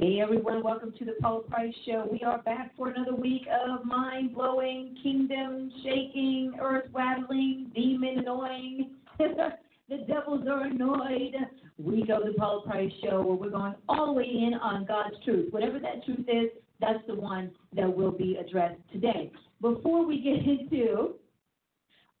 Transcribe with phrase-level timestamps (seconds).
[0.00, 2.08] Hey everyone, welcome to the Paula Price Show.
[2.10, 8.92] We are back for another week of mind blowing, kingdom shaking, earth rattling, demon annoying.
[9.18, 11.34] the devils are annoyed.
[11.76, 14.86] We go to the Paula Price Show where we're going all the way in on
[14.86, 15.52] God's truth.
[15.52, 16.48] Whatever that truth is,
[16.80, 19.30] that's the one that will be addressed today.
[19.60, 21.16] Before we get into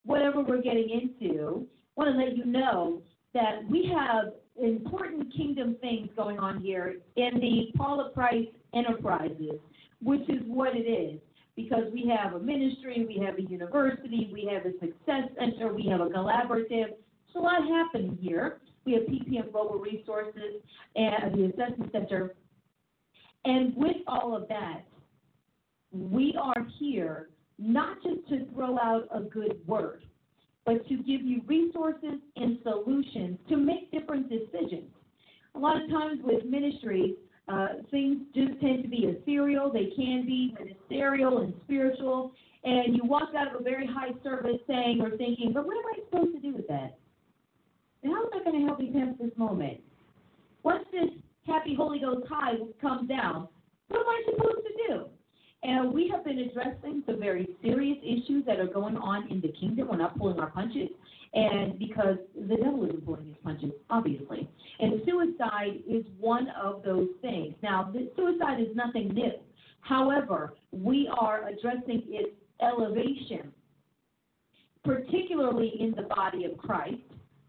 [0.04, 3.00] whatever we're getting into, I want to let you know
[3.32, 9.58] that we have important kingdom things going on here in the Paula Price Enterprises,
[10.02, 11.20] which is what it is.
[11.56, 15.86] Because we have a ministry, we have a university, we have a success center, we
[15.88, 16.68] have a collaborative.
[16.68, 18.60] There's a lot happening here.
[18.86, 20.62] We have PPM Global Resources
[20.96, 22.34] and the Assessment Center.
[23.44, 24.84] And with all of that,
[25.92, 30.04] we are here not just to throw out a good word,
[30.66, 34.90] but to give you resources and solutions to make different decisions.
[35.54, 37.16] A lot of times with ministry,
[37.48, 43.02] uh, things just tend to be ethereal, they can be ministerial and spiritual, and you
[43.04, 46.34] walk out of a very high service saying or thinking, but what am I supposed
[46.36, 46.98] to do with that?
[48.02, 49.80] And how is that going to help me pass this moment?
[50.62, 51.10] Once this
[51.46, 53.48] happy Holy Ghost high comes down,
[53.88, 55.04] what am I supposed to do?
[55.62, 59.52] And we have been addressing some very serious issues that are going on in the
[59.60, 59.88] kingdom.
[59.88, 60.88] We're not pulling our punches.
[61.34, 64.48] And because the devil isn't pulling his punches, obviously.
[64.80, 67.54] And suicide is one of those things.
[67.62, 69.32] Now, suicide is nothing new.
[69.80, 73.52] However, we are addressing its elevation,
[74.84, 76.96] particularly in the body of Christ,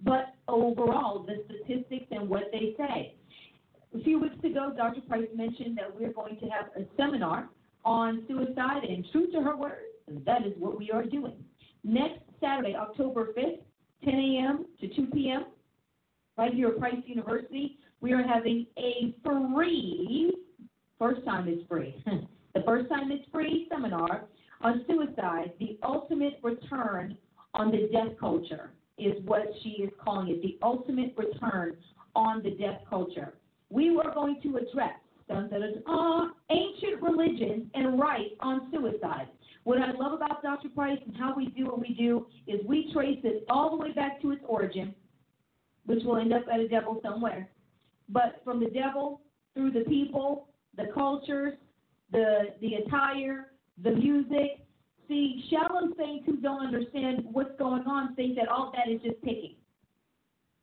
[0.04, 3.16] but overall, the statistics and what they say.
[3.96, 5.02] A few weeks ago, Dr.
[5.02, 7.50] Price mentioned that we're going to have a seminar
[7.84, 9.84] on suicide, and true to her word,
[10.26, 11.44] that is what we are doing.
[11.84, 13.60] Next Saturday, October 5th,
[14.06, 14.66] 10 a.m.
[14.80, 15.46] to 2 p.m.,
[16.38, 20.34] right here at Price University, we are having a free,
[20.98, 21.96] first time it's free,
[22.54, 24.26] the first time it's free seminar
[24.64, 27.18] on suicide, the ultimate return
[27.54, 31.76] on the death culture is what she is calling it, the ultimate return
[32.16, 33.34] on the death culture.
[33.70, 35.00] We are going to address
[35.32, 39.28] dun, dun, uh, ancient religions and right on suicide.
[39.64, 40.70] What I love about Dr.
[40.70, 43.92] Price and how we do what we do is we trace it all the way
[43.92, 44.96] back to its origin,
[45.86, 47.50] which will end up at a devil somewhere.
[48.10, 49.22] But from the devil
[49.54, 51.54] through the people, the cultures,
[52.12, 53.52] the the attire,
[53.84, 54.66] the music.
[55.08, 59.22] See, shallow saints who don't understand what's going on think that all that is just
[59.22, 59.56] picking.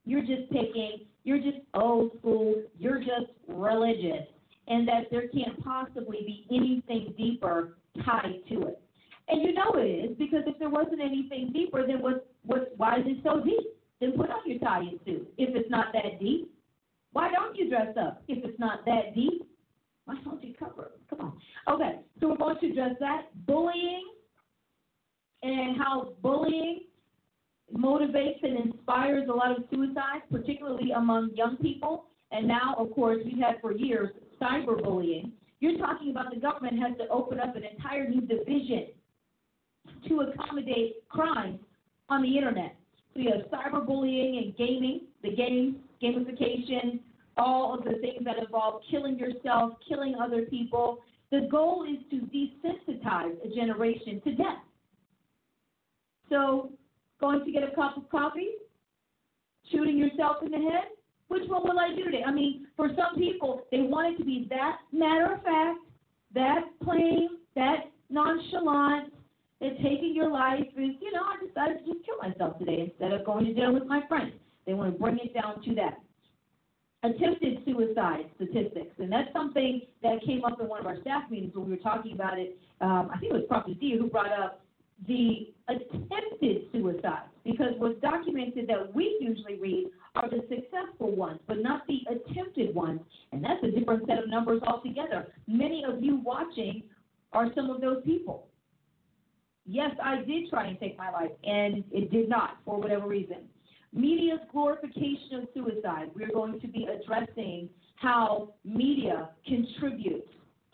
[0.04, 1.06] You're just picking.
[1.24, 2.62] You're just old school.
[2.78, 4.26] You're just religious
[4.68, 8.80] and that there can't possibly be anything deeper tied to it.
[9.28, 12.26] And you know it is because if there wasn't anything deeper, then what?
[12.44, 12.72] What?
[12.76, 13.74] Why is it so deep?
[14.00, 16.50] Then put on your tie and suit if it's not that deep.
[17.12, 19.42] Why don't you dress up if it's not that deep?
[20.04, 21.00] Why don't you cover it?
[21.10, 21.74] Come on.
[21.74, 24.04] Okay, so we're going to address that bullying
[25.42, 26.80] and how bullying
[27.74, 32.06] motivates and inspires a lot of suicides, particularly among young people.
[32.30, 34.10] And now, of course, we've had for years
[34.40, 35.32] cyberbullying.
[35.60, 38.88] You're talking about the government has to open up an entire new division
[40.08, 41.58] to accommodate crimes
[42.08, 42.76] on the internet.
[43.14, 47.00] So you have cyberbullying and gaming, the games, gamification,
[47.36, 51.00] all of the things that involve killing yourself, killing other people.
[51.30, 54.62] The goal is to desensitize a generation to death.
[56.28, 56.70] So,
[57.20, 58.50] going to get a cup of coffee,
[59.72, 60.88] shooting yourself in the head,
[61.28, 62.22] which one will I do today?
[62.26, 65.78] I mean, for some people, they want it to be that matter of fact,
[66.34, 69.12] that plain, that nonchalant,
[69.60, 73.12] that taking your life is, you know, I decided to just kill myself today instead
[73.12, 74.32] of going to dinner with my friends.
[74.66, 76.00] They want to bring it down to that.
[77.02, 81.54] Attempted suicide statistics, and that's something that came up in one of our staff meetings
[81.54, 82.58] when we were talking about it.
[82.80, 84.60] Um, I think it was Prophet Dia who brought up
[85.06, 89.86] the attempted suicides because what's documented that we usually read
[90.16, 93.00] are the successful ones, but not the attempted ones.
[93.32, 95.32] And that's a different set of numbers altogether.
[95.46, 96.82] Many of you watching
[97.32, 98.48] are some of those people.
[99.66, 103.48] Yes, I did try and take my life, and it did not for whatever reason.
[103.92, 106.10] media's glorification of suicide.
[106.14, 110.28] We're going to be addressing how media contributes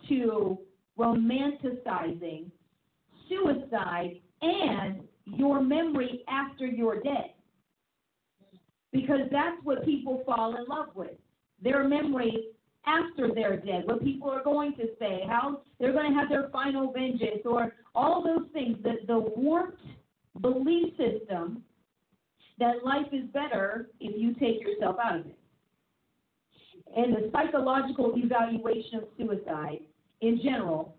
[0.09, 0.59] to
[0.99, 2.50] romanticizing
[3.29, 7.32] suicide and your memory after you're dead.
[8.93, 11.11] Because that's what people fall in love with.
[11.62, 12.49] Their memory
[12.87, 16.49] after they're dead, what people are going to say, how they're going to have their
[16.50, 19.81] final vengeance, or all those things, the, the warped
[20.41, 21.62] belief system
[22.59, 25.38] that life is better if you take yourself out of it.
[26.97, 29.81] And the psychological evaluation of suicide
[30.21, 30.97] in general,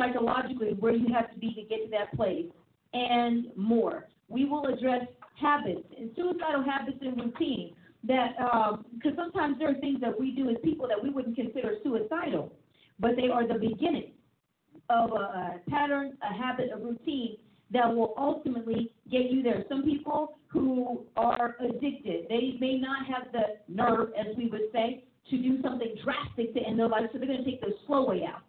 [0.00, 2.46] psychologically, where you have to be to get to that place,
[2.92, 4.08] and more.
[4.28, 5.02] We will address
[5.40, 7.74] habits and suicidal habits and routine
[8.04, 8.36] that
[8.94, 11.74] because um, sometimes there are things that we do as people that we wouldn't consider
[11.82, 12.52] suicidal,
[12.98, 14.12] but they are the beginning
[14.88, 17.36] of a, a pattern, a habit, a routine
[17.72, 19.64] that will ultimately get you there.
[19.68, 25.04] Some people who are addicted, they may not have the nerve, as we would say,
[25.30, 28.08] to do something drastic to end their life, so they're going to take the slow
[28.08, 28.42] way out.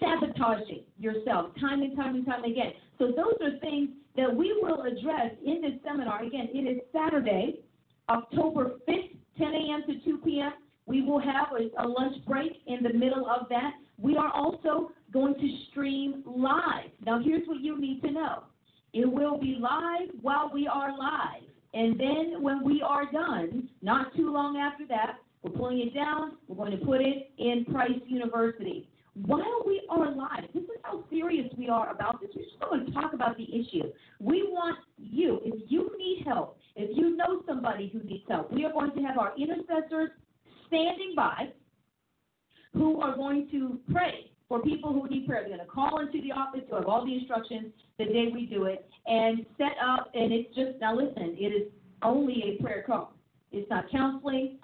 [0.00, 2.72] Sabotaging yourself time and time and time again.
[2.98, 6.22] So those are things that we will address in this seminar.
[6.24, 7.60] Again, it is Saturday,
[8.08, 9.82] October 5th, 10 a.m.
[9.86, 10.52] to 2 p.m.
[10.86, 13.72] We will have a, a lunch break in the middle of that.
[13.98, 16.90] We are also going to stream live.
[17.04, 18.44] Now, here's what you need to know
[18.92, 21.42] it will be live while we are live.
[21.74, 26.38] And then when we are done, not too long after that, we're pulling it down.
[26.48, 28.88] We're going to put it in Price University.
[29.24, 32.30] While we are live, this is how serious we are about this.
[32.34, 33.84] We're just going to talk about the issue.
[34.20, 38.66] We want you, if you need help, if you know somebody who needs help, we
[38.66, 40.10] are going to have our intercessors
[40.66, 41.48] standing by
[42.74, 45.44] who are going to pray for people who need prayer.
[45.48, 48.44] They're going to call into the office to have all the instructions the day we
[48.44, 50.10] do it and set up.
[50.12, 51.72] And it's just, now listen, it is
[52.02, 53.14] only a prayer call.
[53.50, 54.58] It's not counseling.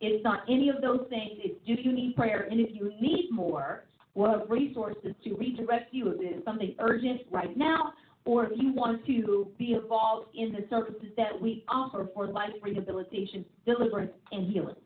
[0.00, 1.32] It's not any of those things.
[1.44, 2.48] It's do you need prayer?
[2.50, 6.74] And if you need more, we'll have resources to redirect you if it is something
[6.78, 7.92] urgent right now
[8.24, 12.50] or if you want to be involved in the services that we offer for life
[12.62, 14.76] rehabilitation, deliverance, and healing.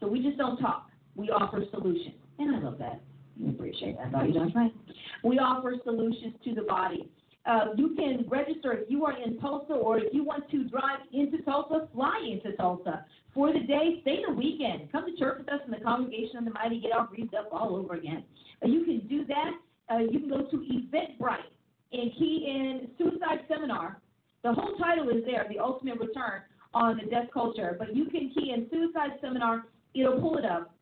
[0.00, 0.90] So we just don't talk.
[1.14, 2.16] We offer solutions.
[2.38, 3.00] And I love that.
[3.44, 4.12] I appreciate that.
[4.12, 4.72] Thought you done right.
[5.22, 7.08] We offer solutions to the body.
[7.46, 10.98] Uh, you can register if you are in Tulsa or if you want to drive
[11.12, 13.04] into Tulsa, fly into Tulsa
[13.36, 14.90] for the day, stay the weekend.
[14.90, 17.50] Come to church with us in the congregation of the mighty, get all greased up
[17.52, 18.24] all over again.
[18.64, 19.50] Uh, you can do that.
[19.92, 21.52] Uh, you can go to Eventbrite
[21.92, 24.00] and key in Suicide Seminar.
[24.42, 26.42] The whole title is there, The Ultimate Return
[26.72, 27.76] on the Death Culture.
[27.78, 30.74] But you can key in Suicide Seminar, it'll pull it up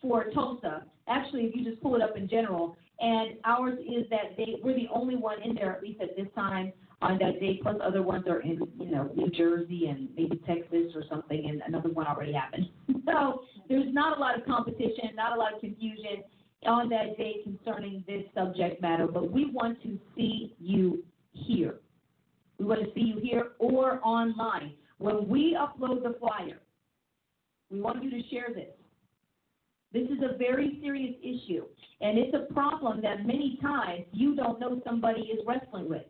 [0.00, 0.84] for Tulsa.
[1.08, 4.76] Actually, if you just pull it up in general, and ours is that they we're
[4.76, 7.58] the only one in there at least at this time on that day.
[7.62, 11.62] Plus, other ones are in you know New Jersey and maybe Texas or something, and
[11.66, 12.68] another one already happened.
[13.06, 16.22] so there's not a lot of competition, not a lot of confusion
[16.66, 21.02] on that day concerning this subject matter, but we want to see you
[21.32, 21.76] here.
[22.58, 24.74] We want to see you here or online.
[24.98, 26.60] When we upload the flyer,
[27.70, 28.68] we want you to share this.
[29.92, 31.64] This is a very serious issue,
[32.00, 36.02] and it's a problem that many times you don't know somebody is wrestling with.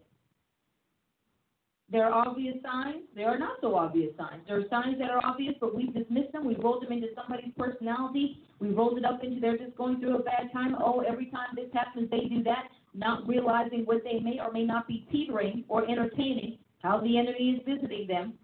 [1.91, 3.03] There are obvious signs.
[3.17, 4.43] There are not so obvious signs.
[4.47, 6.47] There are signs that are obvious, but we dismiss them.
[6.47, 8.38] We rolled them into somebody's personality.
[8.61, 10.76] We rolled it up into they're just going through a bad time.
[10.79, 14.64] Oh, every time this happens, they do that, not realizing what they may or may
[14.64, 18.35] not be teetering or entertaining, how the enemy is visiting them.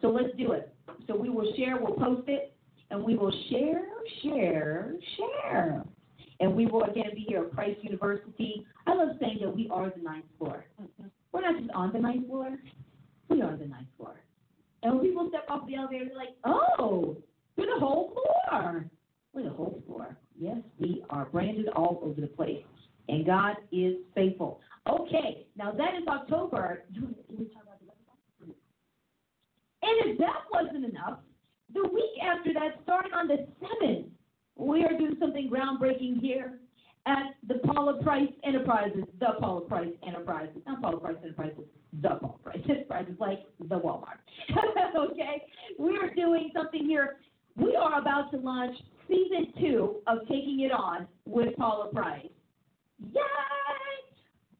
[0.00, 0.74] So let's do it.
[1.06, 2.52] So we will share, we'll post it,
[2.90, 3.84] and we will share,
[4.22, 5.84] share, share.
[6.40, 8.66] And we will again be here at Price University.
[8.88, 10.66] I love saying that we are the ninth floor.
[10.82, 11.06] Mm-hmm.
[11.32, 12.58] We're not just on the ninth floor,
[13.28, 14.20] we are the ninth floor.
[14.82, 17.16] And when people step off the elevator, they're like, oh,
[17.56, 18.84] we're the whole floor.
[19.32, 20.16] We're the whole floor.
[20.38, 22.64] Yes, we are branded all over the place.
[23.08, 24.60] And God is faithful.
[24.88, 26.84] Okay, now that is October.
[29.84, 31.18] And if that wasn't enough,
[31.74, 34.04] the week after that, starting on the 7th,
[34.56, 36.60] we are doing something groundbreaking here
[37.06, 41.64] at the Paula Price Enterprises, the Paula Price Enterprises, not Paula Price Enterprises,
[42.00, 44.20] the Paula Price Enterprises, like the Walmart.
[44.96, 45.42] okay?
[45.78, 47.16] We are doing something here.
[47.56, 48.76] We are about to launch
[49.08, 52.26] season two of Taking It On with Paula Price.
[53.12, 53.20] Yay!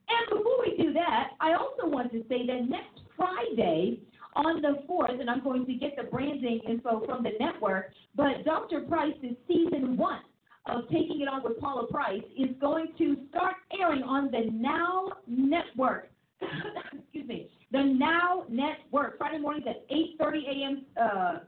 [0.09, 4.01] And before we do that, I also want to say that next Friday,
[4.35, 8.45] on the 4th, and I'm going to get the branding info from the network, but
[8.45, 8.81] Dr.
[8.81, 10.23] Price is season one
[10.67, 15.09] of Taking It On with Paula Price is going to start airing on the Now
[15.27, 16.11] Network.
[16.93, 17.51] Excuse me.
[17.73, 20.87] The Now Network, Friday mornings at 8.30 a.m.
[21.01, 21.39] Uh,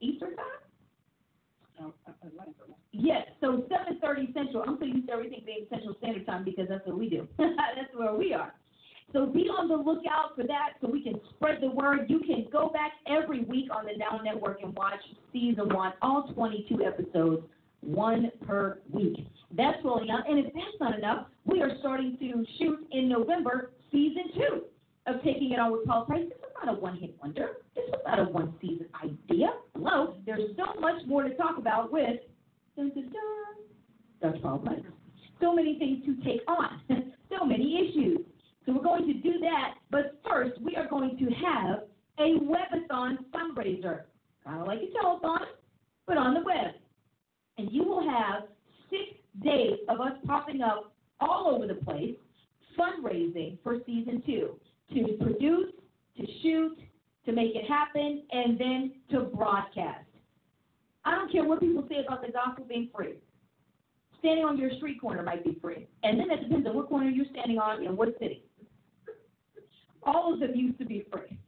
[0.00, 0.46] Eastern Time?
[2.92, 3.64] Yes, so
[4.02, 4.64] 7.30 Central.
[4.66, 7.26] I'm so used to everything being Central Standard Time because that's what we do.
[7.38, 8.54] that's where we are.
[9.12, 12.06] So be on the lookout for that so we can spread the word.
[12.08, 15.00] You can go back every week on the Now Network and watch
[15.32, 17.42] season one, all 22 episodes,
[17.80, 19.26] one per week.
[19.56, 20.28] That's rolling out.
[20.28, 24.62] And if that's not enough, we are starting to shoot in November season two
[25.06, 26.28] of Taking It On with Paula Price.
[26.28, 27.58] This is not a one hit wonder.
[27.74, 29.48] This is not a one season idea.
[29.74, 32.20] Hello, there's so much more to talk about with
[34.20, 34.38] Dr.
[34.40, 34.80] Paula Price.
[35.40, 36.80] So many things to take on,
[37.30, 38.18] so many issues.
[38.66, 41.80] So we're going to do that, but first we are going to have
[42.18, 44.02] a webathon fundraiser,
[44.44, 45.40] kind of like a telethon,
[46.06, 46.74] but on the web.
[47.60, 48.44] And you will have
[48.88, 49.02] six
[49.44, 52.16] days of us popping up all over the place,
[52.78, 54.58] fundraising for season two
[54.94, 55.70] to produce,
[56.16, 56.78] to shoot,
[57.26, 60.06] to make it happen, and then to broadcast.
[61.04, 63.16] I don't care what people say about the gospel being free.
[64.20, 65.86] Standing on your street corner might be free.
[66.02, 68.42] And then it depends on what corner you're standing on and what city.
[70.02, 71.38] All of them used to be free.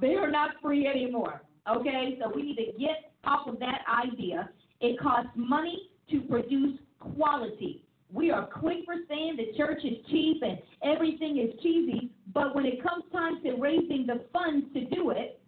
[0.00, 1.42] They are not free anymore.
[1.68, 2.18] Okay?
[2.20, 4.50] So we need to get off of that idea.
[4.80, 7.84] It costs money to produce quality.
[8.12, 12.66] We are quick for saying the church is cheap and everything is cheesy, but when
[12.66, 15.40] it comes time to raising the funds to do it,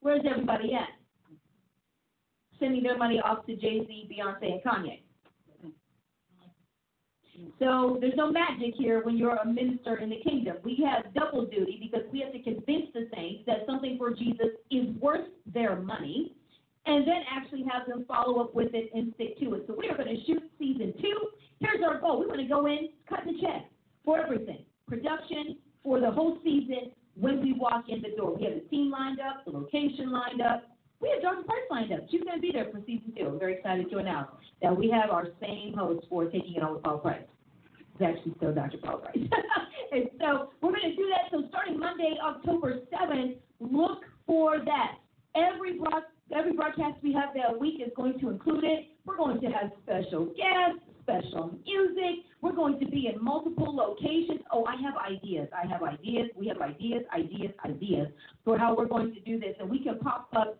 [0.00, 0.88] where's everybody at?
[2.58, 5.00] Sending their money off to Jay Z, Beyonce, and Kanye.
[7.58, 10.56] So there's no magic here when you're a minister in the kingdom.
[10.64, 14.48] We have double duty because we have to convince the saints that something for Jesus
[14.70, 16.36] is worth their money
[16.86, 19.64] and then actually have them follow up with it and stick to it.
[19.66, 21.28] So we are going to shoot season two.
[21.60, 22.20] Here's our goal.
[22.20, 23.70] We want to go in, cut the check
[24.04, 24.64] for everything.
[24.88, 28.36] Production for the whole season when we walk in the door.
[28.36, 30.64] We have the team lined up, the location lined up.
[31.00, 31.42] We have Dr.
[31.44, 32.00] Price lined up.
[32.10, 33.26] She's going to be there for season two.
[33.26, 34.28] I'm very excited to announce
[34.60, 37.22] that we have our same host for Taking It On with Paula Price.
[37.94, 38.78] It's actually still Dr.
[38.78, 39.16] Paula Price.
[39.92, 41.30] and so we're going to do that.
[41.30, 44.98] So starting Monday, October 7th, look for that.
[45.34, 48.86] Every broadcast Every broadcast we have that week is going to include it.
[49.04, 52.24] We're going to have special guests, special music.
[52.40, 54.40] We're going to be in multiple locations.
[54.50, 55.48] Oh, I have ideas.
[55.52, 56.30] I have ideas.
[56.36, 58.08] We have ideas, ideas, ideas
[58.44, 59.54] for how we're going to do this.
[59.60, 60.58] And we can pop up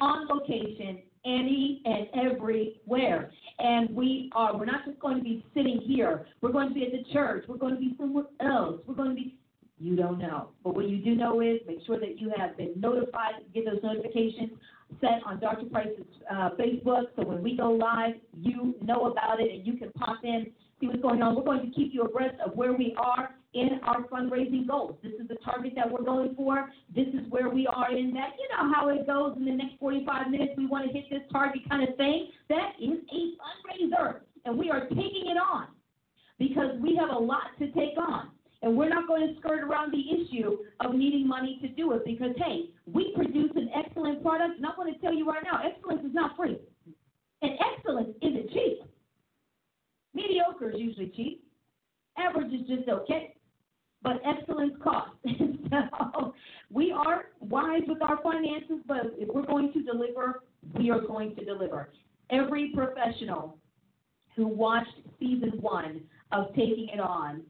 [0.00, 3.30] on location any and everywhere.
[3.58, 6.26] And we are, we're not just going to be sitting here.
[6.40, 7.44] We're going to be at the church.
[7.48, 8.80] We're going to be somewhere else.
[8.86, 9.36] We're going to be,
[9.78, 10.50] you don't know.
[10.62, 13.82] But what you do know is make sure that you have been notified, get those
[13.82, 14.50] notifications
[15.00, 15.66] set on Dr.
[15.66, 17.06] Price's uh, Facebook.
[17.16, 20.46] So when we go live, you know about it and you can pop in,
[20.80, 21.34] see what's going on.
[21.34, 24.96] We're going to keep you abreast of where we are in our fundraising goals.
[25.02, 26.70] This is the target that we're going for.
[26.94, 28.30] This is where we are in that.
[28.38, 30.52] You know how it goes in the next 45 minutes.
[30.56, 32.28] We want to hit this target kind of thing.
[32.48, 35.68] That is a fundraiser, and we are taking it on
[36.38, 38.30] because we have a lot to take on.
[38.64, 42.02] And we're not going to skirt around the issue of needing money to do it
[42.06, 44.56] because, hey, we produce an excellent product.
[44.56, 46.56] And I'm going to tell you right now, excellence is not free.
[47.42, 48.78] And excellence isn't cheap.
[50.14, 51.44] Mediocre is usually cheap.
[52.16, 53.34] Average is just okay.
[54.02, 55.14] But excellence costs.
[55.70, 56.32] so
[56.70, 60.40] we are wise with our finances, but if we're going to deliver,
[60.78, 61.90] we are going to deliver.
[62.30, 63.58] Every professional
[64.36, 66.00] who watched season one
[66.32, 67.42] of Taking It On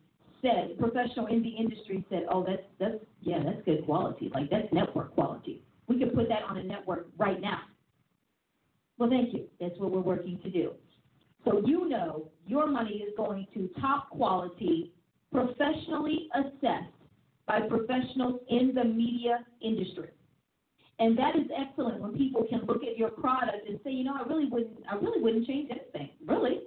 [0.44, 4.30] said, professional in the industry said, oh, that's, that's, yeah, that's good quality.
[4.32, 5.62] Like, that's network quality.
[5.88, 7.60] We can put that on a network right now.
[8.98, 9.46] Well, thank you.
[9.60, 10.72] That's what we're working to do.
[11.44, 14.92] So you know your money is going to top quality,
[15.32, 16.92] professionally assessed
[17.46, 20.10] by professionals in the media industry.
[20.98, 24.14] And that is excellent when people can look at your product and say, you know,
[24.14, 26.10] I really wouldn't I really wouldn't change anything.
[26.24, 26.60] Really?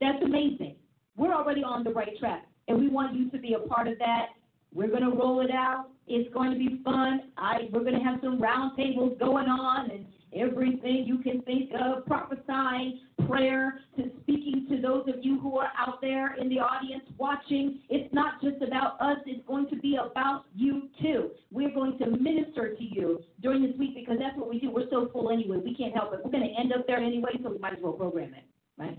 [0.00, 0.76] That's amazing.
[1.16, 3.98] We're already on the right track and we want you to be a part of
[3.98, 4.26] that.
[4.74, 5.86] We're going to roll it out.
[6.06, 7.32] It's going to be fun.
[7.36, 10.04] I we're going to have some roundtables going on and
[10.34, 15.70] everything you can think of, prophesying, prayer, to speaking to those of you who are
[15.78, 17.80] out there in the audience watching.
[17.88, 21.30] It's not just about us, it's going to be about you too.
[21.50, 24.70] We're going to minister to you during this week because that's what we do.
[24.70, 25.58] We're so full anyway.
[25.64, 26.20] We can't help it.
[26.24, 28.44] We're going to end up there anyway, so we might as well program it,
[28.78, 28.98] right?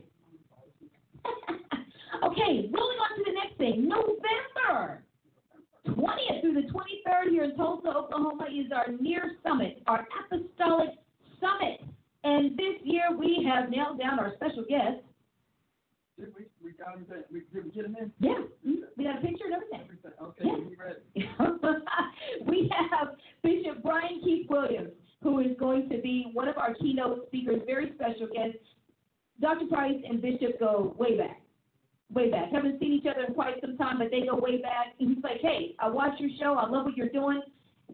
[2.24, 3.88] Okay, rolling on to the next thing.
[3.88, 5.04] November
[5.88, 10.90] 20th through the 23rd here in Tulsa, Oklahoma is our Near Summit, our Apostolic
[11.40, 11.82] Summit.
[12.24, 15.04] And this year we have nailed down our special guest.
[16.20, 17.06] Did We, we got him.
[17.32, 18.12] We did we get him in.
[18.20, 18.76] Yeah, mhm.
[18.98, 19.82] we got a picture and everything.
[19.84, 20.12] Everything.
[20.22, 20.58] Okay, Yeah.
[20.68, 21.84] we ready.
[22.48, 23.10] we have
[23.44, 24.90] Bishop Brian Keith Williams,
[25.22, 28.58] who is going to be one of our keynote speakers, very special guest.
[29.40, 29.68] Dr.
[29.68, 31.40] Price and Bishop go way back,
[32.14, 32.52] way back.
[32.52, 34.94] Haven't seen each other in quite some time, but they go way back.
[35.00, 36.54] And he's like, "Hey, I watched your show.
[36.54, 37.42] I love what you're doing.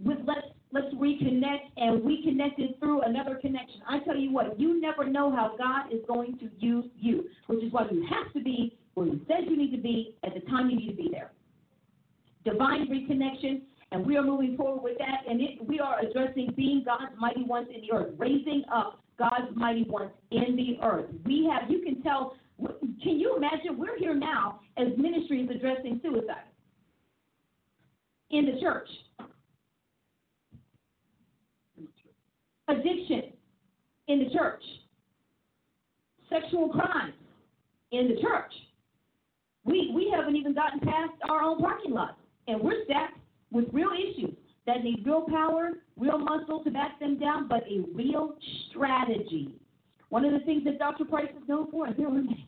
[0.06, 3.82] Let's let's reconnect." And we connected through another connection.
[3.88, 7.64] I tell you what, you never know how God is going to use you, which
[7.64, 10.42] is why you have to be where He says you need to be at the
[10.42, 11.32] time you need to be there
[12.44, 15.30] divine reconnection, and we are moving forward with that.
[15.30, 19.56] And it, we are addressing being God's mighty ones in the earth, raising up God's
[19.56, 21.06] mighty ones in the earth.
[21.26, 22.36] We have, you can tell,
[23.02, 23.78] can you imagine?
[23.78, 26.46] We're here now as ministries addressing suicide
[28.32, 28.88] in the church,
[32.68, 33.34] addiction
[34.08, 34.62] in the church,
[36.30, 37.14] sexual crimes
[37.92, 38.52] in the church.
[39.66, 42.18] We, we haven't even gotten past our own parking lot,
[42.48, 43.18] and we're stacked
[43.52, 47.84] with real issues that need real power, real muscle to back them down, but a
[47.94, 48.36] real
[48.70, 49.56] strategy.
[50.10, 51.06] One of the things that Dr.
[51.06, 52.46] Price is known for, and here her name,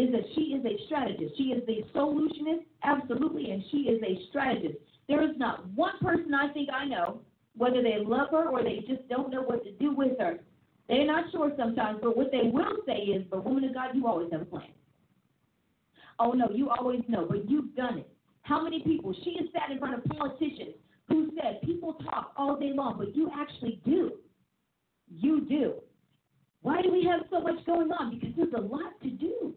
[0.00, 1.36] is that she is a strategist.
[1.36, 4.78] She is a solutionist, absolutely, and she is a strategist.
[5.08, 7.20] There is not one person I think I know,
[7.56, 10.38] whether they love her or they just don't know what to do with her.
[10.88, 14.06] They're not sure sometimes, but what they will say is, but woman of God, you
[14.06, 14.72] always have a plan.
[16.18, 18.08] Oh no, you always know, but you've done it.
[18.42, 19.14] How many people?
[19.24, 20.74] She has sat in front of politicians
[21.08, 24.12] who said people talk all day long, but you actually do.
[25.08, 25.74] You do.
[26.62, 28.18] Why do we have so much going on?
[28.18, 29.54] Because there's a lot to do,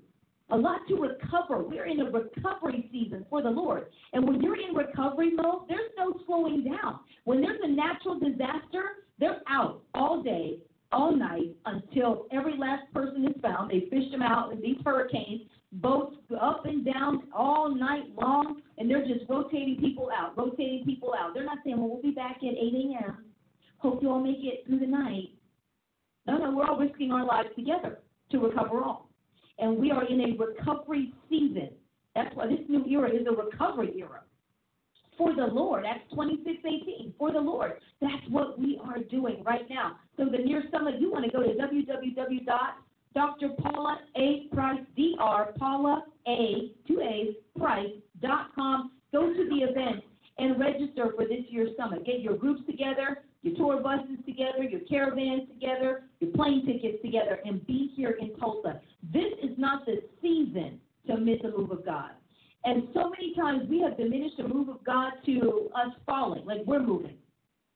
[0.50, 1.64] a lot to recover.
[1.64, 3.88] We're in a recovery season for the Lord.
[4.14, 7.00] And when you're in recovery mode, there's no slowing down.
[7.24, 8.84] When there's a natural disaster,
[9.20, 10.60] they're out all day,
[10.92, 13.72] all night until every last person is found.
[13.72, 15.42] They fish them out in these hurricanes
[15.82, 21.14] boats up and down all night long, and they're just rotating people out, rotating people
[21.18, 21.34] out.
[21.34, 23.26] They're not saying, well, we'll be back at 8 a.m.
[23.78, 25.30] Hope you all make it through the night.
[26.28, 28.00] No, no, we're all risking our lives together
[28.32, 29.03] to recover all.
[29.60, 31.70] And we are in a recovery season.
[32.16, 34.22] That's why this new era is a recovery era.
[35.18, 37.74] For the Lord, Acts 26, 18, for the Lord.
[38.02, 39.98] That's what we are doing right now.
[40.18, 42.46] So the near summit, you want to go to www
[43.14, 43.50] Dr.
[43.60, 44.48] Paula A.
[44.54, 45.54] Price, Dr.
[45.60, 46.72] Paula A.
[46.88, 48.92] Two A's Price dot com.
[49.12, 50.04] Go to the event
[50.40, 52.06] and register for this year's summit.
[52.06, 57.40] Get your groups together, your tour buses together, your caravans together, your plane tickets together,
[57.46, 58.82] and be here in Tulsa.
[59.12, 62.12] This is not the season to miss the move of God.
[62.66, 66.62] And so many times we have diminished the move of God to us falling, like
[66.66, 67.18] we're moving.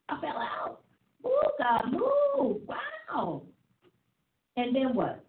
[0.08, 0.82] I fell out.
[1.26, 2.62] Ooh, God, move.
[2.68, 3.44] Wow.
[4.56, 5.24] And then what?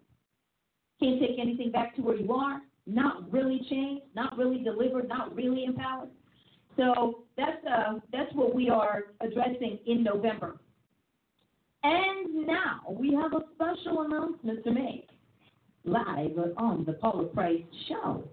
[1.01, 5.35] Can't take anything back to where you are, not really changed, not really delivered, not
[5.35, 6.09] really empowered.
[6.77, 10.57] So that's uh, that's what we are addressing in November.
[11.83, 15.08] And now we have a special announcement to make
[15.89, 18.23] live on the Paula Price Show.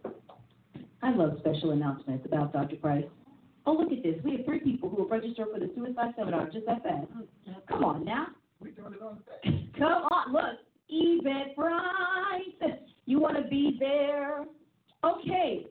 [1.02, 2.76] I love special announcements about Dr.
[2.76, 3.04] Price.
[3.64, 4.16] Oh, look at this.
[4.22, 7.06] We have three people who have registered for the suicide seminar just that fast.
[7.68, 8.26] Come on now.
[8.60, 9.20] We doing it on
[9.78, 10.60] Come on, look.
[10.88, 14.44] Yvette Price, you want to be there?
[15.02, 15.66] Okay.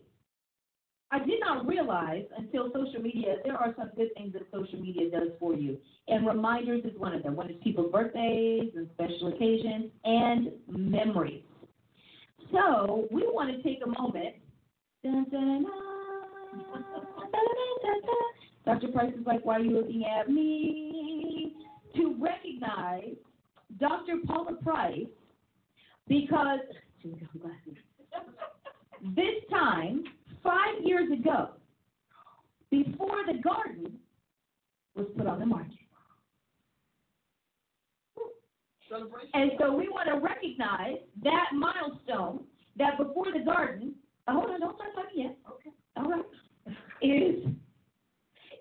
[1.12, 5.10] I did not realize until social media, there are some good things that social media
[5.10, 5.78] does for you.
[6.08, 7.36] And reminders is one of them.
[7.36, 11.43] When it's people's birthdays and special occasions and memories.
[12.51, 14.36] So we want to take a moment.
[18.65, 18.88] Dr.
[18.89, 21.53] Price is like, why are you looking at me?
[21.95, 23.15] To recognize
[23.79, 24.15] Dr.
[24.25, 25.08] Paula Price
[26.08, 26.60] because
[29.15, 30.03] this time,
[30.43, 31.49] five years ago,
[32.69, 33.97] before the garden
[34.95, 35.85] was put on the market.
[38.89, 39.30] Celebration.
[39.34, 42.43] And so we want to recognize that milestone
[42.78, 43.95] that before the garden,
[44.28, 45.38] oh, hold on, don't start talking yet.
[45.50, 45.71] Okay.
[45.98, 46.26] All right.
[47.02, 47.45] Is,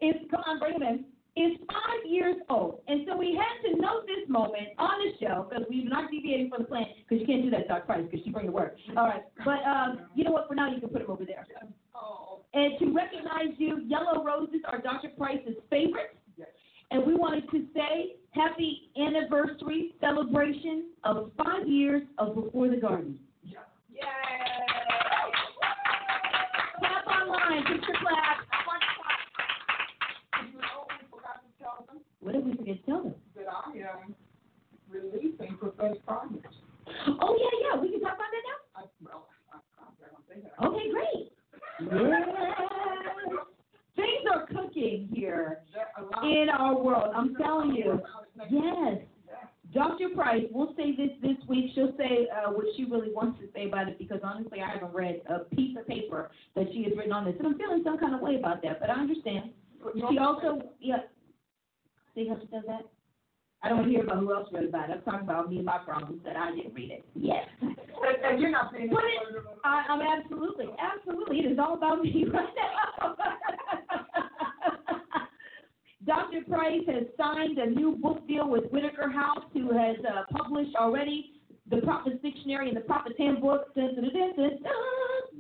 [0.03, 1.05] is, come on, bring him in,
[1.37, 2.81] is five years old.
[2.87, 6.51] And so we had to note this moment on the show because we're not deviating
[6.51, 7.87] from the plan because you can't do that, Dr.
[7.87, 8.77] Price, because she bring the work.
[8.97, 9.23] All right.
[9.45, 10.47] But um, you know what?
[10.47, 11.47] For now, you can put him over there.
[11.95, 15.09] Oh, And to recognize you, yellow roses are Dr.
[15.17, 16.15] Price's favorites.
[16.95, 23.19] And we wanted to say happy anniversary celebration of five years of Before the Garden.
[23.43, 23.59] Yeah.
[23.93, 24.01] Yay!
[26.79, 28.47] Clap online, picture clap.
[30.39, 33.15] You know, we forgot to tell them What did we forget to tell them?
[33.35, 34.15] that I am
[34.89, 36.55] releasing prophetic projects.
[37.09, 37.81] Oh, yeah, yeah.
[37.83, 38.59] We can talk about that now?
[38.77, 40.95] I, well, I, I don't think
[41.91, 42.91] that
[43.97, 45.61] Things are cooking here
[46.23, 47.13] in our world.
[47.15, 48.01] I'm telling you.
[48.51, 48.99] Yes.
[49.73, 50.11] Dr.
[50.15, 51.73] Price will say this this week.
[51.75, 54.95] She'll say uh, what she really wants to say about it because honestly, I haven't
[54.95, 57.99] read a piece of paper that she has written on this, and I'm feeling some
[57.99, 58.79] kind of way about that.
[58.81, 59.51] But I understand.
[60.11, 60.99] She also, yeah.
[62.15, 62.87] See how she does that?
[63.65, 64.99] I don't hear about who else wrote about it.
[64.99, 67.05] I'm talking about me and my problems that I didn't read it.
[67.15, 67.47] Yes.
[67.61, 68.91] And you're not saying.
[68.91, 68.99] that.
[68.99, 71.39] it, I'm absolutely, absolutely.
[71.39, 72.45] It is all about me right
[73.01, 73.17] now.
[76.07, 76.43] Dr.
[76.49, 81.33] Price has signed a new book deal with Whitaker House, who has uh, published already
[81.71, 83.75] the Prophet's Dictionary and the Prophet's Handbook.
[83.75, 84.63] Dun, dun, dun, dun, dun.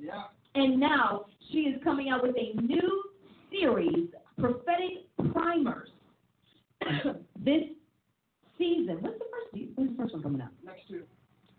[0.00, 0.22] Yeah.
[0.54, 3.02] And now she is coming out with a new
[3.50, 5.90] series, Prophetic Primers.
[7.44, 7.64] this
[8.58, 9.54] season, What's the first?
[9.54, 10.48] se- When's the first one coming out?
[10.64, 11.02] Next year.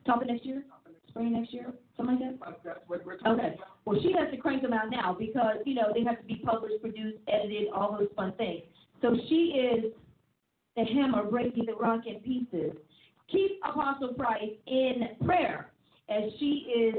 [0.06, 0.64] Top of next year,
[1.10, 2.46] spring next year, something like that.
[2.46, 3.56] That's, that's what we're talking Okay.
[3.56, 3.68] about.
[3.86, 6.36] Well, she has to crank them out now because you know they have to be
[6.46, 8.64] published, produced, edited, all those fun things.
[9.06, 9.94] So she is
[10.76, 12.76] the hammer breaking the rock in pieces.
[13.32, 15.72] Keep Apostle Price in prayer
[16.10, 16.96] as she is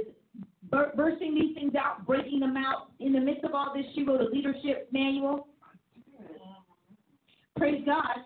[0.71, 2.90] bur- bursting these things out, breaking them out.
[3.01, 5.49] In the midst of all this, she wrote a leadership manual.
[7.57, 8.25] Praise God.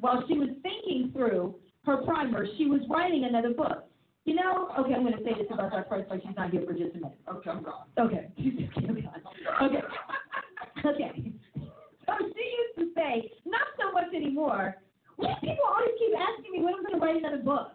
[0.00, 3.84] While she was thinking through her primer, she was writing another book.
[4.24, 6.62] You know, okay, I'm going to say this about our first, like she's not here
[6.66, 7.18] for just a minute.
[7.32, 7.86] Okay, I'm gone.
[7.96, 8.28] Okay.
[9.62, 9.80] okay.
[10.84, 11.32] Okay.
[12.18, 14.76] So she used to say, not so much anymore.
[15.16, 17.72] Well, people always keep asking me when I'm going to write another book.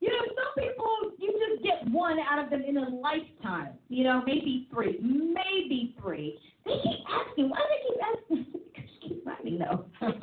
[0.00, 3.74] You know, some people, you just get one out of them in a lifetime.
[3.88, 6.38] You know, maybe three, maybe three.
[6.64, 7.50] They keep asking.
[7.50, 8.60] Why do they keep asking?
[8.74, 9.86] because she keeps writing, though.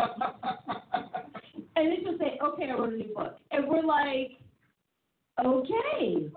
[1.76, 3.38] And then she'll say, okay, I wrote a new book.
[3.52, 4.40] And we're like,
[5.44, 6.30] okay.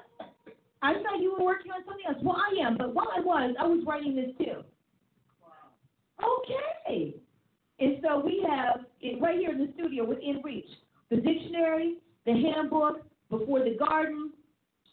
[0.82, 2.18] I thought you were working on something else.
[2.22, 4.62] Well, I am, but while I was, I was writing this too.
[6.22, 7.14] Okay.
[7.78, 10.68] And so we have it right here in the studio within reach
[11.10, 14.32] the dictionary, the handbook, Before the Garden.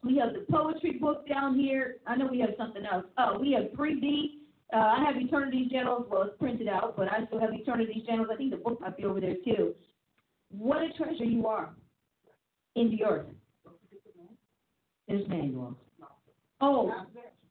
[0.04, 1.96] We have the poetry book down here.
[2.06, 3.06] I know we have something else.
[3.18, 4.40] Oh, we have 3D.
[4.74, 6.08] Uh, I have Eternity's Journals.
[6.10, 8.28] Well, it's printed out, but I still have Eternity's Journals.
[8.32, 9.74] I think the book might be over there too.
[10.50, 11.70] What a treasure you are
[12.76, 13.26] in the earth.
[15.08, 15.76] There's manuals.
[16.60, 16.92] Oh,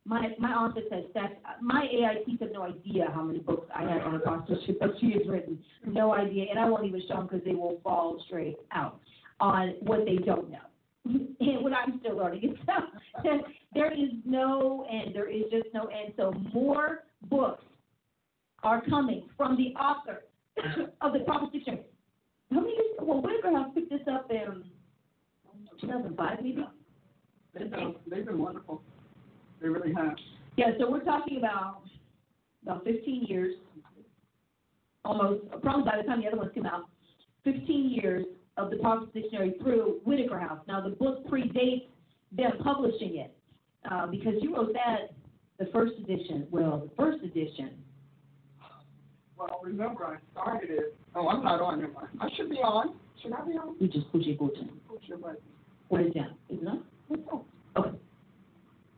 [0.04, 4.02] my my aunt says that my AITs have no idea how many books I have
[4.02, 7.44] on apostleship, but she has written no idea, and I won't even show them because
[7.44, 9.00] they will fall straight out
[9.40, 10.58] on what they don't know
[11.04, 12.56] and what I'm still learning.
[13.22, 13.42] So
[13.74, 15.14] there is no end.
[15.14, 16.14] There is just no end.
[16.16, 17.62] So more books
[18.62, 20.24] are coming from the author
[21.02, 21.50] of the Prophet.
[22.50, 22.86] How many years?
[23.00, 24.64] Well, Whitaker House picked this up in
[25.80, 26.64] 2005, maybe.
[27.54, 28.82] They've been, they've been wonderful.
[29.62, 30.16] They really have.
[30.56, 31.82] Yeah, so we're talking about
[32.64, 33.54] about 15 years,
[35.04, 36.84] almost, probably by the time the other ones come out,
[37.44, 38.24] 15 years
[38.56, 40.60] of the Prophet's Dictionary through Whitaker House.
[40.68, 41.86] Now, the book predates
[42.36, 43.34] them publishing it
[43.90, 45.12] uh, because you wrote that,
[45.58, 46.46] the first edition.
[46.50, 47.70] Well, the first edition.
[49.36, 50.96] Well, remember, I started it.
[51.14, 51.84] Oh, I'm not on.
[52.20, 52.94] I should be on.
[53.22, 53.76] Should I be on?
[53.80, 54.70] You just push it button.
[54.88, 55.38] Push your button.
[55.88, 56.30] What is that?
[56.48, 57.18] Is it?
[57.32, 57.44] Oh,
[57.76, 57.90] Okay.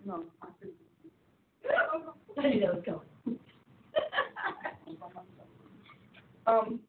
[0.06, 0.22] No,
[2.38, 3.38] I knew that was going.
[6.46, 6.80] Um,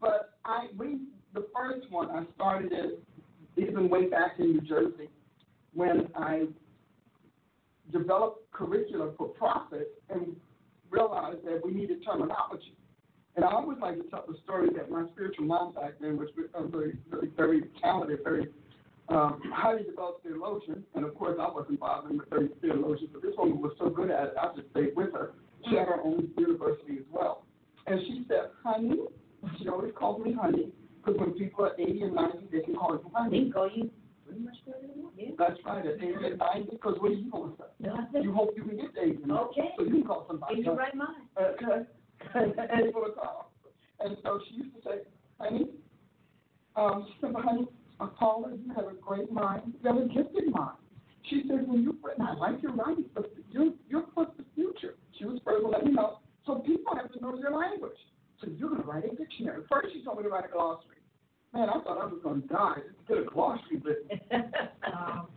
[0.00, 0.98] but I, we,
[1.34, 3.02] the first one, I started it
[3.56, 5.08] even way back in New Jersey
[5.72, 6.46] when I
[7.92, 10.34] developed curriculum for profit and
[10.90, 12.76] realized that we needed terminology.
[13.36, 16.28] And I always like to tell the story that my spiritual mom back then was
[16.54, 18.48] a very, very, very talented, very
[19.08, 20.84] um, highly developed theologian.
[20.94, 24.10] And of course, I wasn't bothering with very theologians, but this woman was so good
[24.10, 25.32] at it, I just stayed with her.
[25.68, 27.44] She had her own university as well.
[27.86, 28.96] And she said, honey,
[29.58, 30.72] she always called me honey,
[31.04, 33.42] because when people are 80 and 90, they can call you honey.
[33.44, 33.90] can call you
[34.26, 34.54] pretty much.
[35.16, 35.28] Yeah.
[35.38, 37.62] That's right, at 80 and 90, because what are you going to
[38.12, 38.20] say?
[38.22, 39.68] You hope you can get to 80 and 90, Okay.
[39.78, 41.22] so you can call somebody in your right mind.
[41.38, 41.86] Okay.
[42.34, 42.54] and
[42.92, 43.06] for.
[44.00, 44.96] And so she used to say,
[45.40, 45.66] honey,
[46.76, 47.66] um, she said, honey,
[48.00, 49.74] uh, Paula, you have a great mind.
[49.82, 50.76] You have a gifted mind.
[51.28, 54.94] She said, when you've written, I like your writing, but you're, you're for the future.
[55.18, 56.18] She was first to let me know.
[56.44, 57.98] So people have to know your language.
[58.40, 59.62] So you're going to write a dictionary.
[59.68, 60.96] First, she told me to write a glossary.
[61.52, 64.20] Man, I thought I was going to die just to get a glossary written.
[64.92, 65.26] um,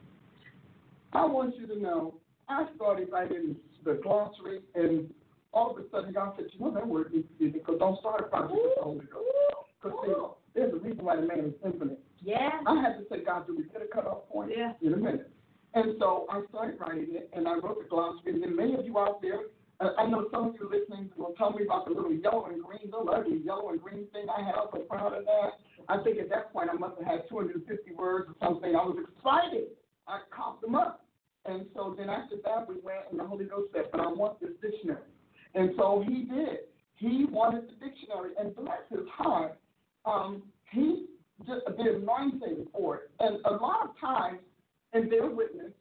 [1.14, 2.16] I want you to know,
[2.48, 5.10] I started writing the glossary, and
[5.54, 8.00] all of a sudden, God said, you know, that word needs to be because don't
[8.00, 9.26] start a project with the Holy Ghost.
[9.82, 12.00] Because there's a reason why the man is infinite.
[12.24, 12.50] Yeah.
[12.68, 14.52] I had to say, God, do we get a cutoff point?
[14.56, 14.74] Yeah.
[14.82, 15.32] In a minute.
[15.74, 18.86] And so I started writing it, and I wrote the glossary, and then many of
[18.86, 19.42] you out there
[19.80, 22.62] Uh, I know some of you listening will tell me about the little yellow and
[22.62, 24.56] green, little ugly yellow and green thing I had.
[24.56, 25.52] I was so proud of that.
[25.88, 28.76] I think at that point I must have had 250 words or something.
[28.76, 29.70] I was excited.
[30.08, 31.06] I coughed them up.
[31.46, 34.42] And so then after that, we went, and the Holy Ghost said, But I want
[34.42, 35.08] this dictionary.
[35.56, 36.68] And so he did.
[36.96, 39.58] He wanted the dictionary, and bless his heart,
[40.06, 41.06] um, he
[41.48, 43.12] just the anointing for it.
[43.20, 44.40] And a lot of times,
[44.94, 45.72] in their witness,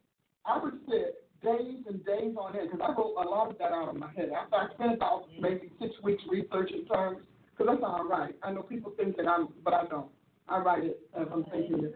[0.45, 3.73] I would sit days and days on end because I wrote a lot of that
[3.73, 4.31] out of my head.
[4.31, 7.19] After I spent about maybe six weeks researching terms,
[7.57, 8.35] because that's how I write.
[8.43, 10.09] I know people think that I'm, but I don't.
[10.49, 11.95] I write it as I'm thinking it.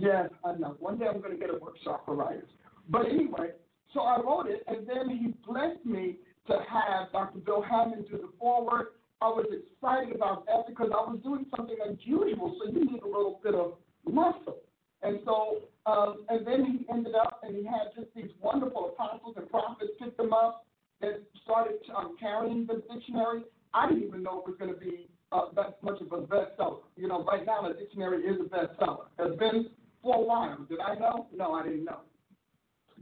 [0.00, 0.76] Yes, I know.
[0.80, 2.48] One day I'm going to get a workshop for writers.
[2.88, 3.50] But anyway,
[3.94, 6.16] so I wrote it, and then he blessed me
[6.48, 7.38] to have Dr.
[7.38, 8.88] Bill Hamon do the foreword.
[9.22, 13.06] I was excited about that because I was doing something unusual, so you need a
[13.06, 14.58] little bit of muscle.
[15.02, 19.34] And so, um, and then he ended up, and he had just these wonderful apostles
[19.36, 20.66] and prophets pick them up
[21.00, 23.42] that started um, carrying the dictionary.
[23.72, 26.82] I didn't even know it was going to be uh, that much of a bestseller.
[26.96, 29.06] You know, right now the dictionary is a bestseller.
[29.18, 29.70] Has been
[30.02, 30.66] for a while.
[30.68, 31.26] Did I know?
[31.34, 32.00] No, I didn't know.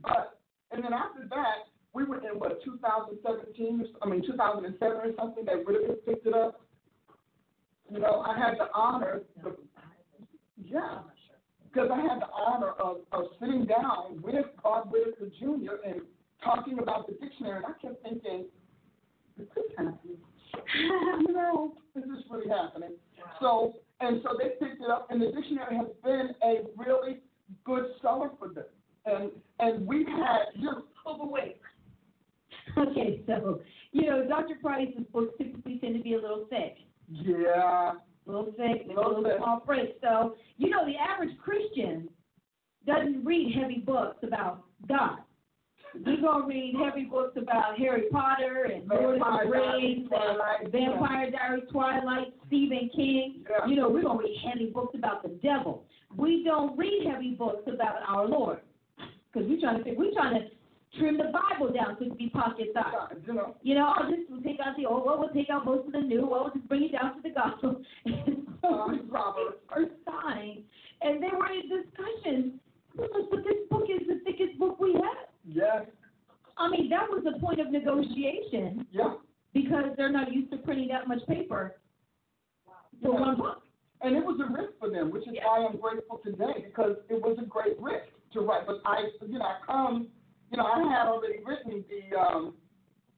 [0.03, 0.39] But
[0.71, 5.45] and then after that, we were in what 2017, I mean 2007 or something.
[5.45, 6.61] That really picked it up.
[7.91, 9.57] You know, I had the honor, the,
[10.65, 11.01] yeah,
[11.73, 15.85] because I had the honor of, of sitting down with Bob Whitaker Jr.
[15.85, 16.03] and
[16.45, 17.57] talking about the dictionary.
[17.57, 18.47] And I kept thinking,
[19.39, 20.17] is this happening?
[21.27, 22.91] you know, is this really happening?
[23.41, 27.19] So, and so they picked it up, and the dictionary has been a really
[27.65, 28.65] good seller for them.
[29.07, 31.57] And and we've had just oh, overweight.
[32.91, 33.61] Okay, so
[33.93, 34.55] you know, Dr.
[34.63, 36.77] Price's books typically tend to be a little thick.
[37.11, 37.93] Yeah.
[38.27, 39.91] A little thick, a Little little small print.
[40.01, 42.09] So, you know, the average Christian
[42.87, 45.19] doesn't read heavy books about God.
[46.07, 51.31] We're gonna read heavy books about Harry Potter and Lord of the Rings and Vampire
[51.33, 53.45] Diaries, Twilight, Stephen King.
[53.51, 53.67] Yeah.
[53.67, 55.85] You know, we're gonna read heavy books about the devil.
[56.17, 58.61] We don't read heavy books about our Lord.
[59.33, 60.47] Because we're trying to we're trying to
[60.99, 63.17] trim the Bible down so it be pocket size.
[63.27, 63.57] You know.
[63.63, 66.01] You know, I'll just take out the old, well, we'll take out most of the
[66.01, 67.83] new, well, we'll just bring it down to the gospel.
[68.63, 69.57] Uh, Proverbs.
[69.75, 70.59] First time,
[71.03, 72.61] and they were in discussion.
[72.97, 73.09] But
[73.45, 75.29] this book is the thickest book we have.
[75.45, 75.87] Yes.
[76.59, 79.15] I mean, that was a point of negotiation Yeah.
[79.55, 81.77] because they're not used to printing that much paper
[82.67, 82.75] wow.
[83.03, 83.21] for Yeah.
[83.21, 83.63] one book.
[84.03, 85.47] And it was a risk for them, which is Yeah.
[85.47, 88.67] why I'm grateful today because it was a great risk to write.
[88.67, 90.09] But I, you know, I come,
[90.51, 92.55] you know, I had already written the um,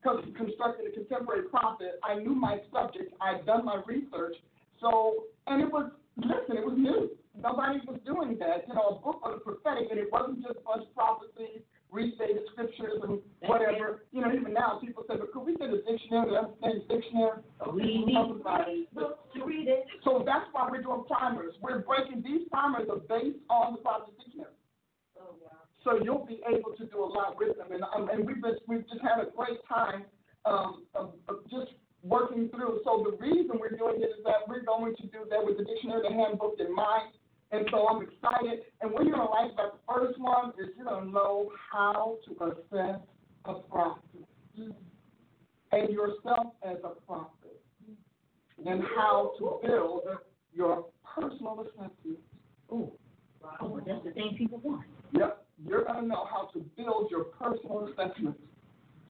[0.03, 1.99] constructing a contemporary prophet.
[2.03, 3.13] I knew my subject.
[3.21, 4.35] I'd done my research.
[4.79, 7.09] So, and it was listen, it was new.
[7.41, 8.67] Nobody was doing that.
[8.67, 11.65] You know, a book on the prophetic, and it wasn't just a bunch of prophecies,
[11.89, 13.17] restated scriptures, and
[13.49, 14.05] whatever.
[14.11, 16.93] You know, even now people say, "But could we get a dictionary to understand the
[16.93, 17.41] dictionary?"
[17.73, 19.87] We need to read it.
[20.03, 21.55] So that's why we're doing primers.
[21.61, 24.53] We're breaking these primers are based on the Prophet Dictionary.
[25.85, 25.97] Oh.
[25.97, 27.71] So you'll be able to do a lot with them.
[27.71, 30.03] And, um, and we've been, we've just had a great time
[30.45, 31.71] um, of, of just
[32.03, 32.81] working through.
[32.83, 35.63] So the reason we're doing it is that we're going to do that with the
[35.63, 37.13] dictionary, the handbook in mind.
[37.51, 38.65] And so I'm excited.
[38.81, 41.51] And what you're going to like about the first one is you're going to know
[41.71, 42.99] how to assess
[43.45, 44.01] a prophet
[45.71, 47.61] and yourself as a prophet
[48.65, 50.03] and how to build
[50.53, 52.19] your personal assessment.
[52.71, 52.93] Oh,
[53.41, 53.81] wow.
[53.85, 54.85] That's the thing people want.
[55.11, 58.35] Yep, you're going to know how to build your personal assessment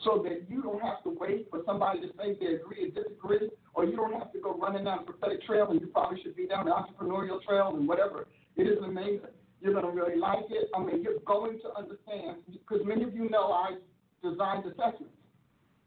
[0.03, 3.49] so that you don't have to wait for somebody to say they agree or disagree,
[3.73, 6.35] or you don't have to go running down the prophetic trail and you probably should
[6.35, 8.27] be down the entrepreneurial trail and whatever.
[8.57, 9.31] It is amazing.
[9.61, 10.69] You're going to really like it.
[10.75, 13.77] I mean, you're going to understand because many of you know I
[14.21, 15.13] designed assessments.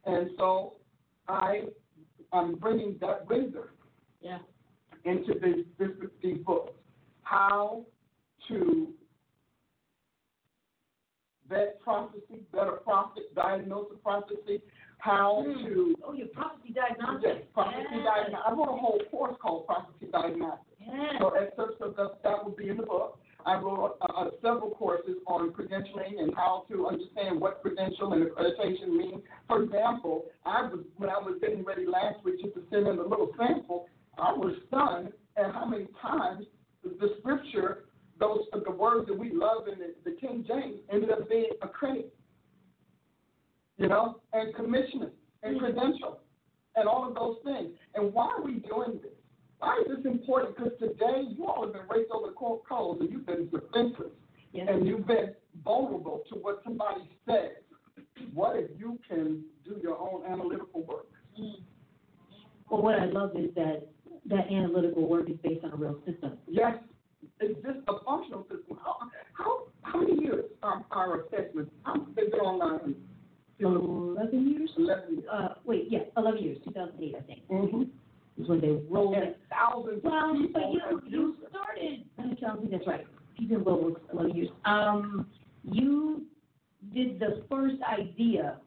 [0.07, 0.75] And so
[1.29, 1.65] I,
[2.33, 3.65] I'm bringing that wisdom
[4.23, 4.39] Yeah.
[5.05, 5.91] into these, this,
[6.23, 6.73] these books.
[7.23, 7.85] How
[8.49, 8.95] to
[11.49, 14.63] vet prophecy, a prophet, diagnose a prophecy,
[14.99, 17.23] how to Oh, your prophecy diagnostics.
[17.25, 18.05] yes, prophecy yeah.
[18.05, 18.45] diagnosis.
[18.47, 20.67] I wrote a whole course called prophecy diagnostics.
[20.81, 21.19] Yeah.
[21.21, 23.19] So excerpts of that, that will be in the book.
[23.45, 28.27] I wrote uh, uh, several courses on credentialing and how to understand what credential and
[28.27, 29.23] accreditation mean.
[29.47, 32.99] For example, I was when I was getting ready last week just to send in
[32.99, 33.87] a little sample,
[34.19, 36.47] I was stunned at how many times
[36.83, 37.85] the, the scripture,
[38.19, 42.11] those the words that we love in the, the King James, ended up being accredited.
[43.79, 45.11] You know, and commissioning
[45.43, 45.65] and mm-hmm.
[45.65, 46.21] credential
[46.77, 47.73] and all of those things.
[47.95, 49.13] And why are we doing this?
[49.59, 50.57] Why is this important?
[50.57, 54.13] Because today you all have been raised over the co- coals and you've been defenseless
[54.53, 54.69] Yes.
[54.71, 57.53] and you've been vulnerable to what somebody says.
[58.33, 61.09] what if you can do your own analytical work?
[61.39, 61.63] Mm-hmm.
[62.71, 63.87] Well, what I love is that
[64.29, 66.39] that analytical work is based on a real system.
[66.49, 66.75] Yes,
[67.41, 68.79] just a functional system.
[68.85, 68.97] How
[69.33, 71.71] how how many years are our assessments?
[71.83, 72.95] How they've been online?
[73.59, 74.71] Eleven years?
[74.77, 75.25] Eleven years.
[75.33, 77.83] Uh, wait, yeah, eleven years, two thousand eight, I think, Mm-hmm.
[78.43, 79.41] is when they rolled And it.
[79.51, 83.97] thousands Well, of but you, you started, I don't think that's right, you've been global
[84.13, 84.49] eleven years.
[84.67, 85.29] Um,
[85.65, 86.27] you
[86.95, 88.59] did the first idea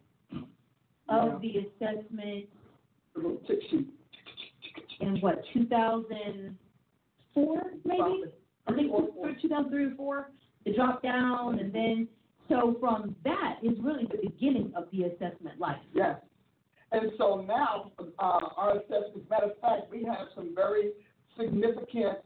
[1.08, 2.46] of the assessment
[3.14, 3.88] The little tick sheet.
[5.02, 6.58] in what, two thousand
[7.36, 8.24] four, maybe?
[8.70, 10.32] I think Or- or- two thousand three or four,
[10.66, 12.08] the drop down, and then,
[12.50, 15.82] so from that is really the beginning of the assessment life.
[15.94, 16.20] Yes.
[16.92, 20.92] And so now, uh, our assessments, matter of fact, we have some very
[21.38, 22.20] significant,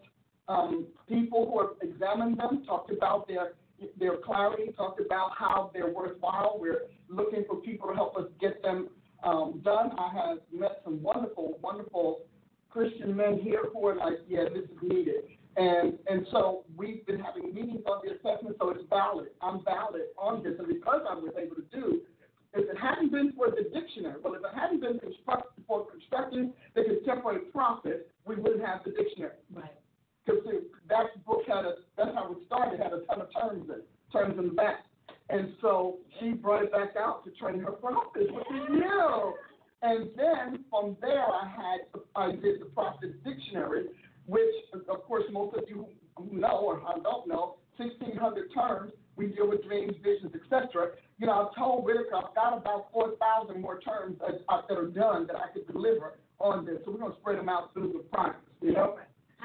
[0.47, 3.53] um, people who have examined them, talked about their,
[3.97, 6.57] their clarity, talked about how they're worthwhile.
[6.59, 8.89] We're looking for people to help us get them,
[9.23, 9.91] um, done.
[9.97, 12.21] I have met some wonderful, wonderful
[12.69, 15.25] Christian men here who are like, yeah, this is needed.
[15.55, 19.29] And, and so we've been having meetings on the assessment, so it's valid.
[19.41, 22.01] I'm valid on this, and because I was able to do
[22.53, 26.53] if it hadn't been for the dictionary, well, if it hadn't been construct, for constructing
[26.75, 29.41] the contemporary prophet, we wouldn't have the dictionary.
[29.53, 29.73] Right.
[30.25, 30.43] Because
[30.87, 34.37] that book had a, that's how it started, had a ton of terms in terms
[34.37, 34.85] in the back.
[35.29, 39.33] And so she brought it back out to train her prophets, which is new.
[39.81, 43.85] And then from there, I had, I did the prophet dictionary,
[44.25, 48.93] which, of course, most of you who know or don't know, 1,600 terms.
[49.15, 50.91] We deal with dreams, visions, etc.
[51.19, 54.87] You know, I've told Whitaker I've got about 4,000 more terms that, uh, that are
[54.87, 56.77] done that I could deliver on this.
[56.83, 58.97] So we're going to spread them out through the practice, you know?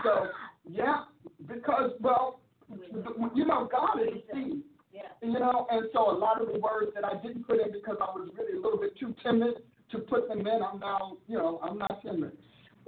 [0.02, 0.28] So,
[0.68, 1.04] yeah,
[1.46, 2.40] because, well,
[3.34, 4.62] you know, God is a seed.
[4.92, 5.02] Yeah.
[5.22, 7.96] You know, and so a lot of the words that I didn't put in because
[8.00, 9.54] I was really a little bit too timid
[9.92, 12.36] to put them in, I'm now, you know, I'm not timid.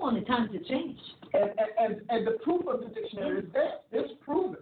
[0.01, 1.01] Well, the times have changed.
[1.35, 3.75] And, and, and, the proof of the dictionary is there.
[3.93, 4.57] It's proven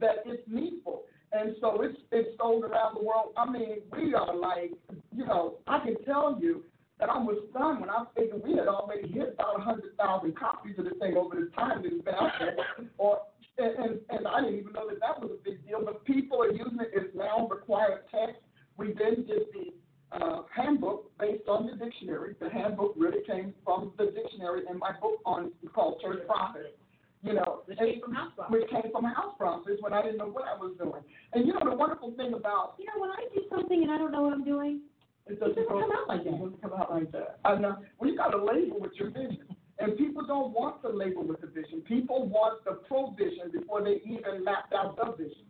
[0.00, 1.02] that it's needful.
[1.32, 3.34] And so it's it's sold around the world.
[3.36, 4.70] I mean, we are like,
[5.14, 6.62] you know, I can tell you
[7.00, 10.38] that I was stunned when I figured we had already hit about a hundred thousand
[10.38, 12.56] copies of this thing over the time that it's been out there.
[12.98, 13.18] Or
[13.58, 15.82] and, and and I didn't even know that that was a big deal.
[15.84, 16.90] But people are using it.
[16.94, 18.40] It's now required text.
[18.78, 19.74] We then did the
[20.20, 22.34] uh, handbook based on the dictionary.
[22.40, 26.78] The handbook really came from the dictionary in my book on called Church Prophet.
[27.22, 28.52] You know, Which came from House Prophet.
[28.52, 31.00] which came from House Prophets when I didn't know what I was doing.
[31.32, 33.96] And you know the wonderful thing about You know, when I do something and I
[33.96, 34.82] don't know what I'm doing,
[35.26, 36.34] it doesn't come out like that.
[36.34, 37.40] It doesn't come out like that.
[37.46, 37.76] I know.
[37.98, 39.40] Well, you got to label with your vision.
[39.78, 41.80] And people don't want the label with the vision.
[41.88, 45.44] People want the provision before they even mapped out the vision.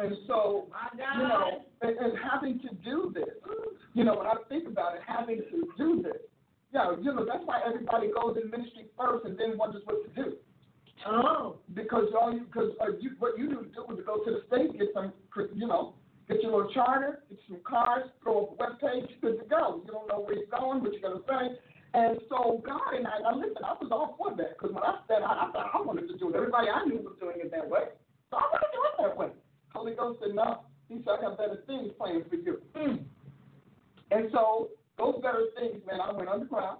[0.00, 3.36] And so, you know, and, and having to do this,
[3.92, 6.16] you know, when I think about it, having to do this,
[6.72, 10.10] yeah, you know, that's why everybody goes in ministry first and then wonders what to
[10.16, 10.36] do.
[11.04, 11.56] Oh.
[11.74, 14.30] Because all you, because uh, you, what you need to do is to go to
[14.30, 15.12] the state, get some,
[15.52, 15.94] you know,
[16.28, 19.82] get your little charter, get some cards, throw up a web page, good to go.
[19.84, 21.60] You don't know where you're going, what you're gonna say.
[21.92, 24.96] And so God and I, now listen, I was all for that because when I
[25.08, 27.50] said I, I thought I wanted to do it, everybody I knew was doing it
[27.50, 27.90] that way,
[28.30, 29.28] so I want to do it that way.
[29.72, 30.60] Holy Ghost no.
[30.88, 32.60] He said I got better things planned for you.
[32.76, 33.04] Mm.
[34.10, 36.78] And so those better things, man, I went underground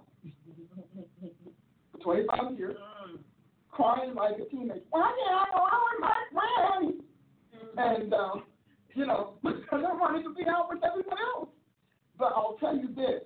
[1.91, 2.77] for 25 years
[3.71, 4.81] crying like a teenager.
[4.89, 7.03] Why did I go out with my friends?
[7.77, 8.43] And, um,
[8.93, 11.49] you know, because I wanted to be out with everyone else.
[12.17, 13.23] But I'll tell you this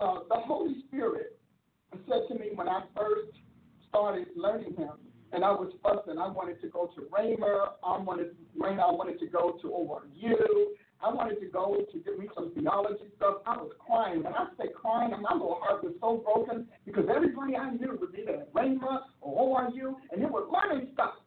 [0.00, 1.38] uh, the Holy Spirit
[2.08, 3.36] said to me when I first
[3.88, 4.92] started learning Him,
[5.36, 6.18] and I was fussing.
[6.18, 7.76] I wanted to go to Rhema.
[7.84, 8.88] I wanted Rhema.
[8.88, 10.32] I wanted to go to ORU.
[11.04, 13.44] I wanted to go to get me some theology stuff.
[13.44, 14.24] I was crying.
[14.24, 18.00] When I say crying, and my little heart was so broken because everybody I knew
[18.00, 21.20] was either at Rhema or ORU, and they were learning stuff.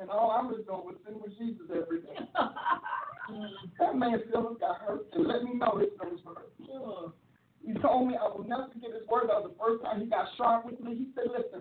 [0.00, 2.16] And all I was doing was sitting with Jesus every day.
[3.78, 7.12] that man Philip got hurt and let me know his feelings were hurt.
[7.60, 9.28] He told me I will never forget his word.
[9.28, 10.96] That was the first time he got sharp with me.
[10.96, 11.60] He said, listen,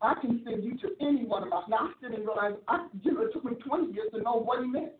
[0.00, 1.62] I can send you to any one of my.
[1.68, 4.38] Now, I still didn't realize, I, you know, it took me 20 years to know
[4.38, 4.92] what he meant.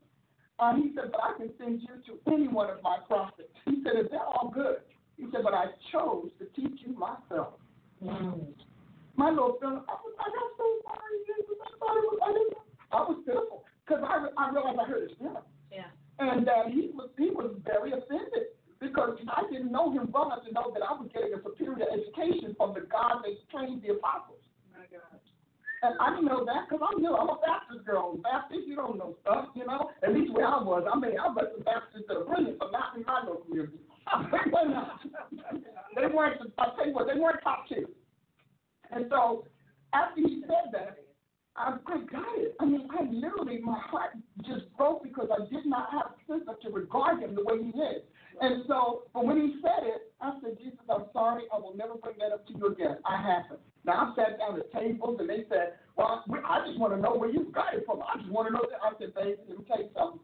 [0.58, 3.48] Uh, he said, but I can send you to any one of my prophets.
[3.64, 4.78] He said, if they're all good.
[5.16, 7.54] He said, but I chose to teach you myself.
[9.18, 11.18] My little Philip, I was like, I'm so sorry.
[11.58, 12.54] I thought it was, I didn't,
[12.94, 15.46] I was pitiful because I, I realized I heard his feelings.
[15.74, 15.90] Yeah.
[16.18, 20.46] And uh, he was he was very offended because I didn't know him well enough
[20.46, 23.98] to know that I was getting a superior education from the God that trained the
[23.98, 24.42] apostles.
[25.82, 27.14] And I didn't know that because I'm new.
[27.14, 28.18] I'm a Baptist girl.
[28.18, 29.90] Baptist, you don't know stuff, you know.
[30.02, 32.96] At least where I was, I mean, I bet the that are brilliant, but not
[32.96, 33.78] in my local community.
[35.94, 36.40] they weren't.
[36.58, 37.86] I tell you what, they weren't top tier.
[38.90, 39.44] And so
[39.92, 40.98] after he said that,
[41.56, 42.56] I, I got it.
[42.60, 44.16] I mean, I literally, my heart
[44.46, 47.70] just broke because I did not have a sense to regard him the way he
[47.70, 48.02] is.
[48.40, 51.42] And so, but when he said it, I said, Jesus, I'm sorry.
[51.52, 52.98] I will never bring that up to you again.
[53.04, 53.60] I haven't.
[53.88, 57.16] Now, I sat down at tables and they said, well, I just want to know
[57.16, 58.04] where you got it from.
[58.04, 58.84] I just want to know that.
[58.84, 60.20] I said, baby, let me tell you something.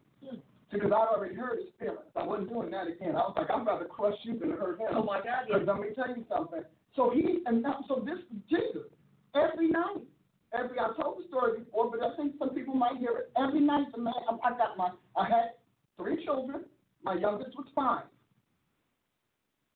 [0.69, 2.13] Because I'd already heard his feelings.
[2.15, 3.17] I wasn't doing that again.
[3.17, 4.93] I was like, I'd rather crush you than hurt him.
[4.93, 5.49] Oh, my God.
[5.49, 6.61] Because let me tell you something.
[6.95, 8.85] So he, and now, so this, Jesus,
[9.33, 10.05] every night,
[10.53, 13.31] every, I told the story before, but I think some people might hear it.
[13.33, 15.57] Every night, the man, I, I got my, I had
[15.97, 16.65] three children.
[17.01, 18.05] My youngest was five.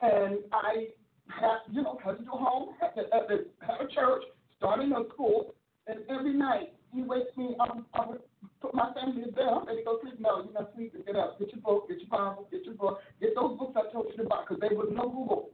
[0.02, 0.94] And I
[1.30, 4.24] had, you know, had to home, had to, had to have a church,
[4.58, 5.56] starting a school,
[5.88, 7.78] and every night he wakes me up.
[7.94, 8.22] I would
[8.62, 9.46] put my family to bed.
[9.50, 10.20] I'm ready to go sleep.
[10.20, 11.02] No, you're not sleeping.
[11.06, 11.40] Get up.
[11.40, 11.88] Get your book.
[11.88, 12.48] Get your Bible.
[12.52, 13.00] Get your book.
[13.22, 15.50] Get those books I told you about because there was no Google.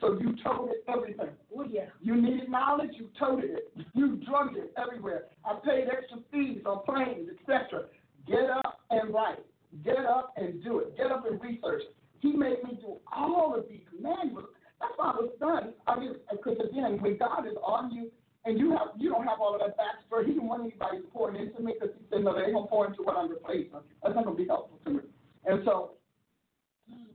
[0.00, 1.30] So you toted everything.
[1.56, 1.86] Oh, yeah.
[2.00, 3.72] You needed knowledge, you toted it.
[3.94, 5.26] You drugged it everywhere.
[5.44, 7.84] I paid extra fees on planes, etc.
[8.26, 9.38] Get up and write.
[9.84, 10.96] Get up and do it.
[10.96, 11.82] Get up and research.
[12.22, 14.46] He made me do all of these manuals.
[14.80, 15.74] That's why I was done.
[15.88, 18.10] I mean, because again, when God is on you
[18.44, 21.36] and you have you don't have all of that backstory, he didn't want anybody pouring
[21.36, 23.82] into me because he said, no, they ain't gonna pour into what I'm replacing.
[24.02, 25.00] That's not gonna be helpful to me.
[25.44, 25.98] And so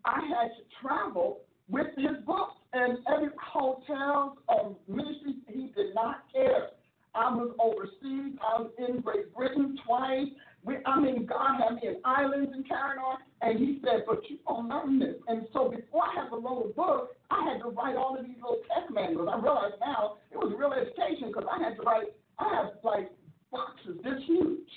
[0.04, 1.40] I had to travel
[1.70, 6.70] with his books and every hotels um, or ministry he did not care.
[7.16, 8.38] I was overseas.
[8.44, 10.28] I was in Great Britain twice.
[10.68, 14.20] We, I mean, God had me in islands in carrying on, and He said, "But
[14.30, 17.64] you don't learn this." And so, before I had to load a book, I had
[17.64, 19.30] to write all of these little test manuals.
[19.32, 22.12] I realize now it was real education because I had to write.
[22.38, 23.10] I have like
[23.50, 24.68] boxes this huge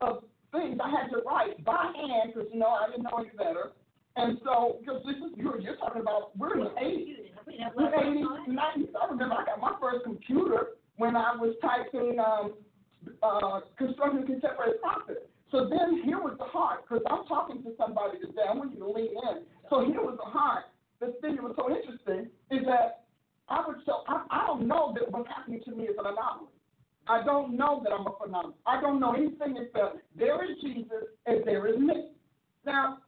[0.00, 0.22] of
[0.52, 3.74] things I had to write by hand because you know I didn't know any better.
[4.16, 7.34] And so, because this is you're, you're talking about we're in the 80s,
[7.74, 8.94] we're 80s, 90s.
[8.94, 12.54] I remember I got my first computer when I was typing um,
[13.22, 15.23] uh, construction contemporary prophet.
[15.50, 18.42] So then here was the heart, because I'm talking to somebody today.
[18.48, 19.44] I want you to lean in.
[19.70, 20.64] So here was the heart.
[21.00, 23.04] The thing that was so interesting is that
[23.48, 26.48] I would so I, I don't know that what's happening to me is an anomaly.
[27.06, 28.54] I don't know that I'm a phenomenon.
[28.64, 32.12] I don't know anything except there is Jesus and there is me.
[32.64, 32.98] Now,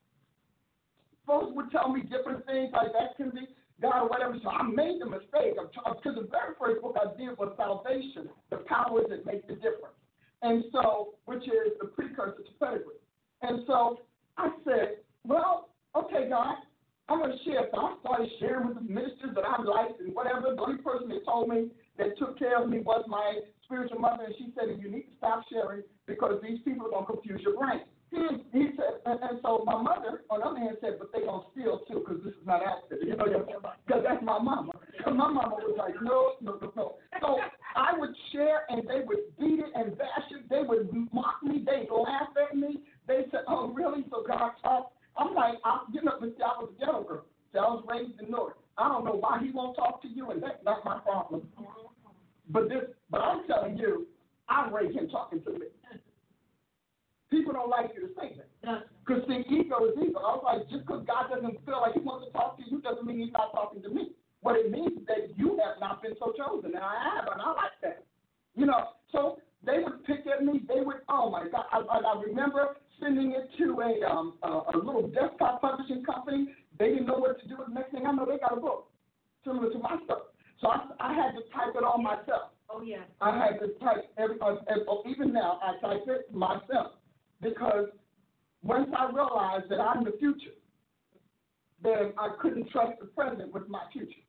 [1.26, 3.48] folks would tell me different things like that can be
[3.80, 4.36] God or whatever.
[4.42, 8.58] So I made the mistake because the very first book I did was salvation, the
[8.68, 9.96] powers that make the difference,
[10.42, 13.00] and so which is the precursor to pedigree.
[13.42, 14.00] And so
[14.36, 16.56] I said, well, okay, God,
[17.08, 17.68] I'm going to share.
[17.72, 20.54] So I started sharing with the ministers that I liked and whatever.
[20.54, 21.68] The only person that told me
[21.98, 25.16] that took care of me was my spiritual mother, and she said, you need to
[25.18, 27.82] stop sharing because these people are going to confuse your brain.
[28.14, 28.36] Hmm.
[28.52, 31.42] He said, and, and so my mother, on the other hand, said, but they gonna
[31.50, 34.72] steal too, because this is not outfit, you know, because that's my mama.
[35.04, 36.94] So my mama was like, no, no, no, no.
[37.20, 37.38] So
[37.74, 40.48] I would share, and they would beat it and bash it.
[40.48, 41.64] They would mock me.
[41.66, 42.80] They'd laugh at me.
[43.08, 44.04] They said, oh, really?
[44.10, 44.94] So God talked.
[45.18, 47.24] I'm like, I'm, you know, but I was a ghetto girl.
[47.52, 48.54] So I was raised in the North.
[48.78, 51.48] I don't know why he won't talk to you, and that's not my problem.
[52.48, 54.06] But this, but I'm telling you,
[54.48, 55.66] I rate him talking to me.
[57.30, 58.86] People don't like you to say that.
[59.04, 60.18] Because see, ego is ego.
[60.22, 62.80] I was like, just because God doesn't feel like he wants to talk to you
[62.80, 64.14] doesn't mean he's not talking to me.
[64.42, 67.42] What it means is that you have not been so chosen, and I have, and
[67.42, 68.04] I like that.
[68.54, 70.62] You know, so they would pick at me.
[70.68, 71.66] They would, oh my God.
[71.72, 76.54] I, I, I remember sending it to a, um, a, a little desktop publishing company.
[76.78, 77.56] They didn't know what to do.
[77.66, 78.86] The next thing I know, they got a book
[79.44, 80.30] similar to my stuff.
[80.60, 82.52] So I, I had to type it all myself.
[82.70, 83.04] Oh, yeah.
[83.20, 84.56] I had to type every, uh,
[85.08, 86.92] even now, I type it myself
[87.40, 87.88] because
[88.62, 90.56] once I realized that I'm the future,
[91.82, 94.22] then I couldn't trust the present with my future.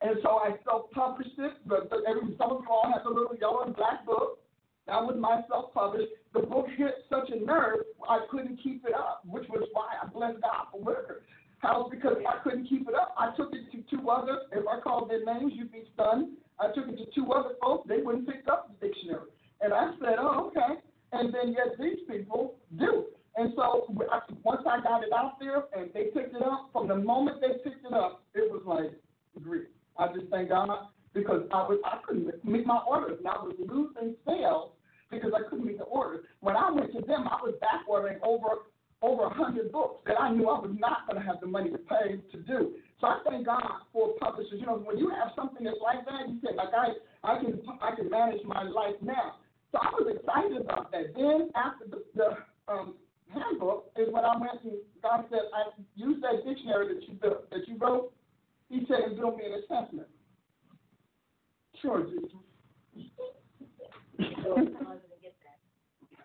[0.00, 1.52] And so I self-published it.
[1.66, 2.00] But, but
[2.38, 4.38] some of you all have a little yellow and black book.
[4.86, 6.12] That was my self-published.
[6.34, 10.06] The book hit such a nerve, I couldn't keep it up, which was why I
[10.06, 11.22] bless God for Whitaker
[11.58, 13.14] House because I couldn't keep it up.
[13.18, 14.38] I took it to two others.
[14.52, 16.36] If I called their names, you'd be stunned.
[16.60, 17.88] I took it to two other folks.
[17.88, 19.30] They wouldn't pick up the dictionary.
[19.60, 20.80] And I said, oh, okay.
[21.12, 23.06] And then yet these people do.
[23.36, 23.86] And so
[24.42, 27.58] once I got it out there and they picked it up, from the moment they
[27.62, 28.92] picked it up, it was like
[29.42, 29.68] grief.
[29.96, 30.70] I just thank God
[31.14, 34.72] because I was I couldn't meet my orders and I was losing sales
[35.10, 36.24] because I couldn't meet the orders.
[36.40, 38.66] When I went to them, I was back ordering over
[39.02, 41.70] over a hundred books that I knew I was not going to have the money
[41.70, 42.74] to pay to do.
[43.00, 44.58] So I thank God for publishers.
[44.58, 47.60] You know, when you have something that's like that, you say, like I, I can,
[47.80, 49.36] I can manage my life now.
[49.70, 51.14] So I was excited about that.
[51.14, 52.94] Then after the, the um,
[53.32, 54.72] handbook is when I went and
[55.02, 58.12] God said, I used that dictionary that you built, that you wrote.
[58.68, 60.08] He said, and build me an assessment.
[61.80, 62.32] Sure, Jesus.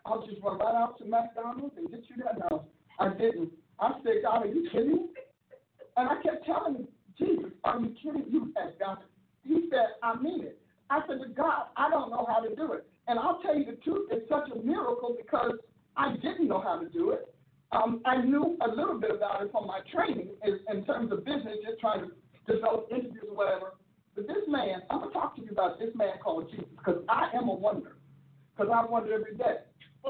[0.06, 2.40] I'll just run right out to McDonald's and get you that.
[2.50, 2.66] No,
[3.00, 3.52] I didn't.
[3.80, 5.06] I said, God, are you kidding me?
[5.98, 6.88] And I kept telling him,
[7.18, 8.26] Jesus, are you kidding?
[8.30, 9.06] You have it.
[9.44, 10.60] He said, I mean it.
[10.90, 12.86] I said, God, I don't know how to do it.
[13.08, 15.54] And I'll tell you the truth, it's such a miracle because
[15.98, 17.34] I didn't know how to do it.
[17.72, 21.26] Um, I knew a little bit about it from my training in, in terms of
[21.26, 23.74] business, just trying to develop interviews or whatever.
[24.16, 27.04] But this man, I'm going to talk to you about this man called Jesus because
[27.10, 27.98] I am a wonder.
[28.56, 29.66] Because I wonder every day.
[30.06, 30.10] I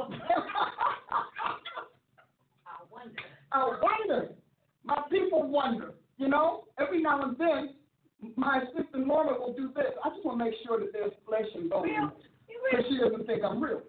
[2.92, 3.20] wonder.
[3.52, 4.30] I wonder.
[4.84, 5.94] My people wonder.
[6.18, 7.76] You know, every now and then,
[8.36, 9.94] my assistant Norma will do this.
[10.04, 11.88] I just want to make sure that there's flesh and bone.
[12.72, 13.82] Because she doesn't think I'm real.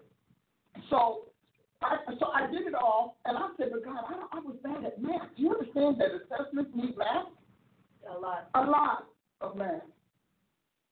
[0.89, 1.25] So
[1.81, 4.83] I, so I did it all, and I said, but God, I, I was bad
[4.85, 5.29] at math.
[5.37, 7.27] Do you understand that assessments need math?
[8.09, 8.49] A lot.
[8.55, 9.07] A lot
[9.41, 9.81] of math.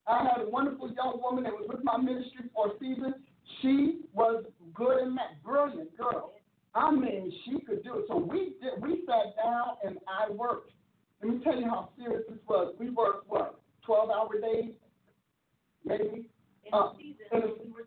[0.08, 3.14] I had a wonderful young woman that was with my ministry for a season.
[3.62, 6.34] She was good in math, brilliant girl.
[6.76, 8.06] I mean, she could do it.
[8.08, 8.82] So we did.
[8.82, 10.72] We sat down and I worked.
[11.22, 12.74] Let me tell you how serious this was.
[12.80, 14.72] We worked what, twelve hour days,
[15.86, 16.30] maybe.
[16.66, 17.84] In uh, season, in a, we were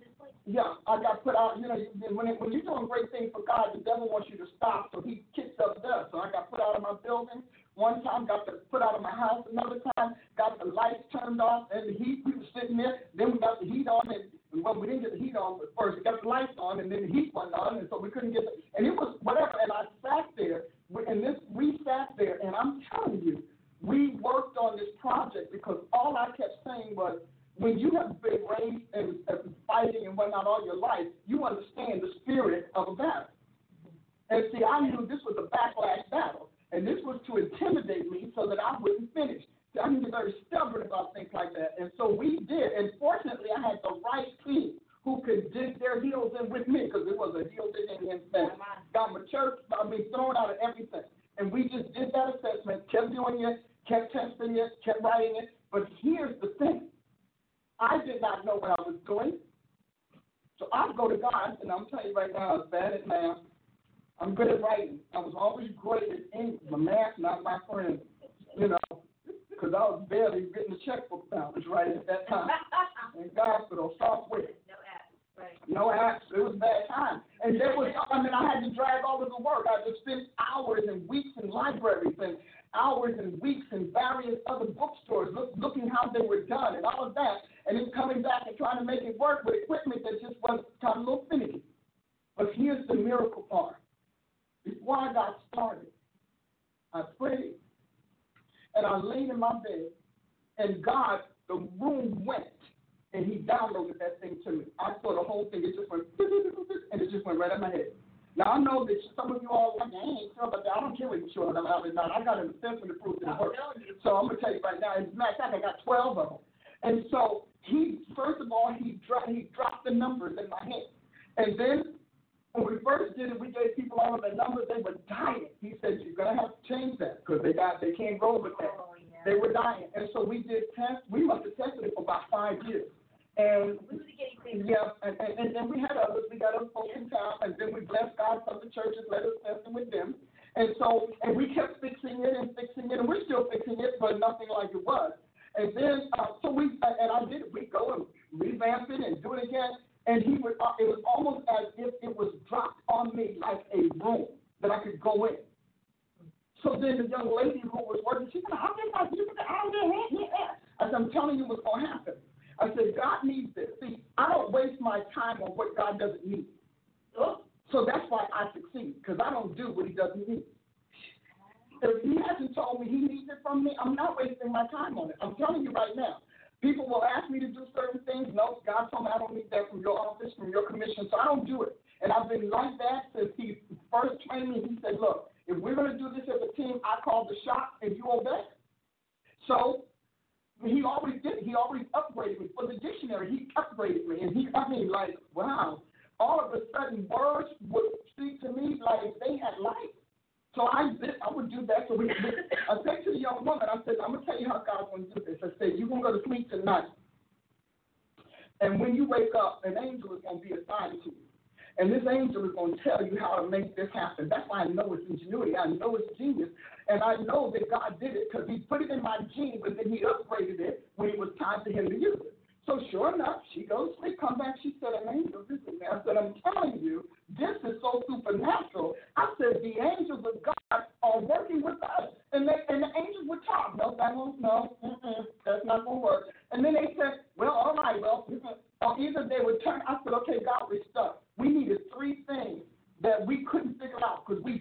[0.47, 1.59] yeah, I got put out.
[1.59, 1.77] You know,
[2.15, 4.91] when it, when you're doing great things for God, the devil wants you to stop,
[4.95, 6.15] so he kicks up dust.
[6.15, 7.43] So I got put out of my building.
[7.75, 9.45] One time, got the, put out of my house.
[9.51, 12.23] Another time, got the lights turned off and the heat.
[12.25, 13.11] We were sitting there.
[13.19, 14.31] Then we got the heat on, and, and
[14.63, 15.99] well, we didn't get the heat on first.
[15.99, 18.33] We got the lights on, and then the heat went on, and so we couldn't
[18.33, 18.66] get the.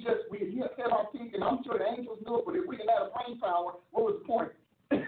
[0.06, 2.68] We just, we hit our teeth, and I'm sure the angels knew it, but if
[2.68, 4.52] we didn't have brain power, what was the point?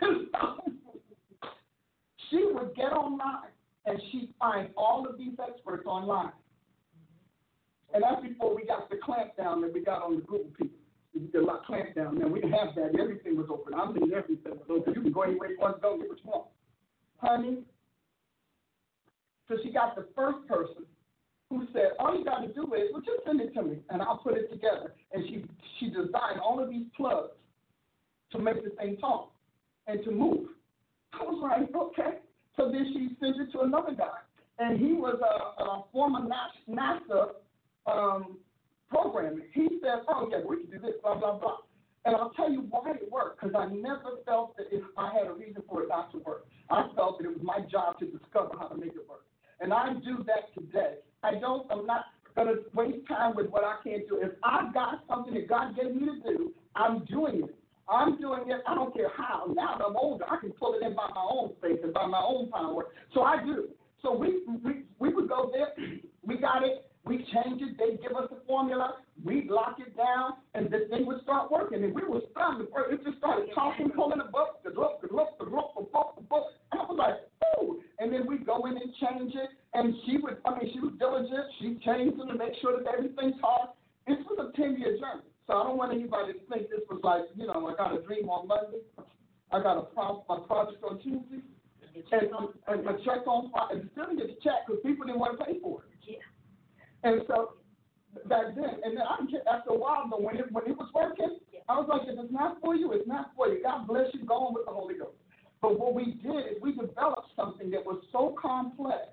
[2.30, 3.52] she would get online
[3.86, 6.32] and she'd find all of these experts online.
[7.94, 10.74] And that's before we got the clamp down that we got on the Google people.
[11.34, 12.20] The lot clamp down.
[12.20, 13.00] Now we didn't have that.
[13.00, 13.74] Everything was open.
[13.74, 14.94] I mean, everything was open.
[14.94, 16.46] You can go anywhere you want to go, get what you want.
[17.18, 17.64] Honey.
[19.48, 20.86] So she got the first person
[21.50, 24.02] who said, all you got to do is, well, just send it to me, and
[24.02, 24.94] I'll put it together.
[25.14, 25.46] And she
[25.80, 27.32] she designed all of these plugs
[28.32, 29.32] to make the thing talk
[29.88, 30.50] and to move.
[31.14, 32.18] I was like, okay.
[32.58, 34.18] So then she sent it to another guy,
[34.60, 36.28] and he was a, a former
[36.70, 37.30] NASA
[37.86, 38.38] um,
[38.90, 39.42] programmer.
[39.54, 41.58] He said, oh, yeah, we can do this, blah, blah, blah.
[42.06, 45.28] And I'll tell you why it worked, because I never felt that if I had
[45.28, 46.48] a reason for it not to work.
[46.70, 49.26] I felt that it was my job to discover how to make it work.
[49.60, 50.96] And I do that today.
[51.28, 52.06] I don't, I'm not
[52.36, 54.20] going to waste time with what I can't do.
[54.22, 57.56] If I've got something that God gave me to do, I'm doing it.
[57.90, 58.62] I'm doing it.
[58.68, 59.52] I don't care how.
[59.56, 62.06] Now that I'm older, I can pull it in by my own faith and by
[62.06, 62.88] my own power.
[63.14, 63.70] So I do.
[64.02, 65.74] So we we we would go there.
[66.24, 66.87] We got it.
[67.08, 67.78] We change it.
[67.78, 68.98] They give us the formula.
[69.24, 71.84] We lock it down, and the thing would start working.
[71.84, 72.68] And we were stunned.
[72.68, 76.16] It just started talking, pulling the book, the book, the book, the book, the book,
[76.16, 76.46] the book.
[76.72, 77.16] And I was like,
[77.60, 77.80] ooh.
[78.00, 79.50] And then we go in and change it.
[79.74, 81.48] And she would, I mean, she was diligent.
[81.60, 83.78] She changed them to make sure that everything talked.
[84.08, 85.24] This was a 10 year journey.
[85.48, 88.04] So I don't want anybody to think this was like, you know, I got a
[88.04, 88.84] dream on Monday,
[89.52, 91.40] I got a pro- my project on Tuesday,
[92.12, 92.30] and,
[92.68, 93.80] and my check on Friday.
[93.80, 95.88] And still get the check because people didn't want to pay for it.
[96.04, 96.37] Yeah.
[97.04, 97.54] And so
[98.28, 99.18] back then, and then I
[99.54, 101.38] after a while though, when it when it was working,
[101.70, 103.62] I was like, if it's not for you, it's not for you.
[103.62, 105.18] God bless you, go on with the Holy Ghost.
[105.62, 109.10] But what we did is we developed something that was so complex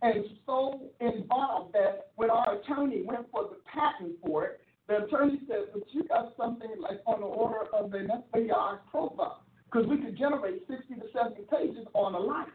[0.00, 5.40] and so involved that when our attorney went for the patent for it, the attorney
[5.48, 9.98] said, but you got something like on the order of an FBI profile, because we
[9.98, 12.48] could generate 60 to 70 pages on a life.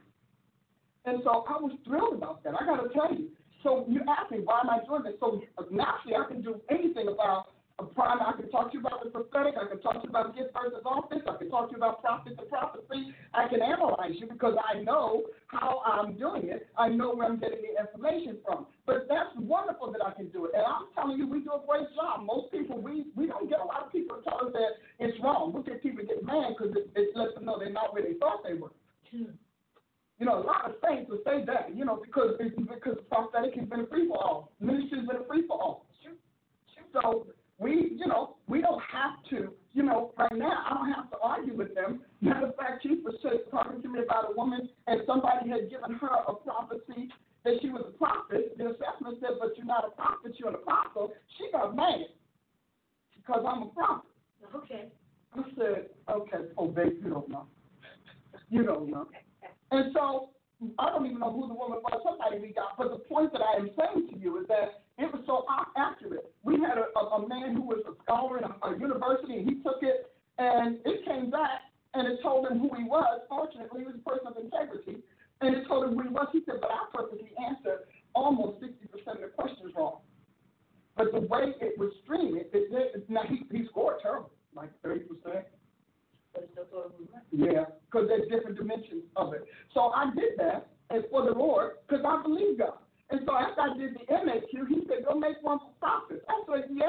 [1.06, 2.54] And so I was thrilled about that.
[2.60, 3.30] I got to tell you.
[3.64, 5.16] So you asked me, why am I doing this?
[5.20, 5.42] So
[5.72, 7.48] naturally, I can do anything about
[7.80, 8.20] a prime.
[8.22, 9.56] I can talk to you about the prophetic.
[9.58, 11.24] I can talk to you about gift versus office.
[11.26, 13.16] I can talk to you about prophet to prophecy.
[13.34, 16.68] I can analyze you because I know how I'm doing it.
[16.78, 18.68] I know where I'm getting the information from.
[18.86, 20.52] But that's wonderful that I can do it.
[20.54, 22.26] And I'm telling you, we do a great job.
[22.26, 25.54] Most people, we, we don't get a lot of people tell us that it's wrong.
[25.54, 28.14] We get people get mad because it, it lets them know they're not where they
[28.20, 28.72] thought they were.
[30.20, 33.68] You know, a lot of saints will say that, you know, because because prophetic has
[33.68, 34.52] been a free for all.
[34.60, 35.86] Ministry has been a free for all.
[36.94, 41.10] So we, you know, we don't have to, you know, right now, I don't have
[41.12, 42.02] to argue with them.
[42.22, 43.16] Matter of fact, Chief was
[43.50, 47.10] talking to me about a woman, and somebody had given her a prophecy
[47.44, 48.58] that she was a prophet.
[48.58, 51.12] The assessment said, but you're not a prophet, you're an apostle.
[51.38, 52.06] She got mad
[53.16, 54.10] because I'm a prophet.
[54.56, 54.86] Okay.
[55.36, 57.48] I said, okay, oh, babe, you don't know.
[58.50, 59.08] You don't know.
[59.72, 60.30] And so
[60.80, 63.42] I don't even know who the woman was, somebody we got, but the point that
[63.42, 65.46] I am saying to you is that it was so
[65.76, 66.32] accurate.
[66.44, 69.56] We had a, a, man who was a scholar in a, a university, and he
[69.64, 73.22] took it, and it came back, and it told him who he was.
[73.28, 75.04] Fortunately, he was a person of integrity,
[75.42, 76.28] and it told him who he was.
[76.32, 78.72] He said, but I perfectly answered almost 60%
[79.08, 80.00] of the questions wrong.
[80.96, 85.10] But the way it was streamed, it, it, now he, he scored terrible, like 30%.
[87.32, 89.46] Yeah, because there's different dimensions of it.
[89.74, 92.78] So I did that and for the Lord because I believe God.
[93.10, 96.24] And so after I did the MAQ, he said, go make one for prophet.
[96.30, 96.86] I said, yeah.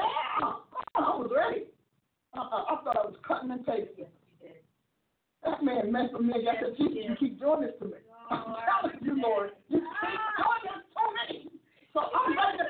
[0.95, 1.65] I was ready.
[2.35, 2.45] Uh-uh.
[2.45, 4.05] I thought I was cutting and pasting.
[5.43, 6.33] That man messed with me.
[6.33, 8.01] I said, Jesus, you keep doing this to me.
[8.31, 9.51] I'm telling you, Lord.
[9.69, 11.61] You keep doing this to me.
[11.93, 12.65] So I'm ready to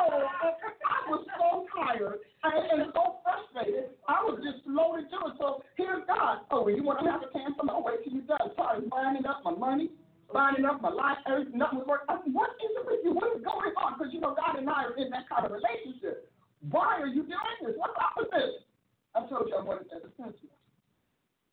[0.00, 3.17] Oh, I was so tired and, and so
[3.58, 3.90] frustrated.
[4.08, 5.34] I was just loaded to it.
[5.38, 6.46] So here's God.
[6.50, 7.64] Oh, you want to have a cancel?
[7.64, 8.54] No, wait till you're done.
[8.56, 9.90] Sorry, lining up my money,
[10.32, 12.06] lining up, my life, everything, nothing was working.
[12.08, 13.12] I uh, said, what is it with you?
[13.12, 13.98] What is going on?
[13.98, 16.30] Because, you know, God and I are in that kind of relationship.
[16.70, 17.74] Why are you doing this?
[17.76, 18.66] What's up with this?
[19.14, 20.54] I told you I wanted that assessment.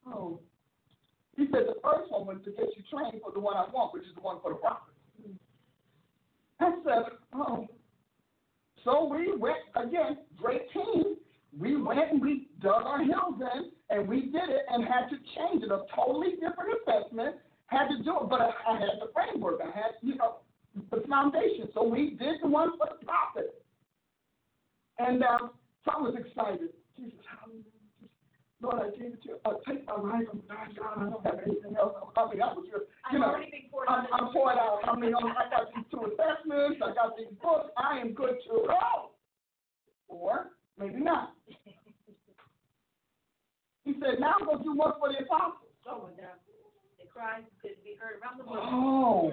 [0.06, 0.39] Oh.
[1.38, 3.93] He said the first one was to get you trained for the one I want,
[3.93, 4.93] which is the one for the prophet.
[6.60, 7.68] I said, oh.
[8.86, 11.18] So we went, again, great team.
[11.58, 15.18] We went and we dug our heels in and we did it and had to
[15.36, 15.72] change it.
[15.72, 17.38] A totally different assessment.
[17.68, 19.60] Had to do it, but I, had the framework.
[19.62, 20.38] I had, you know,
[20.91, 21.70] the foundation.
[21.74, 23.64] So we did the one for the prophet.
[24.99, 25.51] And um,
[25.84, 26.70] so I was excited.
[26.95, 27.64] Jesus, hallelujah.
[28.62, 29.38] Lord, I gave it to you.
[29.45, 30.28] Uh, take my life.
[30.32, 30.95] I'm God.
[30.97, 31.95] I don't have anything else.
[32.16, 33.36] I mean, I was just, you know,
[33.88, 34.80] I'm, I'm pouring out.
[34.88, 36.82] I mean, I got these two assessments.
[36.84, 37.70] I got these books.
[37.78, 39.12] I am good to go.
[40.08, 41.34] Or maybe not.
[43.84, 45.69] He said, now I'm going to do work for the apostles.
[45.88, 48.65] Oh, and, the cries could be heard around the world.
[48.65, 49.32] Oh,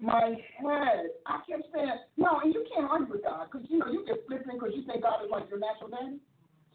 [0.00, 1.10] my head.
[1.26, 4.24] I kept saying, no, and you can't argue with God because, you know, you get
[4.26, 6.22] flipping because you think God is like your natural daddy.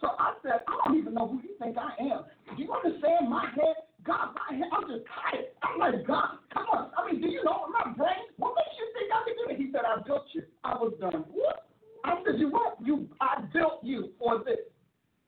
[0.01, 2.27] So I said, I don't even know who you think I am.
[2.51, 3.87] Do you understand my head?
[4.03, 5.49] God, my head, I'm just tired.
[5.63, 6.91] I'm like, God, come on.
[6.93, 8.29] I mean, do you know my brain?
[8.37, 9.57] What makes you think I can do it?
[9.57, 10.43] He said, I built you.
[10.63, 11.25] I was done.
[11.31, 11.64] What?
[12.05, 12.77] I said, you what?
[12.83, 14.59] You, I built you for this.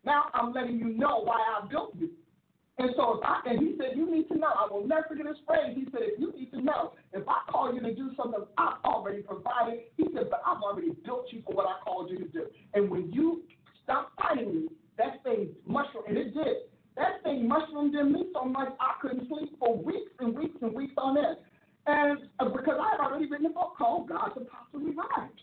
[0.06, 2.10] Now I'm letting you know why I built you.
[2.80, 4.48] And so if I, and he said, you need to know.
[4.48, 5.76] I will never forget his phrase.
[5.76, 8.78] He said, if you need to know, if I call you to do something, I've
[8.86, 9.80] already provided.
[9.98, 12.46] He said, but I've already built you for what I called you to do.
[12.76, 13.42] And when you
[13.84, 14.68] stop fighting me,
[15.00, 16.70] that thing mushroomed, and it did.
[16.96, 20.74] That thing mushroomed in me so much I couldn't sleep for weeks and weeks and
[20.74, 21.38] weeks on end.
[21.88, 25.42] And uh, because I had already written a book called God's Apostle Revived.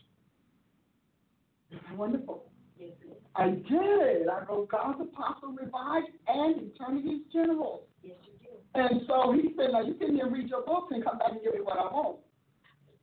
[1.96, 2.44] Wonderful.
[2.78, 3.16] Yes, it is.
[3.36, 4.28] I did.
[4.28, 7.82] I wrote God's Apostle Revived and Eternity's General.
[8.02, 8.54] Yes, you do.
[8.74, 11.42] And so he said, now you can here read your books and come back and
[11.42, 12.18] give me what I want.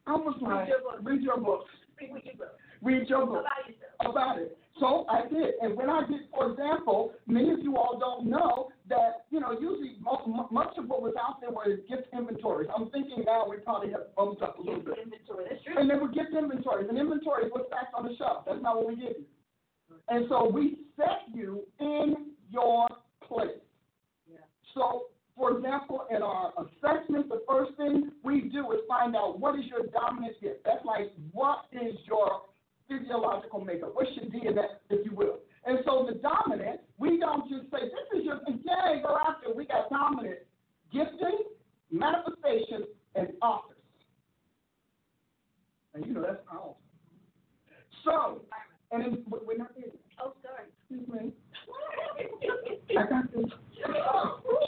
[0.07, 0.67] I was like,
[1.03, 1.69] read your books.
[2.01, 2.57] With your book.
[2.81, 4.15] Read your book About yourself.
[4.15, 4.57] about it.
[4.81, 5.61] So I did.
[5.61, 9.51] And when I did, for example, many of you all don't know that, you know,
[9.53, 12.67] usually most, much of what was out there was gift inventories.
[12.75, 14.97] I'm thinking now we probably have bumped up a little bit.
[14.97, 15.45] Inventory.
[15.47, 15.75] That's true.
[15.77, 16.89] And they were gift inventories.
[16.89, 18.43] And inventories were stacked on the shelf.
[18.47, 19.25] That's not what we give you.
[20.09, 22.87] And so we set you in your
[23.27, 23.61] place.
[24.27, 24.39] Yeah.
[24.73, 29.59] So, for example, in our assessment, the first thing we do is find out what
[29.59, 30.65] is your dominant gift.
[30.65, 32.49] That's like what is your
[32.91, 33.91] physiological makeup?
[33.93, 35.39] What's your DNA, if you will?
[35.65, 39.53] And so the dominant, we don't just say, this is your, yeah, go after.
[39.55, 40.39] We got dominant
[40.91, 41.39] gifting,
[41.91, 42.85] manifestation,
[43.15, 43.77] and office.
[45.93, 46.77] And you know that's powerful.
[48.03, 48.41] So,
[48.91, 49.91] and then, we're not there.
[50.23, 50.67] Oh, sorry.
[50.89, 51.33] Excuse me.
[52.97, 53.45] I got this.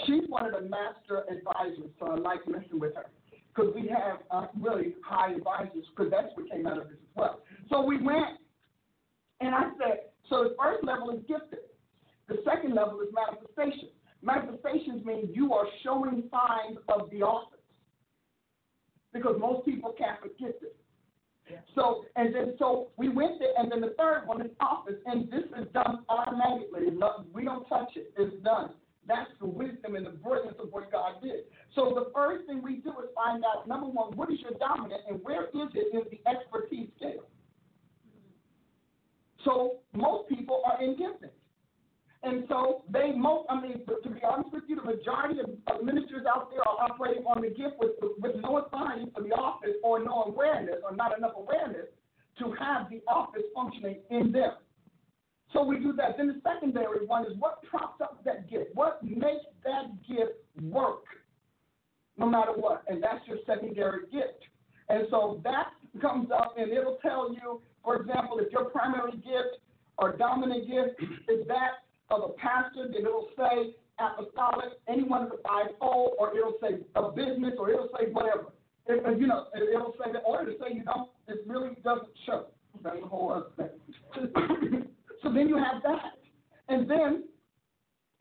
[0.06, 3.06] She's one of the master advisors, so I like messing with her
[3.54, 7.16] because we have uh, really high advisors because that's what came out of this as
[7.16, 7.40] well.
[7.70, 8.38] So we went,
[9.42, 10.00] and I said,
[10.30, 11.60] so the first level is gifted.
[12.28, 13.90] The second level is manifestation.
[14.22, 17.60] Manifestations mean you are showing signs of the office
[19.14, 20.70] because most people can't get gifted.
[21.76, 25.30] So and then so we went there, and then the third one is office, and
[25.30, 26.88] this is done automatically.
[27.34, 28.72] We don't touch it; it's done.
[29.08, 31.44] That's the wisdom and the brilliance of what God did.
[31.76, 35.02] So the first thing we do is find out number one, what is your dominant,
[35.10, 37.28] and where is it in the expertise scale.
[39.44, 40.96] So most people are in.
[42.24, 46.26] And so they most, I mean, to be honest with you, the majority of, ministers
[46.26, 50.00] out there are operating on the gift with, with, no authority for the office or
[50.02, 51.88] no awareness or not enough awareness
[52.40, 54.54] to have the office functioning in them.
[55.52, 56.16] So we do that.
[56.18, 58.74] Then the secondary one is what props up that gift?
[58.74, 61.04] What makes that gift work
[62.18, 62.84] no matter what?
[62.88, 64.44] And that's your secondary gift.
[64.88, 65.68] And so that
[66.02, 69.60] comes up and it'll tell you, for example, if your primary gift
[69.98, 75.30] or dominant gift is that of a pastor, then it'll say apostolic, any one of
[75.30, 78.46] the fivefold, or it'll say a business, or it'll say whatever.
[78.88, 81.10] It, uh, you know, it, it'll say that, or it'll say you don't.
[81.28, 82.48] It really doesn't show.
[82.84, 84.86] That's the whole other thing.
[85.24, 86.18] so then you have that,
[86.70, 87.24] and then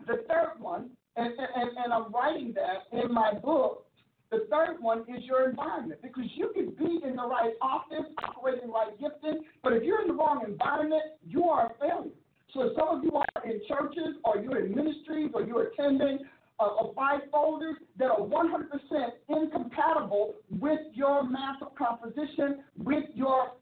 [0.06, 3.86] the third one, and, and, and I'm writing that in my book.
[4.32, 8.72] The third one is your environment because you can be in the right office, operating
[8.72, 12.16] right gifting, but if you're in the wrong environment, you are a failure.
[12.54, 16.20] So if some of you are in churches or you're in ministries or you're attending
[16.58, 23.52] uh, uh, five folders that are 100% incompatible with your mass of composition, with your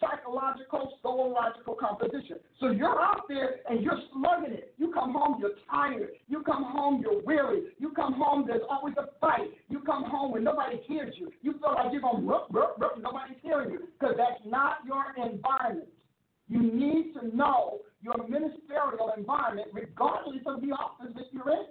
[0.00, 2.36] psychological, zoological composition.
[2.60, 4.74] So you're out there and you're slugging it.
[4.78, 6.10] You come home, you're tired.
[6.28, 7.62] You come home, you're weary.
[7.78, 9.50] You come home, there's always a fight.
[9.68, 11.30] You come home when nobody hears you.
[11.42, 15.04] You feel like you're going, rup, rup, rup, nobody's hearing you because that's not your
[15.16, 15.88] environment.
[16.48, 21.66] You need to know your ministerial environment regardless of the office that you're in.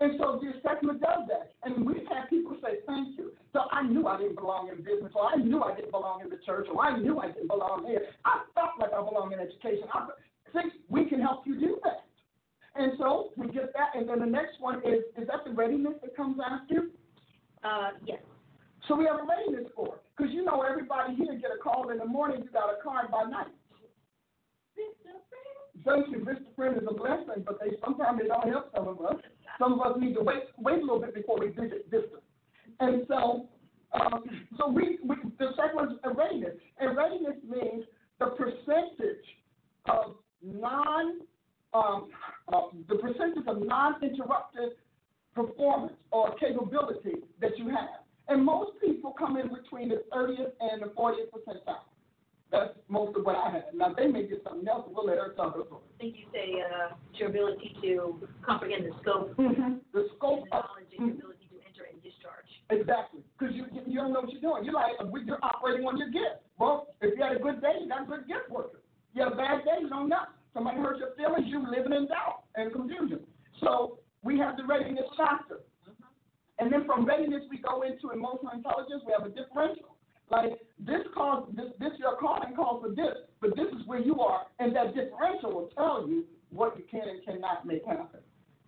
[0.00, 1.52] And so the assessment does that.
[1.62, 3.32] And we've had people say, thank you.
[3.52, 6.30] So I knew I didn't belong in business, or I knew I didn't belong in
[6.30, 8.06] the church, or I knew I didn't belong here.
[8.24, 9.84] I felt like I belong in education.
[9.92, 10.08] I
[10.54, 12.04] think we can help you do that.
[12.76, 13.90] And so we get that.
[13.94, 16.88] And then the next one is, is that the readiness that comes after?
[17.62, 18.20] Uh, yes.
[18.88, 20.00] So we have a readiness score.
[20.16, 23.10] Because you know everybody here get a call in the morning, you got a card
[23.10, 23.52] by night.
[25.84, 26.24] Thank you.
[26.24, 29.16] Vista Friend is a blessing, but they sometimes they don't help some of us.
[29.60, 32.18] Some of us need to wait wait a little bit before we visit Vista.
[32.80, 33.46] And so,
[33.92, 34.24] um,
[34.58, 36.56] so we, we the second one is readiness.
[36.80, 37.84] And readiness means
[38.18, 39.24] the percentage
[39.86, 41.20] of non
[41.74, 42.08] um,
[42.52, 44.70] uh, the percentage of non-interrupted
[45.34, 48.02] performance or capability that you have.
[48.28, 51.89] And most people come in between the 30th and the 40th percentile.
[52.50, 53.70] That's most of what I have.
[53.74, 56.58] Now they may get something else, we'll let her talk about I think you say
[56.58, 59.78] uh, your ability to comprehend the scope, mm-hmm.
[59.94, 62.50] the scope of knowledge, and your ability to enter and discharge.
[62.70, 64.64] Exactly, because you you don't know what you're doing.
[64.64, 66.42] You're like you're operating on your gift.
[66.58, 68.80] Well, if you had a good day, you got a good gift working.
[69.14, 70.26] You had a bad day, you don't know.
[70.54, 73.20] Somebody hurt your feelings, you living in doubt and confusion.
[73.60, 75.60] So we have the readiness factor.
[76.58, 79.02] And then from readiness, we go into emotional intelligence.
[79.06, 79.89] We have a differential.
[80.30, 84.20] Like this calls this this your calling calls for this, but this is where you
[84.20, 88.20] are, and that differential will tell you what you can and cannot make happen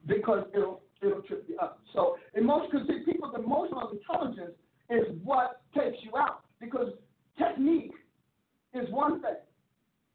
[0.07, 1.81] because it'll it'll trip you up.
[1.93, 4.57] So emotion, because people's emotional intelligence
[4.91, 6.93] is what takes you out because
[7.39, 7.93] technique
[8.75, 9.37] is one thing,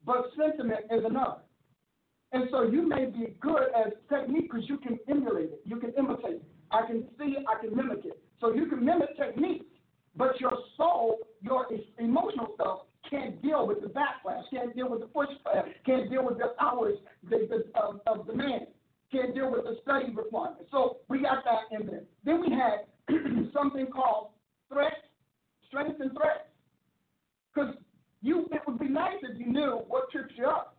[0.04, 1.40] but sentiment is another.
[2.32, 5.92] And so you may be good at technique because you can emulate it, you can
[5.98, 6.42] imitate it.
[6.70, 8.20] I can see it, I can mimic it.
[8.40, 9.64] So you can mimic techniques,
[10.18, 11.66] but your soul, your
[11.98, 16.38] emotional self, can't deal with the backlash, can't deal with the pushback, can't deal with
[16.38, 16.98] the hours
[17.30, 18.66] the, the, of, of demand,
[19.10, 20.64] can't deal with the study requirements.
[20.70, 22.02] So we got that in there.
[22.24, 22.84] Then we had
[23.54, 24.30] something called
[24.70, 24.96] threats,
[25.68, 26.44] strengths and threats.
[27.54, 27.74] Because
[28.20, 30.76] you, it would be nice if you knew what trips you up.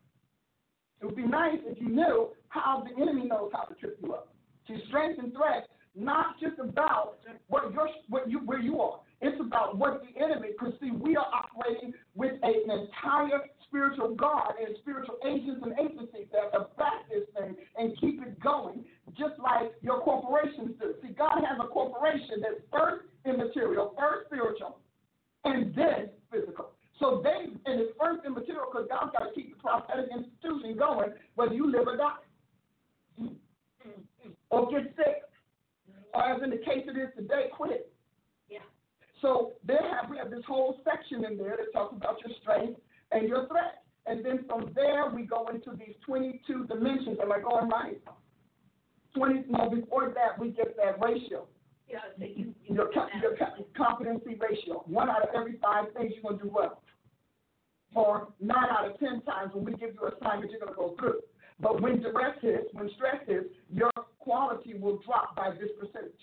[1.02, 4.14] It would be nice if you knew how the enemy knows how to trip you
[4.14, 4.34] up.
[4.68, 7.18] See, strengths and threats not just about
[7.48, 9.00] what you're, what you, where you are.
[9.22, 14.16] It's about what the enemy, because see, we are operating with a, an entire spiritual
[14.16, 18.86] guard and spiritual agents and agencies that back this thing and keep it going,
[19.18, 20.96] just like your corporations do.
[21.02, 24.80] See, God has a corporation that's first immaterial, first spiritual,
[25.44, 26.72] and then physical.
[27.00, 31.12] So they, and it's first immaterial because God's got to keep the prophetic institution going,
[31.36, 32.24] whether you live or die,
[33.22, 34.32] mm, mm, mm.
[34.50, 35.30] or get sick
[36.14, 37.92] or as in the case it is today, quit.
[39.22, 42.80] So there have we have this whole section in there that talks about your strength
[43.12, 43.84] and your threat.
[44.06, 47.18] And then from there we go into these 22 dimensions.
[47.22, 48.02] Am I going right?
[49.16, 49.46] 20.
[49.50, 51.48] No, before that we get that ratio.
[51.90, 53.36] Yeah, so you, you your, your
[53.76, 54.84] competency ratio.
[54.86, 56.82] One out of every five things you're gonna do well.
[57.96, 61.22] Or nine out of ten times when we give you assignment, you're gonna go through.
[61.60, 66.14] But when duress hits, when stress hits, your quality will drop by this percentage.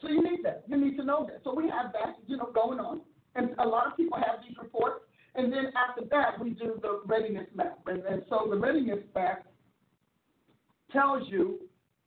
[0.00, 0.64] So you need that.
[0.68, 1.40] You need to know that.
[1.44, 3.00] So we have that, you know, going on.
[3.34, 5.00] And a lot of people have these reports.
[5.34, 7.78] And then after that, we do the readiness map.
[7.86, 9.46] And, and so the readiness map
[10.92, 11.60] tells you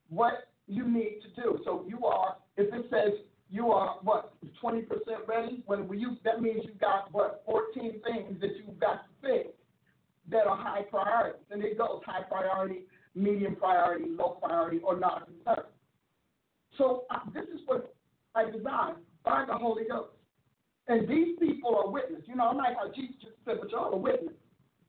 [0.10, 1.60] what you need to do.
[1.64, 3.20] So you are, if it says
[3.50, 4.34] you are what,
[4.64, 4.86] 20%
[5.28, 9.50] ready, when you, that means you've got what, 14 things that you've got to fix
[10.30, 11.40] that are high priority.
[11.52, 12.82] And it goes high priority,
[13.16, 15.66] medium priority, low priority, or not a concern.
[16.80, 17.94] So uh, this is what
[18.34, 20.14] I designed by the Holy Ghost.
[20.88, 22.22] And these people are witness.
[22.26, 24.34] You know, I'm like how Jesus just said, but y'all are witness.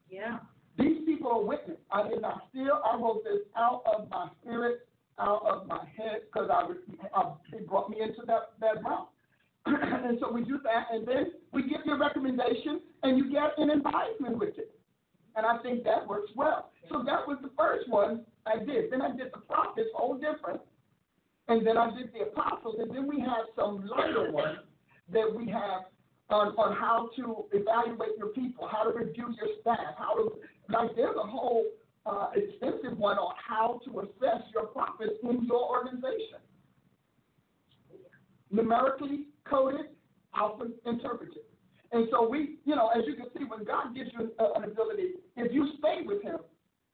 [0.08, 0.38] Yeah.
[0.78, 1.76] These people are witness.
[1.90, 2.80] I did not steal.
[2.90, 4.86] I wrote this out of my spirit,
[5.18, 6.70] out of my head, because I,
[7.12, 9.08] I, it brought me into that, that realm.
[9.66, 13.58] and so we do that, and then we give you a recommendation, and you get
[13.58, 14.70] an embodiment with it.
[15.36, 16.70] And I think that works well.
[16.88, 18.90] So that was the first one I did.
[18.90, 20.62] Then I did the prophets, all different.
[21.48, 22.76] And then I did the apostles.
[22.78, 24.58] And then we have some lighter ones
[25.12, 25.82] that we have
[26.30, 30.32] on, on how to evaluate your people, how to review your staff, how to,
[30.68, 31.64] like, there's a whole
[32.06, 36.38] uh, extensive one on how to assess your prophets in your organization.
[38.50, 39.86] Numerically coded,
[40.34, 41.42] alpha interpreted.
[41.92, 44.64] And so we, you know, as you can see, when God gives you uh, an
[44.64, 46.38] ability, if you stay with Him,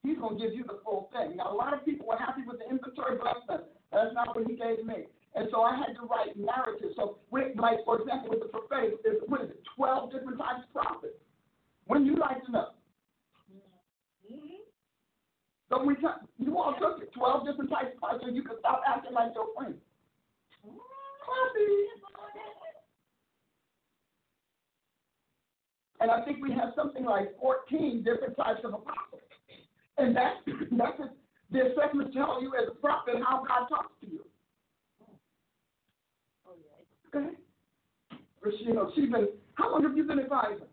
[0.03, 1.37] He's going to give you the full thing.
[1.37, 3.65] Now, a lot of people were happy with the inventory blessing.
[3.97, 5.09] That's not what He gave me.
[5.35, 6.93] And so I had to write narratives.
[6.97, 10.69] So, with, like, for example, with the prophetic, there's, what is it, 12 different types
[10.69, 11.17] of prophets.
[11.87, 12.57] When you like lighten mm-hmm.
[12.57, 12.77] up,
[15.69, 18.59] so we t- you all took it, 12 different types of prophets so you could
[18.61, 19.75] stop acting like your friend.
[26.01, 29.25] And I think we have something like 14 different types of apostles.
[29.97, 30.37] And that's,
[30.71, 31.01] that's
[31.51, 34.25] the assessment telling you as a prophet how God talks to you.
[37.15, 37.29] Okay?
[38.43, 40.67] But you know, she's been, how long have you been advising?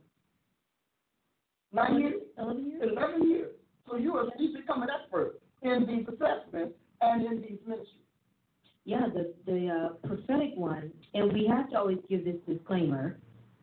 [1.71, 2.21] Nine years?
[2.37, 2.81] 11 years?
[2.91, 3.51] 11 years.
[3.89, 7.99] So you are, you become an expert in these assessments and in these ministries.
[8.85, 13.17] Yeah, the, the uh, prophetic one, and we have to always give this disclaimer,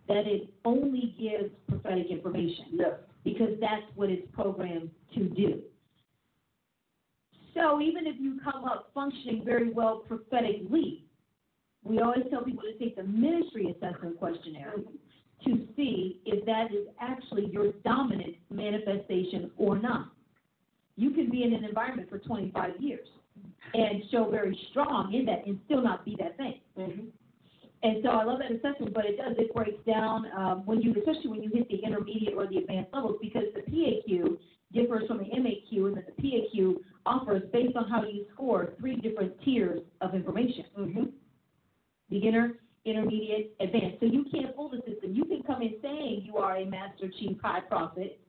[0.09, 2.65] that it only gives prophetic information.
[2.73, 2.93] Yes.
[3.23, 5.61] because that's what it's programmed to do.
[7.55, 11.05] So even if you come up functioning very well prophetically,
[11.83, 14.75] we always tell people to take the ministry assessment questionnaire
[15.45, 20.11] to see if that is actually your dominant manifestation or not.
[20.97, 23.09] You can be in an environment for 25 years
[23.73, 26.61] and show very strong in that and still not be that thing.
[26.79, 27.07] Mm-hmm.
[27.83, 30.95] And so I love that assessment, but it does, it breaks down um, when you,
[30.99, 34.37] especially when you hit the intermediate or the advanced levels, because the PAQ
[34.73, 38.97] differs from the MAQ, and that the PAQ offers, based on how you score, three
[38.97, 41.05] different tiers of information Mm-hmm.
[42.09, 42.55] beginner,
[42.85, 43.99] intermediate, advanced.
[44.01, 45.15] So you can't fool the system.
[45.15, 48.21] You can come in saying you are a master chief high prophet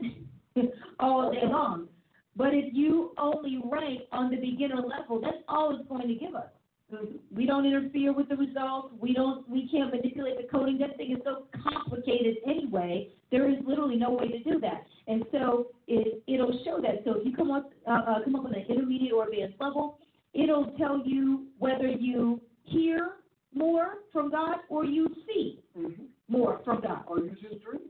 [1.00, 1.88] all day long.
[2.36, 6.34] But if you only rank on the beginner level, that's all it's going to give
[6.34, 6.50] us.
[7.34, 8.94] We don't interfere with the results.
[9.00, 9.48] We don't.
[9.48, 10.78] We can't manipulate the coding.
[10.78, 13.08] That thing is so complicated anyway.
[13.32, 14.86] There is literally no way to do that.
[15.08, 17.02] And so it it'll show that.
[17.04, 19.98] So if you come up uh, uh, come up with an intermediate or advanced level,
[20.32, 23.16] it'll tell you whether you hear
[23.52, 26.04] more from God or you see Mm-hmm.
[26.28, 27.04] more from God.
[27.06, 27.82] Or you just dream.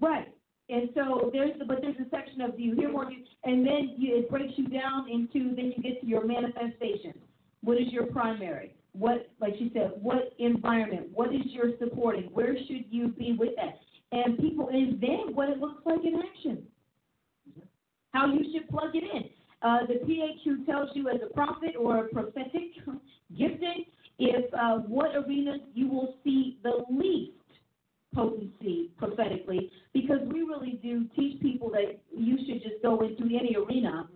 [0.00, 0.26] Right.
[0.70, 3.24] And so there's the, but there's a section of do you hear more, do you,
[3.44, 7.22] and then you, it breaks you down into then you get to your manifestations.
[7.62, 8.74] What is your primary?
[8.92, 11.08] What, like she said, what environment?
[11.12, 12.24] What is your supporting?
[12.32, 13.78] Where should you be with that?
[14.10, 16.62] And people, and then what it looks like in action.
[18.12, 19.30] How you should plug it in.
[19.60, 22.72] Uh, the PAQ tells you as a prophet or a prophetic
[23.38, 23.84] gifting
[24.18, 27.32] if uh, what arenas you will see the least
[28.14, 33.56] potency prophetically, because we really do teach people that you should just go into any
[33.56, 34.08] arena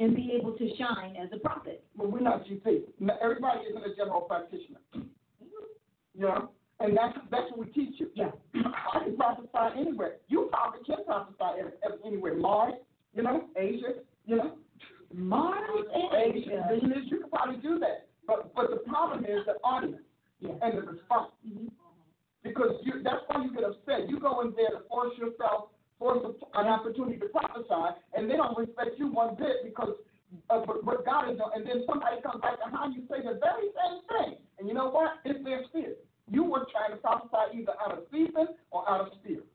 [0.00, 1.84] and be able to shine as a prophet.
[1.96, 2.82] But we're not GP.
[3.22, 4.80] Everybody isn't a general practitioner.
[4.94, 6.50] You know?
[6.80, 8.08] And that's that's what we teach you.
[8.14, 8.30] Yeah.
[8.94, 10.16] I can prophesy anywhere.
[10.28, 11.68] You probably can prophesy
[12.06, 12.34] anywhere.
[12.36, 12.74] Mars,
[13.14, 14.54] you know, Asia, you know.
[15.12, 16.68] Mars and Asia, Asia.
[16.80, 18.06] business, you can probably do that.
[18.26, 20.00] But but the problem is the audience
[20.40, 20.52] Yeah.
[20.62, 21.32] and the response.
[21.46, 21.68] Mhm.
[22.42, 24.08] Because you, that's why you get upset.
[24.08, 25.68] You go in there to force yourself,
[26.00, 29.94] force a, an opportunity to prophesy, and they don't respect you one bit because
[30.48, 31.50] of what- what God is doing.
[31.54, 34.38] And then somebody comes back behind you say the very same thing.
[34.58, 35.18] And you know what?
[35.24, 36.04] It's their spirit.
[36.28, 39.46] You were trying to prophesy either out of season or out of spirit.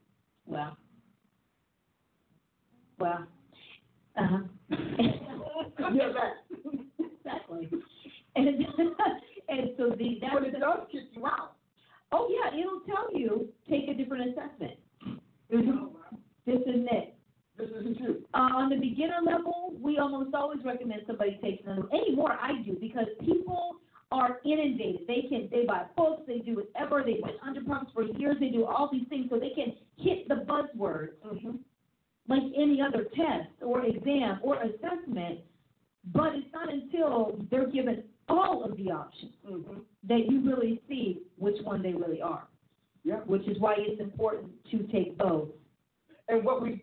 [0.46, 0.76] Wow.
[2.98, 3.24] Wow.
[4.16, 4.38] Uh-huh.
[5.92, 6.32] Yeah, that.
[6.98, 7.68] exactly.
[8.34, 8.48] And
[9.48, 11.52] and so the that's But it does kick you out.
[12.12, 14.78] oh yeah, it'll tell you take a different assessment.
[15.52, 15.96] Mm-hmm.
[16.46, 17.14] This and that.
[17.58, 18.24] This isn't you.
[18.34, 21.88] Uh, on the beginner level, we almost always recommend somebody takes them.
[21.92, 23.76] Anymore, I do because people
[24.12, 25.00] are inundated.
[25.08, 28.50] They can they buy books, they do whatever, they went under pumps for years, they
[28.50, 31.56] do all these things so they can hit the buzzwords Mm-hmm.
[32.28, 35.40] like any other test or exam or assessment.
[36.12, 39.78] But it's not until they're given all of the options Mm-hmm.
[40.08, 42.46] that you really see which one they really are.
[43.02, 43.16] Yeah.
[43.26, 45.48] Which is why it's important to take both.
[46.28, 46.82] And what we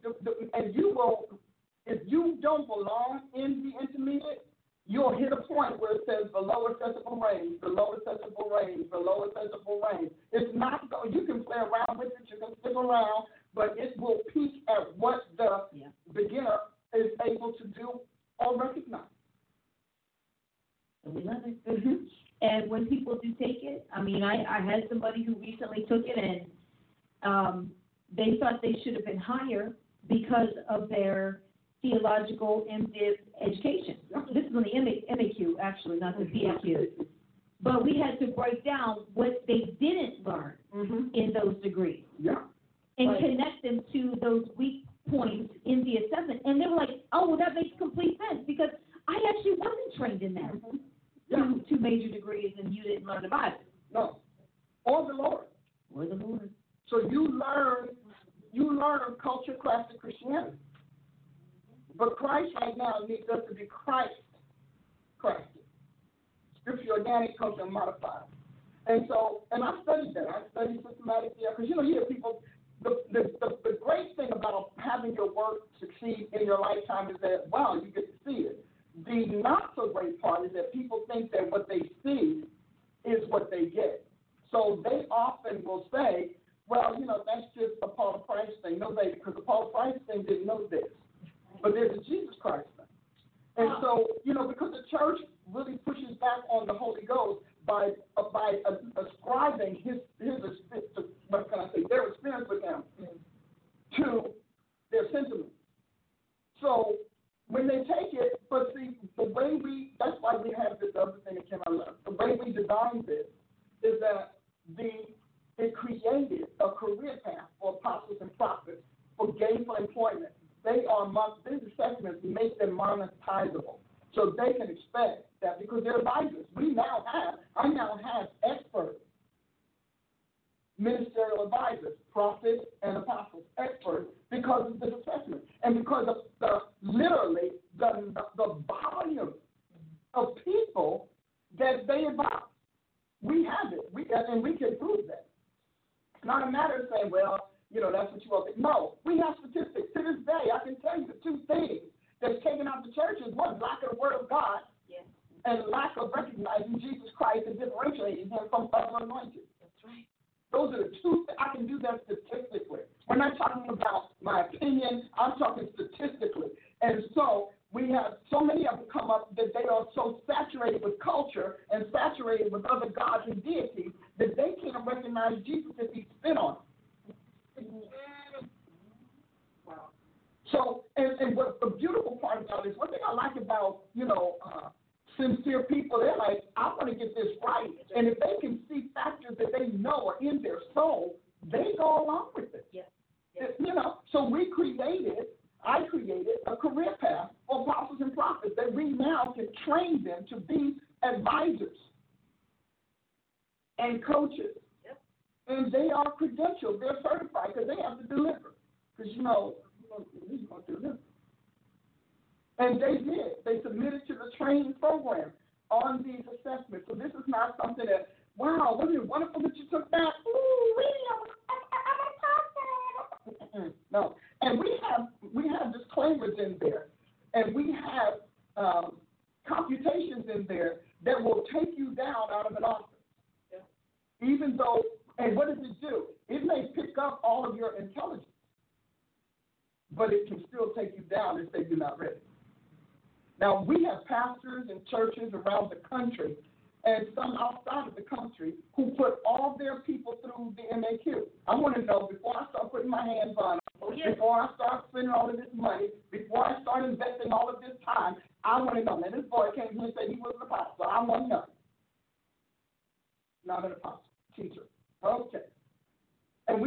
[0.54, 1.40] and you will,
[1.86, 4.46] if you don't belong in the intermediate,
[4.88, 9.26] you'll hit a point where it says the below accessible range, below accessible range, below
[9.28, 10.12] accessible range.
[10.32, 11.04] It's not go.
[11.10, 12.28] You can play around with it.
[12.28, 15.88] You can stick around, but it will peak at what the Yeah.
[16.14, 16.60] beginner
[16.94, 18.00] is able to do
[18.40, 19.02] or recognize.
[21.04, 21.66] So we love it.
[21.66, 22.06] Mm-hmm.
[22.42, 26.04] And when people do take it, I mean, I, I had somebody who recently took
[26.06, 26.46] it and
[27.24, 27.72] um,
[28.16, 29.76] they thought they should have been higher
[30.08, 31.42] because of their
[31.82, 33.98] theological MDiv education.
[34.34, 34.72] This is on the
[35.12, 36.64] MAQ, actually, not the PAQ.
[36.64, 37.04] Mm-hmm.
[37.62, 41.14] But we had to break down what they didn't learn mm-hmm.
[41.14, 42.04] in those degrees.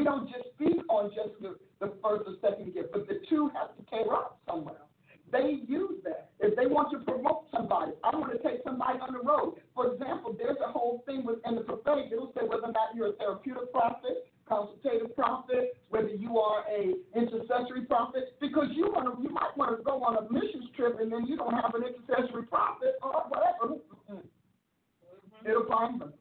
[0.07, 3.74] don't just speak on just the, the first or second gift, but the two have
[3.74, 4.86] to pair up somewhere.
[5.34, 6.30] They use that.
[6.38, 9.59] If they want to promote somebody, I want to take somebody on the road.
[9.74, 12.94] For example, there's a whole thing with, in the prophetic, it'll say whether or not
[12.94, 19.10] you're a therapeutic prophet, consultative prophet, whether you are a intercessory prophet, because you want
[19.10, 21.74] to, you might want to go on a missions trip and then you don't have
[21.74, 23.82] an intercessory prophet or whatever.
[24.06, 25.51] Mm-hmm.
[25.51, 26.14] It'll find them.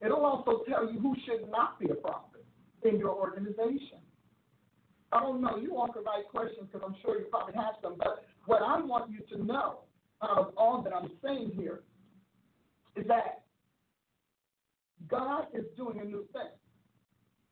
[0.00, 2.37] It'll also tell you who should not be a prophet.
[2.84, 3.98] In your organization.
[5.10, 5.56] I don't know.
[5.56, 7.96] You asked the right questions because I'm sure you probably have some.
[7.98, 9.80] But what I want you to know
[10.22, 11.80] out of all that I'm saying here
[12.96, 13.42] is that
[15.08, 16.50] God is doing a new thing.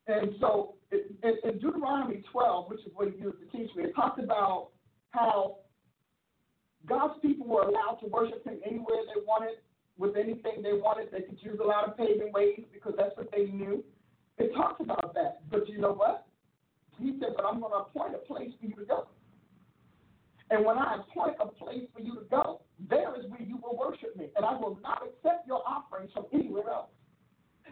[0.07, 4.21] And so in, Deuteronomy 12, which is what he used to teach me, it talks
[4.23, 4.69] about
[5.11, 5.57] how
[6.87, 9.57] God's people were allowed to worship him anywhere they wanted,
[9.97, 11.09] with anything they wanted.
[11.11, 13.83] They could use a lot of pagan ways because that's what they knew.
[14.37, 15.41] It talks about that.
[15.49, 16.27] But you know what?
[16.99, 19.07] He said, But I'm going to appoint a place for you to go.
[20.49, 23.77] And when I appoint a place for you to go, there is where you will
[23.77, 24.27] worship me.
[24.35, 26.89] And I will not accept your offerings from anywhere else.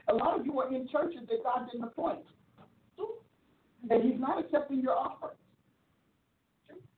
[0.07, 2.19] A lot of you are in churches that God didn't appoint.
[3.89, 5.37] And He's not accepting your offerings.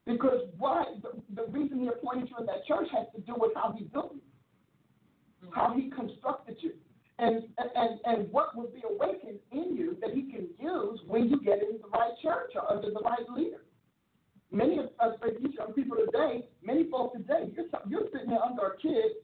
[0.06, 0.86] Because why?
[1.02, 3.84] The, the reason He appointed you in that church has to do with how He
[3.86, 6.72] built you, how He constructed you
[7.20, 7.44] and
[7.76, 11.62] and and what will be awakened in you that He can use when you get
[11.62, 13.64] into the right church or under the right leader.
[14.52, 18.68] Many of us, these young people today, many folks today, you're you're sitting there under
[18.68, 19.18] a kid,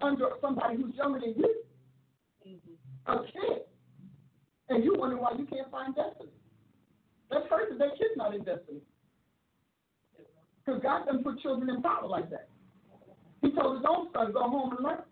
[0.00, 1.54] under somebody who's younger than you,
[2.46, 3.12] mm-hmm.
[3.12, 3.62] a kid,
[4.68, 6.30] and you wonder why you can't find destiny.
[7.30, 8.80] That person, that kid's not in destiny.
[10.64, 12.48] Because God doesn't put children in power like that.
[13.42, 15.02] He told his own son, go home and learn.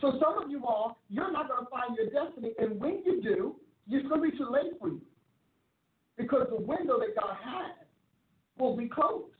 [0.00, 3.22] So some of you all, you're not going to find your destiny, and when you
[3.22, 3.56] do,
[3.90, 5.00] it's going to be too late for you.
[6.18, 7.86] Because the window that God has
[8.58, 9.32] will be closed.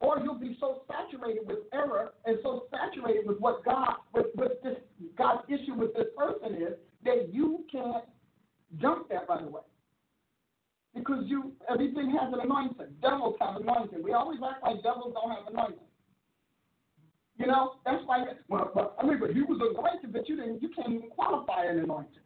[0.00, 4.52] Or you'll be so saturated with error and so saturated with what God, with, with
[4.62, 4.76] this
[5.18, 8.04] God's issue with this person is, that you can't
[8.80, 9.60] jump that right away.
[10.94, 12.94] Because you everything has an anointing.
[13.02, 14.02] Devils have anointing.
[14.02, 15.89] We always act like devils don't have anointing.
[17.40, 20.60] You know, that's why well, well I mean but he was anointed, but you didn't
[20.62, 22.20] you can't even qualify an anointing.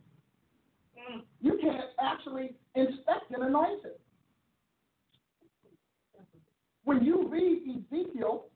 [0.99, 1.23] Mm.
[1.41, 3.93] You can't actually inspect an anointing.
[6.83, 8.47] When you read Ezekiel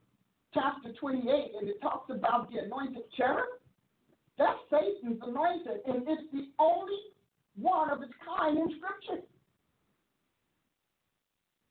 [0.52, 1.22] chapter 28
[1.60, 3.47] and it talks about the anointed cherub,
[4.36, 6.98] that's Satan's anointed, and it's the only
[7.55, 9.22] one of its kind in Scripture.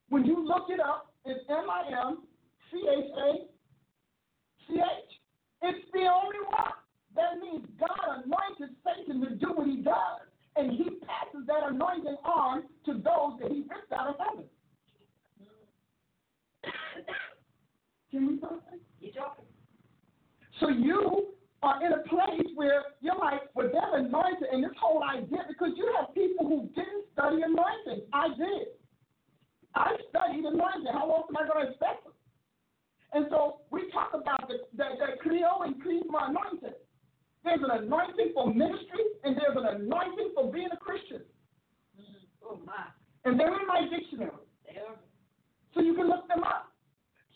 [0.07, 2.19] When you look it up, it's M I M
[2.71, 3.56] C H A
[4.67, 4.81] C H.
[5.63, 6.77] It's the only one.
[7.15, 10.21] That means God anointed Satan to do what he does,
[10.55, 14.45] and he passes that anointing on to those that he ripped out of heaven.
[18.11, 18.61] Can we talk?
[19.01, 19.45] You talking?
[20.59, 21.33] So you
[21.63, 25.71] are in a place where you're like, well, they're anointed, and this whole idea, because
[25.75, 28.05] you have people who didn't study anointing.
[28.13, 28.67] I did.
[29.75, 30.93] I studied anointing.
[30.93, 32.13] How else am I going to expect them?
[33.13, 36.77] And so we talk about the, the, the chrio and Charisma anointing.
[37.43, 41.21] There's an anointing for ministry, and there's an anointing for being a Christian.
[41.95, 42.45] Mm-hmm.
[42.45, 42.73] Oh, my.
[43.23, 44.31] And they're in my dictionary.
[45.73, 46.73] So you can look them up.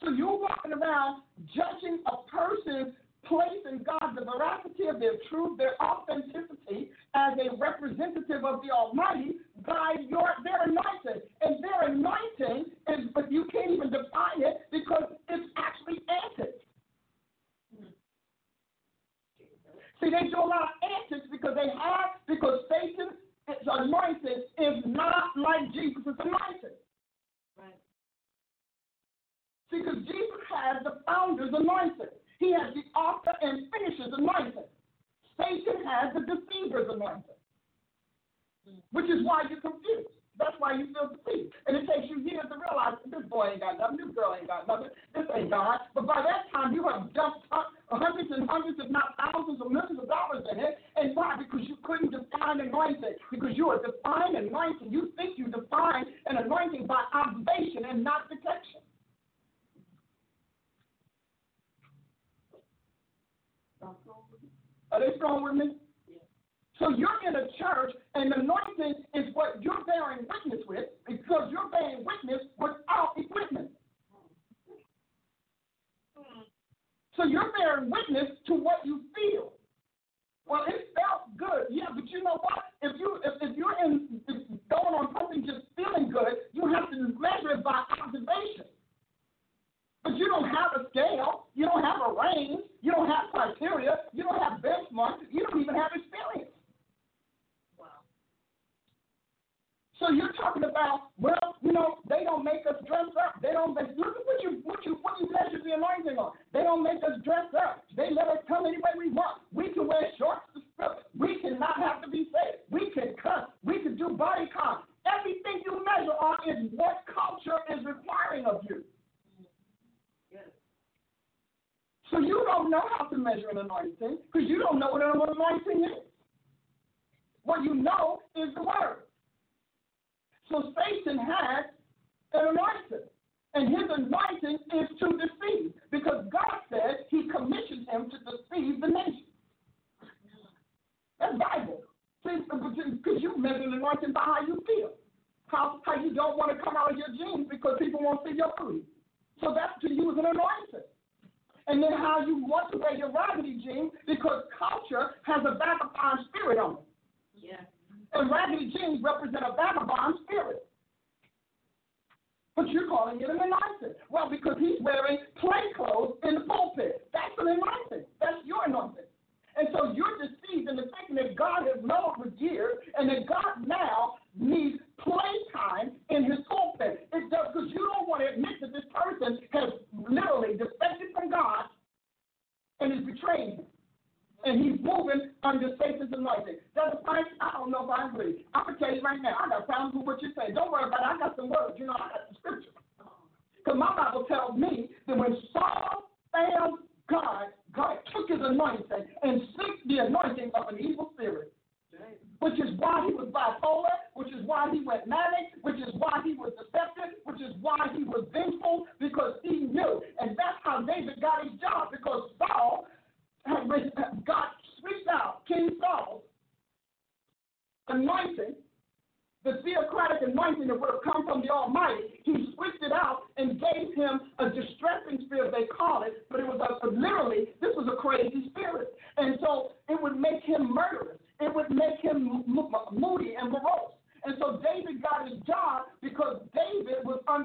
[0.03, 1.21] So you're walking around
[1.53, 2.95] judging a person's
[3.25, 8.71] place in God the veracity of their truth, their authenticity as a representative of the
[8.73, 11.21] Almighty by your their anointing.
[11.41, 12.70] And their anointing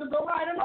[0.07, 0.56] Under right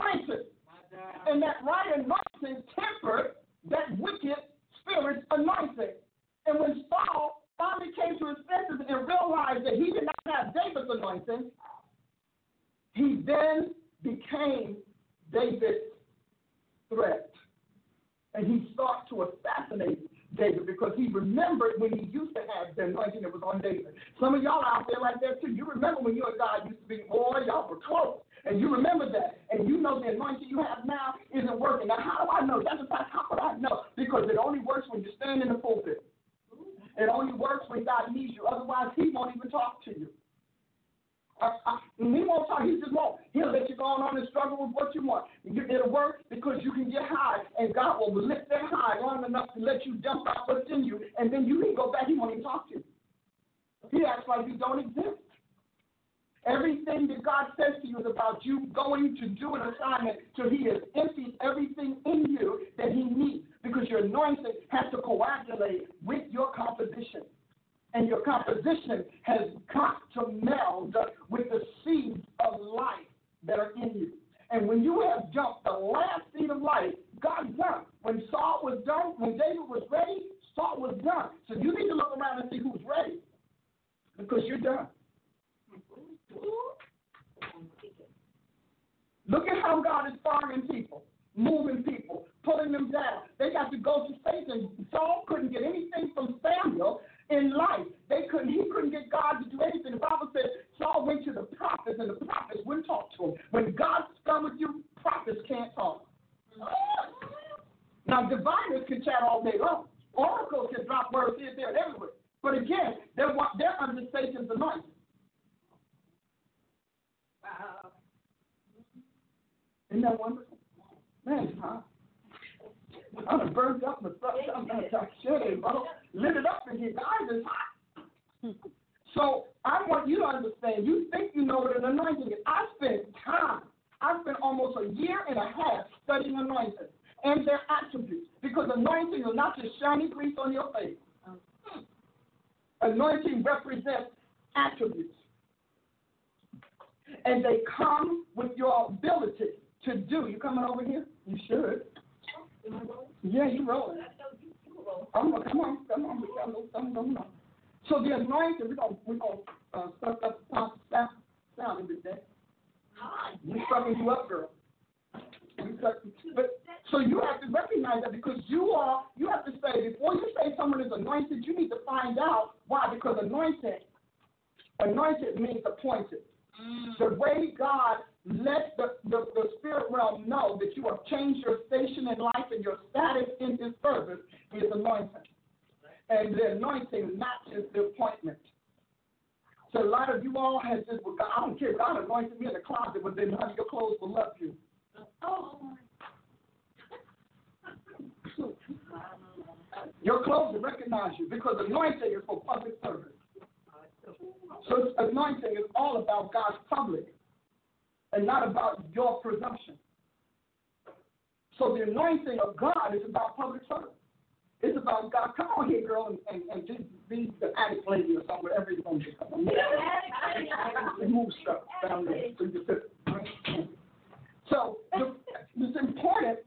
[224.61, 226.39] so the, it's important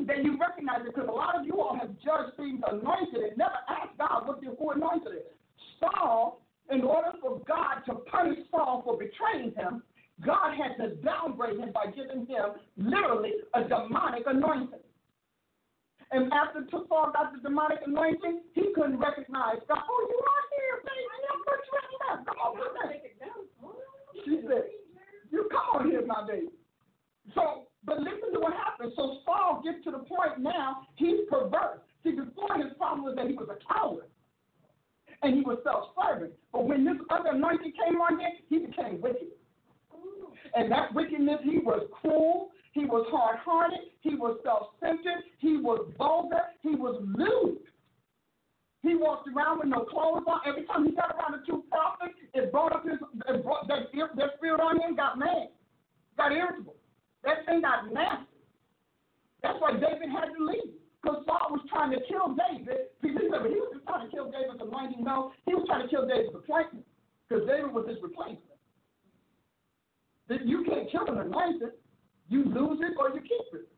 [0.00, 3.36] that you recognize it because a lot of you all have judged things anointed and
[3.36, 5.34] never asked God what the who anointed is.
[5.80, 6.40] Saul,
[6.70, 9.82] in order for God to punish Saul for betraying him,
[10.24, 14.82] God had to downgrade him by giving him literally a demonic anointing.
[16.10, 19.82] And after Saul got the demonic anointing, he couldn't recognize God.
[19.82, 21.22] Oh, you are here, baby.
[21.28, 22.20] I'm going to recognize.
[22.26, 24.64] Come on, put She said,
[25.30, 26.57] You come on here, my baby.
[27.38, 28.92] So, but listen to what happened.
[28.96, 31.78] So Saul gets to the point now, he's perverse.
[32.02, 34.06] See, before his problem was that he was a coward
[35.22, 36.32] and he was self serving.
[36.52, 39.28] But when this other anointing came on him, he became wicked.
[40.54, 45.56] And that wickedness, he was cruel, he was hard hearted, he was self centered, he
[45.56, 47.58] was vulgar, he was lewd.
[48.82, 50.40] He walked around with no clothes on.
[50.46, 52.98] Every time he got around the two prophets, it brought up his
[53.28, 55.48] it brought, that, that spirit on him got mad,
[56.16, 56.77] got irritable.
[57.24, 58.26] That thing got nasty.
[59.42, 60.74] That's why David had to leave.
[61.02, 62.90] Because Saul was trying to kill David.
[63.00, 65.32] Because he was trying to kill David for mighty no.
[65.46, 66.84] He was trying to kill David's replacement.
[67.28, 68.42] Because David was his replacement.
[70.28, 71.72] You can't kill an anointed.
[72.28, 73.68] You lose it or you keep it.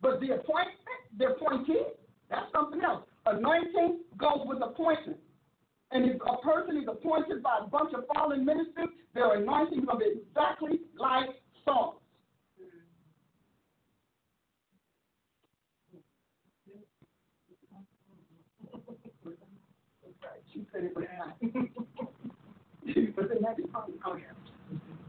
[0.00, 1.82] But the appointment, the appointee,
[2.30, 3.04] that's something else.
[3.26, 5.18] Anointing goes with appointment.
[5.90, 9.96] And if a person is appointed by a bunch of fallen ministers, their anointing to
[9.96, 11.30] be exactly like
[11.64, 11.99] Saul.
[20.60, 21.06] She said it was
[22.86, 23.40] She said it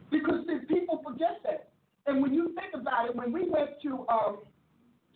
[0.09, 1.69] because see, people forget that.
[2.05, 4.39] And when you think about it, when we went to, um,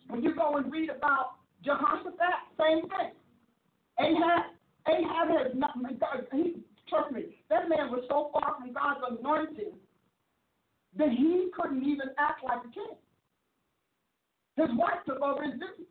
[0.08, 2.16] when you go and read about Jehoshaphat,
[2.58, 3.12] same thing.
[3.98, 4.44] Ahab,
[4.88, 6.56] Ahab has not, God, he,
[6.88, 9.72] trust me, that man was so far from God's anointing
[10.98, 12.96] that he couldn't even act like a king.
[14.56, 15.86] His wife took over his duties.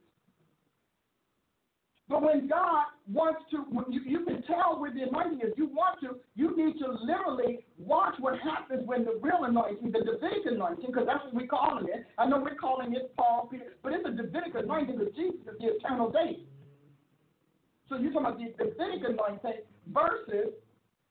[2.07, 5.53] But when God wants to, you, you can tell where the anointing is.
[5.57, 9.99] You want to, you need to literally watch what happens when the real anointing, the
[9.99, 12.05] Davidic anointing, because that's what we're calling it.
[12.19, 15.67] I know we're calling it Paul, Peter, but it's a Davidic anointing because Jesus the
[15.67, 16.45] eternal David.
[17.89, 19.61] So you're talking about the Davidic anointing
[19.91, 20.53] versus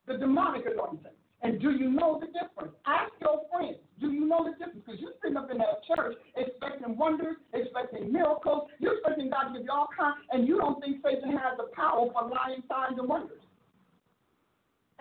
[0.06, 1.10] the demonic anointing.
[1.42, 2.74] And do you know the difference?
[2.86, 3.76] Ask your friends.
[4.00, 4.82] Do you know the difference?
[4.84, 8.70] Because you're sitting up in that church expecting wonders, expecting miracles.
[8.78, 11.68] You're expecting God to give you all kinds, and you don't think Satan has the
[11.76, 13.44] power for lying signs and wonders.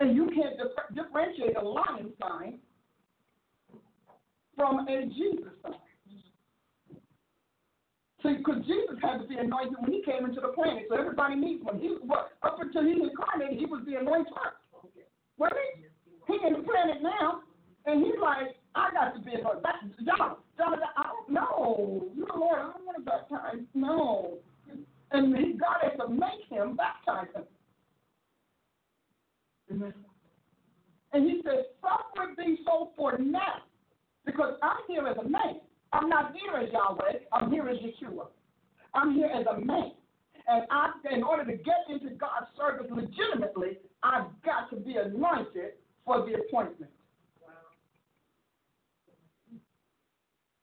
[0.00, 2.58] And you can't dif- differentiate a lying sign
[4.56, 5.74] from a Jesus sign.
[8.22, 11.36] See, because Jesus had to be anointed when he came into the planet, so everybody
[11.36, 11.78] needs one.
[11.78, 14.32] He, what, up until he was incarnated, he was the anointed.
[15.36, 15.93] Wasn't he?
[16.26, 17.40] He in the planet now,
[17.86, 19.62] and he's like, I got to be anointed.
[20.06, 22.06] John, John, I don't know.
[22.16, 23.60] You know, Lord, I don't want to baptize.
[23.74, 24.38] No.
[25.12, 27.44] And he, God had to make him baptize him.
[29.70, 29.94] Amen.
[31.12, 32.34] And he said, Suffer
[32.64, 33.62] so for now,
[34.26, 35.60] because I'm here as a man.
[35.92, 37.18] I'm not here as Yahweh.
[37.32, 38.26] I'm here as Yeshua.
[38.94, 39.92] I'm here as a man.
[40.48, 45.74] And I, in order to get into God's service legitimately, I've got to be anointed
[46.04, 46.90] for the appointment.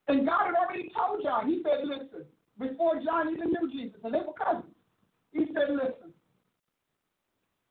[0.07, 2.25] And God had already told John, he said, listen,
[2.59, 4.73] before John even knew Jesus, and they were cousins,
[5.31, 6.11] he said, listen,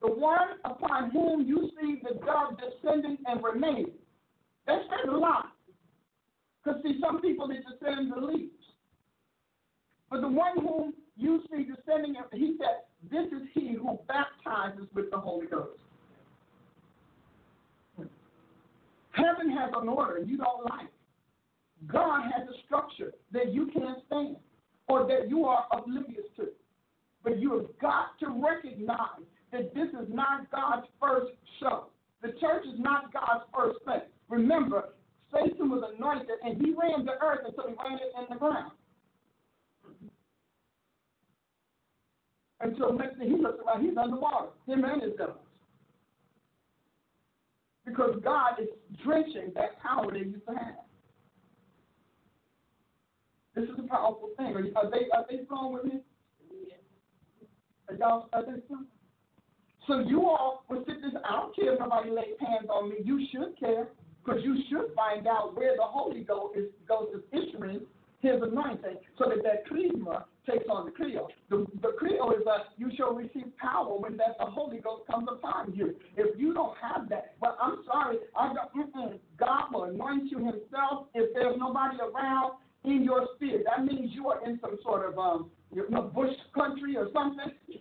[0.01, 3.93] the one upon whom you see the dove descending and remaining,
[4.67, 5.53] that says a lot.
[6.65, 8.53] Because see, some people they descend the leaves.
[10.09, 15.11] But the one whom you see descending, he said, this is he who baptizes with
[15.11, 15.79] the Holy Ghost.
[19.21, 20.89] Heaven has an order you don't like.
[21.87, 24.37] God has a structure that you can't stand
[24.89, 26.49] or that you are oblivious to.
[27.23, 31.87] But you have got to recognize that this is not God's first show.
[32.23, 34.03] The church is not God's first thing.
[34.29, 34.91] Remember,
[35.33, 38.73] Satan was anointed and he ran the earth until he ran it in the ground.
[42.61, 45.39] Until next thing he looks around, he's underwater, him and his devils
[47.91, 48.69] because God is
[49.05, 50.85] drenching that power they used to have.
[53.55, 54.55] This is a powerful thing.
[54.55, 56.01] Are, are they are they flowing with me?
[57.89, 58.63] Are y'all are they?
[59.87, 61.13] So you all will sit this.
[61.25, 62.97] I don't care if nobody lays hands on me.
[63.05, 63.89] You should care
[64.25, 67.81] because you should find out where the Holy Ghost is, Ghost is issuing
[68.21, 71.27] his anointing so that that charisma takes on the chrio.
[71.49, 75.75] The, the is that you shall receive power when that the Holy Ghost comes upon
[75.75, 75.95] you.
[76.17, 78.73] If you don't have that, well, I'm sorry, I got,
[79.39, 82.55] God will anoint you himself if there's nobody around
[82.85, 83.65] in your spirit.
[83.67, 87.53] That means you are in some sort of um, you know, bush country or something.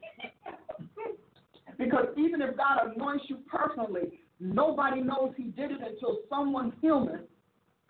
[1.77, 7.21] because even if God anoints you personally, nobody knows he did it until someone human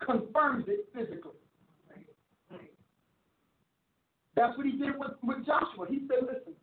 [0.00, 1.39] confirms it physically.
[4.36, 5.86] That's what he did with, with Joshua.
[5.88, 6.54] He said, listen.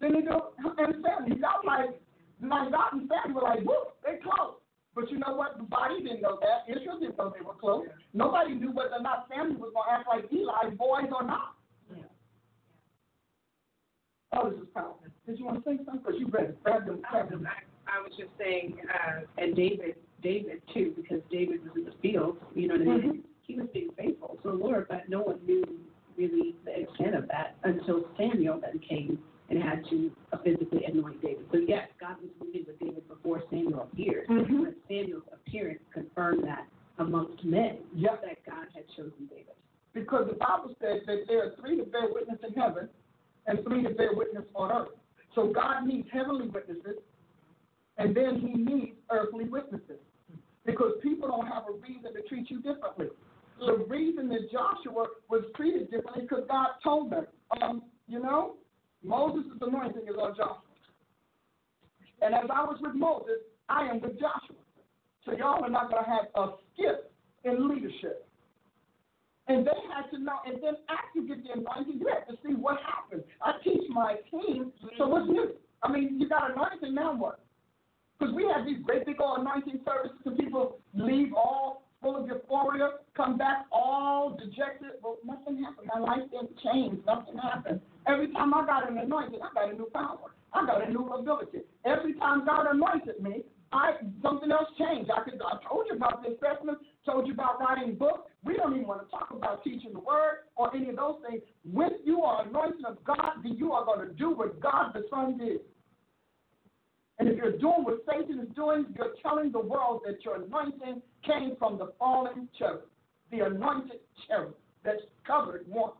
[0.00, 1.36] Then he go and family.
[1.40, 1.90] Y'all like,
[2.40, 4.54] like God and family were like, whoop, they close.
[4.94, 5.58] But you know what?
[5.58, 6.70] The body didn't know that.
[6.70, 7.86] Israel didn't know they were close.
[8.14, 11.54] Nobody knew whether or not family was going to act like Eli, boys or not.
[11.90, 12.02] Yeah.
[14.32, 15.02] Oh, this is powerful.
[15.26, 16.02] Did you want to say something?
[16.04, 16.56] Because you read.
[16.64, 17.46] Grab them, grab them.
[17.46, 21.94] I, I was just saying, uh, and David, David too, because David was in the
[22.02, 22.38] field.
[22.54, 23.02] You know what I mean?
[23.02, 23.18] Mm-hmm.
[23.42, 25.64] He was being faithful to the Lord, but no one knew
[26.18, 29.18] really the extent of that until Samuel then came
[29.50, 30.10] and had to
[30.44, 31.46] physically anoint David.
[31.52, 34.64] So yes, God was moving with David before Samuel appeared, mm-hmm.
[34.64, 36.66] but Samuel's appearance confirmed that
[36.98, 38.22] amongst men yep.
[38.22, 39.54] that God had chosen David.
[39.94, 42.88] Because the Bible says that there are three that bear witness in heaven
[43.46, 44.88] and three that bear witness on earth.
[45.34, 46.98] So God needs heavenly witnesses,
[47.96, 50.00] and then He needs earthly witnesses.
[50.66, 53.06] Because people don't have a reason to treat you differently.
[53.58, 57.26] The reason that Joshua was treated differently because God told them,
[57.60, 58.54] um, you know,
[59.02, 60.62] Moses' anointing is on Joshua.
[62.22, 64.56] And as I was with Moses, I am with Joshua.
[65.24, 67.12] So y'all are not going to have a skip
[67.44, 68.26] in leadership.
[69.48, 72.34] And they had to know, and then after you get the anointing, you have to
[72.46, 73.24] see what happens.
[73.42, 75.54] I teach my team, so what's new?
[75.82, 77.40] I mean, you got anointing, now what?
[78.18, 82.26] Because we have these great big old anointing services, and people leave all full of
[82.26, 84.92] euphoria, come back all dejected.
[85.02, 85.90] Well, nothing happened.
[85.94, 87.04] My life didn't change.
[87.06, 87.80] Nothing happened.
[88.06, 90.32] Every time I got an anointing, I got a new power.
[90.52, 91.58] I got a new ability.
[91.84, 93.42] Every time God anointed me,
[93.72, 93.92] I
[94.22, 95.10] something else changed.
[95.10, 98.30] I could I told you about the assessment, told you about writing books.
[98.42, 101.42] We don't even want to talk about teaching the word or any of those things.
[101.70, 105.04] When you are anointed of God, then you are going to do what God the
[105.10, 105.60] Son did.
[107.18, 111.02] And if you're doing what Satan is doing, you're telling the world that your anointing
[111.26, 112.82] came from the fallen cherub,
[113.32, 114.54] the anointed cherub
[114.84, 115.94] that's covered once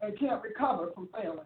[0.00, 1.40] and can't recover from failing.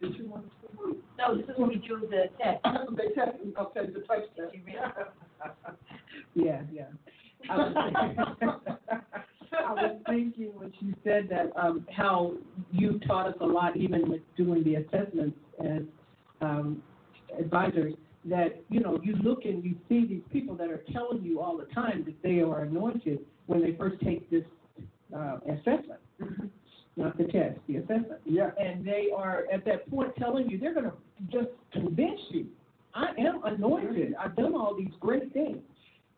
[0.00, 2.64] Did you want to No, this is when we do the test.
[2.96, 4.30] they test, okay, the test.
[6.34, 6.86] Yeah, yeah.
[9.52, 12.34] I was, thinking when you said that, um, how
[12.72, 15.82] you taught us a lot, even with doing the assessments as
[16.40, 16.82] um,
[17.38, 17.94] advisors,
[18.26, 21.56] that, you know, you look and you see these people that are telling you all
[21.56, 24.44] the time that they are anointed when they first take this
[25.16, 26.00] uh, assessment.
[26.20, 26.46] Mm-hmm.
[26.96, 28.20] Not the test, the assessment.
[28.24, 28.50] Yeah.
[28.58, 30.96] And they are at that point telling you, they're going to
[31.30, 32.46] just convince you,
[32.94, 34.14] I am anointed.
[34.22, 35.58] I've done all these great things.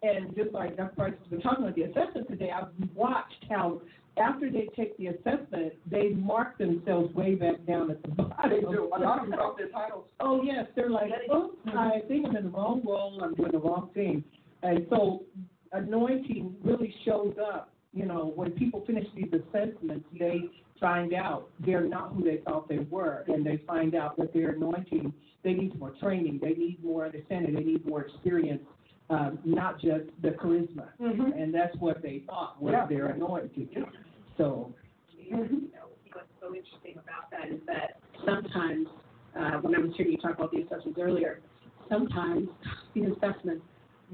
[0.02, 0.94] And just like Dr.
[0.96, 3.80] Price been talking about the assessment today, I've watched how
[4.18, 8.60] after they take the assessment, they mark themselves way back down at the bottom.
[8.60, 8.90] Do.
[8.94, 10.04] A lot of them drop their titles.
[10.20, 13.20] Oh yes, they're like, oh, I think I'm in the wrong role.
[13.22, 14.24] I'm doing the wrong thing.
[14.62, 15.22] And so
[15.72, 17.70] anointing really shows up.
[17.94, 20.40] You know, when people finish these assessments, they
[20.80, 24.50] find out they're not who they thought they were, and they find out that their
[24.50, 25.12] anointing,
[25.44, 28.62] they need more training, they need more understanding, they need more experience
[29.12, 30.88] um, not just the charisma.
[31.00, 31.38] Mm-hmm.
[31.38, 32.86] And that's what they thought was yeah.
[32.86, 33.68] their anointing.
[34.38, 34.74] So,
[35.10, 38.86] you know, what's so interesting about that is that sometimes,
[39.38, 41.40] uh, when I was hearing you talk about the assessments earlier,
[41.90, 42.48] sometimes
[42.94, 43.64] the assessments,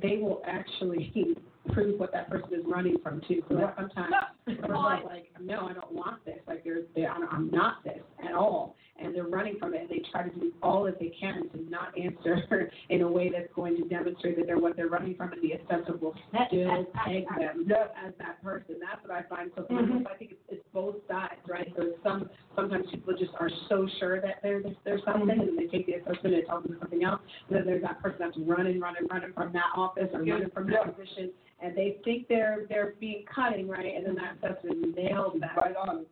[0.02, 1.36] they will actually
[1.72, 3.42] prove what that person is running from too.
[3.48, 3.74] So yeah.
[3.76, 4.14] sometimes
[4.46, 6.38] the person's like, no, I don't want this.
[6.46, 9.82] Like they're, they, I'm not this at all and they're running from it.
[9.82, 13.30] And they try to do all that they can to not answer in a way
[13.30, 16.86] that's going to demonstrate that they're what they're running from, and the assessor will still
[17.04, 18.76] peg them as that person.
[18.80, 20.06] That's what I find so mm-hmm.
[20.06, 21.72] I think it's, it's both sides, right?
[21.76, 25.40] So some sometimes people just are so sure that they're there's something, mm-hmm.
[25.40, 27.20] and they take the assessment and tell them something else.
[27.48, 30.70] And then there's that person that's running, running, running from that office or running from
[30.70, 31.30] that position,
[31.60, 35.56] and they think they're they're being cutting right, and then that assessor nails that.
[35.56, 36.06] Right on.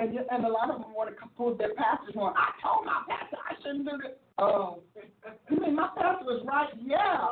[0.00, 2.32] And, and a lot of them want to pull their pastors on.
[2.34, 4.16] I told my pastor I shouldn't do this.
[4.38, 4.78] Oh,
[5.50, 6.70] you mean my pastor was right?
[6.82, 7.26] Yeah,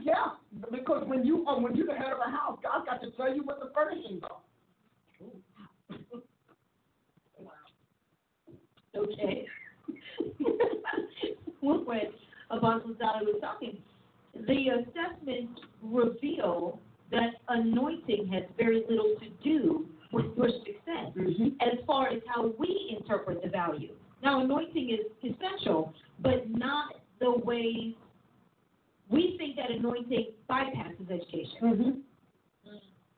[0.00, 0.32] yeah.
[0.70, 3.34] Because when you uh, when you're the head of a house, God's got to tell
[3.34, 4.40] you what the furnishings are.
[8.96, 9.46] okay.
[11.60, 12.00] when
[12.50, 13.76] Apostle Sally was talking,
[14.32, 16.80] the assessments reveal
[17.10, 19.86] that anointing has very little to do
[20.16, 20.76] with your success
[21.16, 21.48] Mm-hmm.
[21.60, 23.92] as far as how we interpret the value.
[24.22, 27.94] Now, anointing is essential, but not the way
[29.08, 31.58] we think that anointing bypasses education.
[31.62, 31.90] Mm-hmm.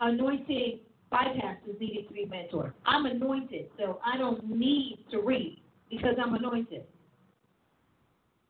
[0.00, 0.80] Anointing
[1.12, 2.72] bypasses needing to be mentored.
[2.86, 5.60] I'm anointed, so I don't need to read
[5.90, 6.84] because I'm anointed.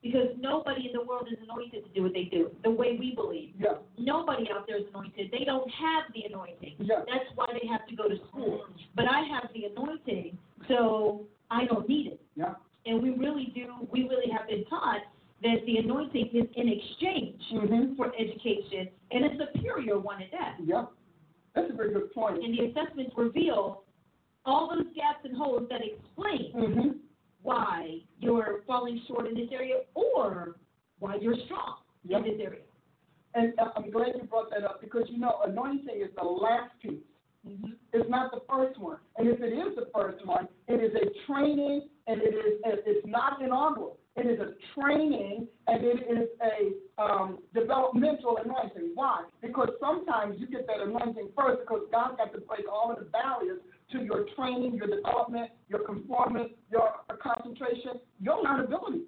[0.03, 3.15] Because nobody in the world is anointed to do what they do, the way we
[3.17, 3.51] believe.
[3.59, 3.79] Yeah.
[3.99, 5.31] Nobody out there is anointed.
[5.33, 6.77] They don't have the anointing.
[6.79, 7.01] Yeah.
[7.01, 8.65] That's why they have to go to school.
[8.95, 10.39] But I have the anointing,
[10.69, 12.21] so I don't need it.
[12.37, 12.55] Yeah.
[12.87, 15.01] And we really do, we really have been taught
[15.43, 17.97] that the anointing is in exchange Mm-hmm.
[17.97, 20.57] for education, and a superior one at that.
[20.65, 20.85] Yeah.
[21.55, 22.45] That's a very good point.
[22.45, 23.83] And the assessments reveal
[24.45, 26.89] all those gaps and holes that explain Mm-hmm.
[27.43, 30.57] Why you're falling short in this area or
[30.99, 32.25] why you're strong Yep.
[32.25, 32.61] in this area.
[33.35, 36.71] And uh, I'm glad you brought that up because you know anointing is the last
[36.83, 37.01] piece.
[37.47, 37.73] Mm-hmm.
[37.93, 38.99] It's not the first one.
[39.17, 43.07] And if it is the first one, it is a training and it is it's
[43.07, 43.99] not inaugural.
[44.17, 48.93] It is a training and it is a um, developmental anointing.
[48.95, 49.25] Why?
[49.41, 53.05] Because sometimes you get that anointing first because God's got to break all of the
[53.05, 53.61] barriers
[53.93, 56.93] to your training, your development, your conformance, your
[57.23, 59.03] concentration, your learnability.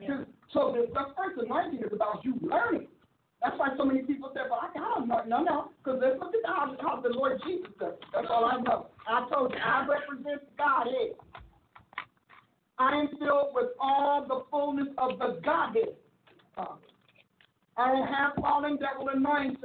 [0.00, 0.24] Yeah.
[0.52, 2.88] So the, the first anointing is about you learning.
[3.42, 5.22] That's why so many people say, well, I don't know.
[5.26, 7.94] No, no, because let's look at how, how the Lord Jesus does.
[8.12, 8.88] That's all I know.
[9.08, 11.16] I told you, I represent Godhead.
[12.78, 15.96] I am filled with all the fullness of the Godhead.
[16.56, 16.76] Uh,
[17.76, 19.56] I don't have fallen devil anointing.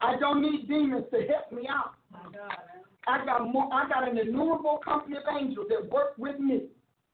[0.00, 1.94] I don't need demons to help me out.
[2.10, 2.56] My God.
[3.06, 3.68] I got more.
[3.72, 6.68] I got an innumerable company of angels that work with me,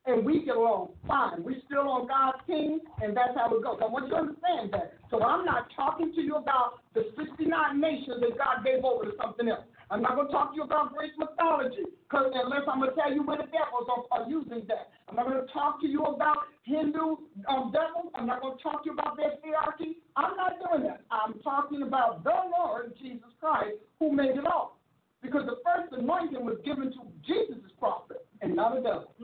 [0.07, 1.43] and we get along fine.
[1.43, 3.79] We're still on God's team, and that's how it goes.
[3.81, 4.95] I want you to understand that.
[5.11, 9.13] So I'm not talking to you about the 69 nations that God gave over to
[9.21, 9.65] something else.
[9.91, 12.97] I'm not going to talk to you about Greek mythology, because unless I'm going to
[12.97, 14.91] tell you where the devils are, are using that.
[15.09, 17.17] I'm not going to talk to you about Hindu
[17.49, 18.11] um, devils.
[18.17, 19.99] I'm not going to talk to you about their hierarchy.
[20.17, 21.03] I'm not doing that.
[21.11, 24.81] I'm talking about the Lord Jesus Christ who made it all.
[25.23, 29.15] Because the first anointing was given to Jesus' prophet and not a devil.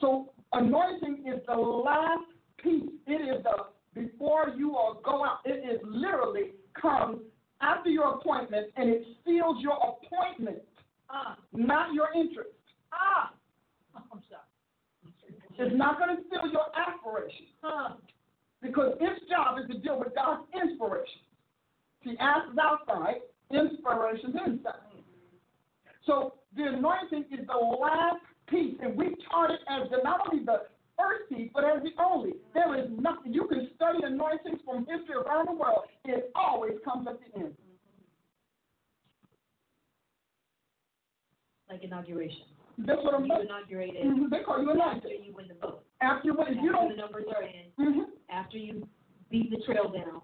[0.00, 2.24] So anointing is the last
[2.62, 2.90] piece.
[3.06, 5.40] It is the before you are go out.
[5.44, 7.20] It is literally comes
[7.62, 10.58] after your appointment and it seals your appointment,
[11.14, 12.50] Ah, not your interest.
[12.92, 13.32] ah.
[13.94, 14.42] I'm sorry.
[15.58, 17.96] It's not going to seal your aspiration Ah.
[18.62, 21.20] because its job is to deal with God's inspiration.
[22.04, 23.20] See, ask is outside,
[23.50, 24.72] inspiration is inside.
[26.06, 30.44] So the anointing is the last piece, and we taught it as the, not only
[30.44, 30.62] the
[31.02, 32.34] first piece, but as the only.
[32.54, 33.32] There is nothing.
[33.34, 35.82] You can study anointings from history around the world.
[36.04, 37.54] It always comes at the end.
[41.68, 42.46] Like inauguration.
[42.78, 43.46] That's what I'm You saying.
[43.48, 45.26] inaugurated Mhm, They call you after anointed.
[45.26, 45.84] you win the vote.
[46.00, 48.88] After you win, if you don't, the numbers are in, mhm, after you
[49.30, 50.22] beat the trail down.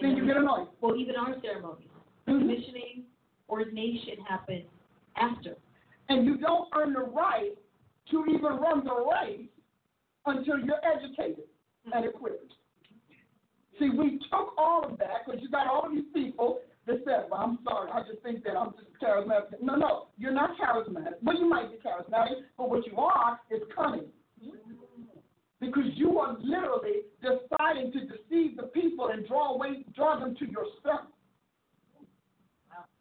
[0.00, 0.72] then you get anointed.
[0.80, 1.88] Well, even our ceremonies,
[2.26, 2.38] Mhm.
[2.40, 3.06] commissioning,
[3.48, 4.68] ordination happens
[5.16, 5.56] after.
[6.08, 7.58] And you don't earn the right
[8.10, 9.48] to even run the race
[10.30, 11.44] until you're educated
[11.86, 11.92] mm-hmm.
[11.92, 12.52] and equipped.
[13.78, 17.26] See, we took all of that because you got all of these people that said,
[17.30, 19.62] well, I'm sorry, I just think that I'm just charismatic.
[19.62, 21.14] No, no, you're not charismatic.
[21.22, 24.06] Well, you might be charismatic, but what you are is cunning.
[25.60, 30.44] Because you are literally deciding to deceive the people and draw away, draw them to
[30.46, 31.08] yourself.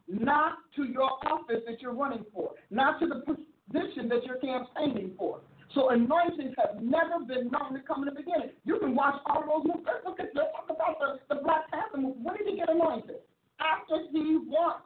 [0.07, 5.11] Not to your office that you're running for, not to the position that you're campaigning
[5.17, 5.41] for.
[5.73, 8.49] So anointings have never been known to come in the beginning.
[8.63, 9.85] You can watch all those movies.
[10.05, 12.19] Look at let's talk about the, the Black Panther movie.
[12.23, 13.17] When did he get anointed?
[13.59, 14.81] After he won.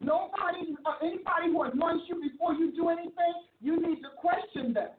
[0.00, 4.98] Nobody, uh, anybody who anoints you before you do anything, you need to question that.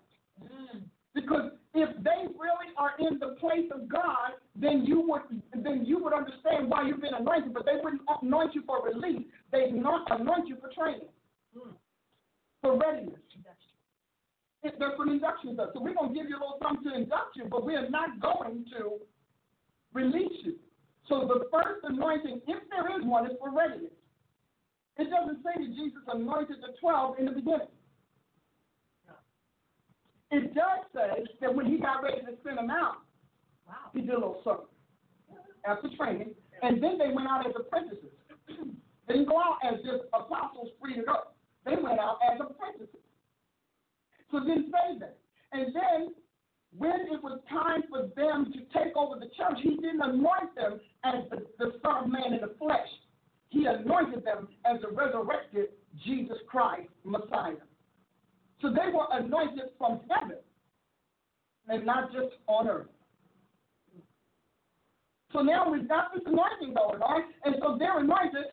[1.15, 5.21] Because if they really are in the place of God, then you would
[5.63, 7.53] then you would understand why you've been anointed.
[7.53, 11.07] But they wouldn't anoint you for release; they not anoint you for training,
[12.61, 13.19] for readiness.
[14.61, 15.69] It, that's what induction does.
[15.73, 18.19] So we're gonna give you a little something to induct you, but we are not
[18.19, 18.99] going to
[19.93, 20.55] release you.
[21.07, 23.93] So the first anointing, if there is one, is for readiness.
[24.97, 27.71] It doesn't say that Jesus anointed the twelve in the beginning.
[30.31, 32.97] It does say that when he got ready to send them out,
[33.67, 33.75] Wow.
[33.93, 34.65] he did a little something
[35.65, 36.33] after training,
[36.63, 38.11] and then they went out as apprentices.
[39.07, 41.15] they didn't go out as just apostles free to go.
[41.69, 43.05] They went out as apprentices.
[44.31, 45.13] So then Saban.
[45.51, 46.13] And then
[46.77, 50.79] when it was time for them to take over the church, he didn't anoint them
[51.03, 52.87] as the, the Son of Man in the flesh.
[53.49, 55.69] He anointed them as the resurrected
[56.05, 57.55] Jesus Christ, Messiah.
[58.61, 60.37] So they were anointed from heaven
[61.67, 62.87] and not just on earth.
[65.31, 68.45] So now we've got this anointing going on, and so they're anointed,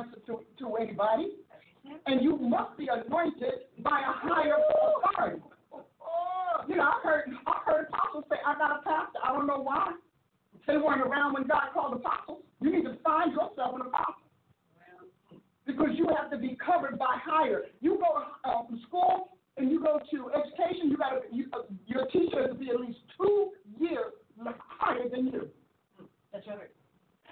[0.00, 1.30] answer to, to anybody.
[2.06, 4.56] And you must be anointed by a higher
[5.04, 5.42] authority.
[6.68, 9.62] You know, I heard I heard apostles say, I got a pastor, I don't know
[9.62, 9.92] why.
[10.66, 12.42] They weren't around when God called apostles.
[12.60, 14.28] You need to find yourself an apostle.
[15.66, 17.62] Because you have to be covered by higher.
[17.80, 21.62] You go to um, school and you go to education, you got to you, uh,
[21.86, 24.12] your teacher has to be at least two years
[24.78, 25.48] higher than you.
[26.32, 26.70] That's right.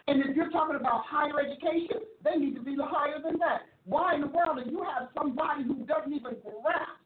[0.09, 3.69] And if you're talking about higher education, they need to be higher than that.
[3.85, 6.97] Why in the world do you have somebody who doesn't even grasp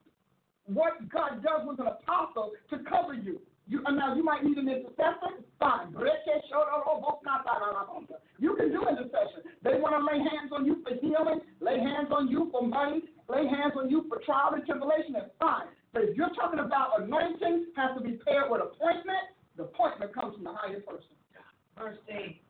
[0.66, 3.42] what God does with an apostle to cover you?
[3.66, 5.42] You uh, now you might need an intercessor.
[5.58, 5.94] Fine.
[8.38, 9.42] You can do intercession.
[9.62, 13.02] They want to lay hands on you for healing, lay hands on you for money,
[13.28, 15.14] lay hands on you for trial and tribulation.
[15.14, 15.66] That's fine.
[15.92, 19.26] But if you're talking about anointing, has to be paired with appointment.
[19.56, 21.14] The appointment comes from the higher person.
[21.78, 22.42] Verse eight.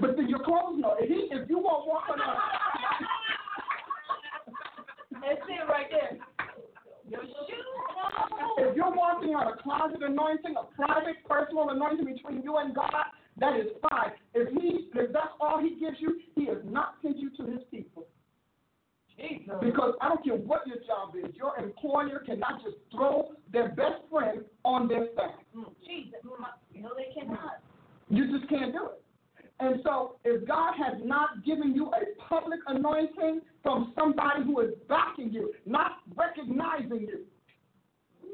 [0.00, 0.94] But then your clothes know.
[0.98, 2.34] If, he, if you won't walk on a,
[5.14, 6.18] That's it right there.
[7.08, 7.64] Your shoes.
[8.58, 12.92] if you're walking on a closet anointing, a private, personal anointing between you and God,
[13.38, 14.12] that is fine.
[14.34, 17.60] If he, if that's all he gives you, he has not sent you to his
[17.70, 18.06] people.
[19.60, 24.02] Because I don't care what your job is, your employer cannot just throw their best
[24.10, 25.32] friend on their staff.
[25.56, 26.20] Mm, Jesus.
[26.24, 27.60] Mm, no, they cannot.
[28.08, 29.02] You just can't do it.
[29.60, 34.70] And so, if God has not given you a public anointing from somebody who is
[34.88, 37.20] backing you, not recognizing you,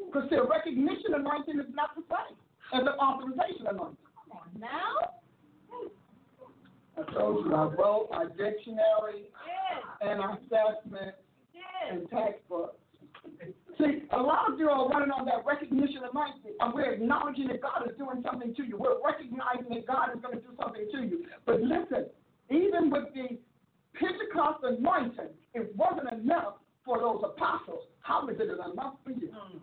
[0.06, 2.36] because the recognition anointing is not the same
[2.74, 3.96] as an authorization anointing.
[4.14, 5.16] Come on now.
[6.96, 9.84] I told you I wrote our dictionary Yes.
[10.00, 11.14] and our assessment
[11.52, 11.64] Yes.
[11.90, 12.76] and textbooks.
[13.78, 17.48] See, a lot of you are running on that recognition of anointing, and we're acknowledging
[17.48, 18.78] that God is doing something to you.
[18.78, 21.26] We're recognizing that God is going to do something to you.
[21.44, 22.06] But listen,
[22.48, 23.36] even with the
[23.94, 26.54] Pentecost anointing, it wasn't enough
[26.84, 27.88] for those apostles.
[28.00, 29.30] How is it enough for you?
[29.34, 29.58] Hmm.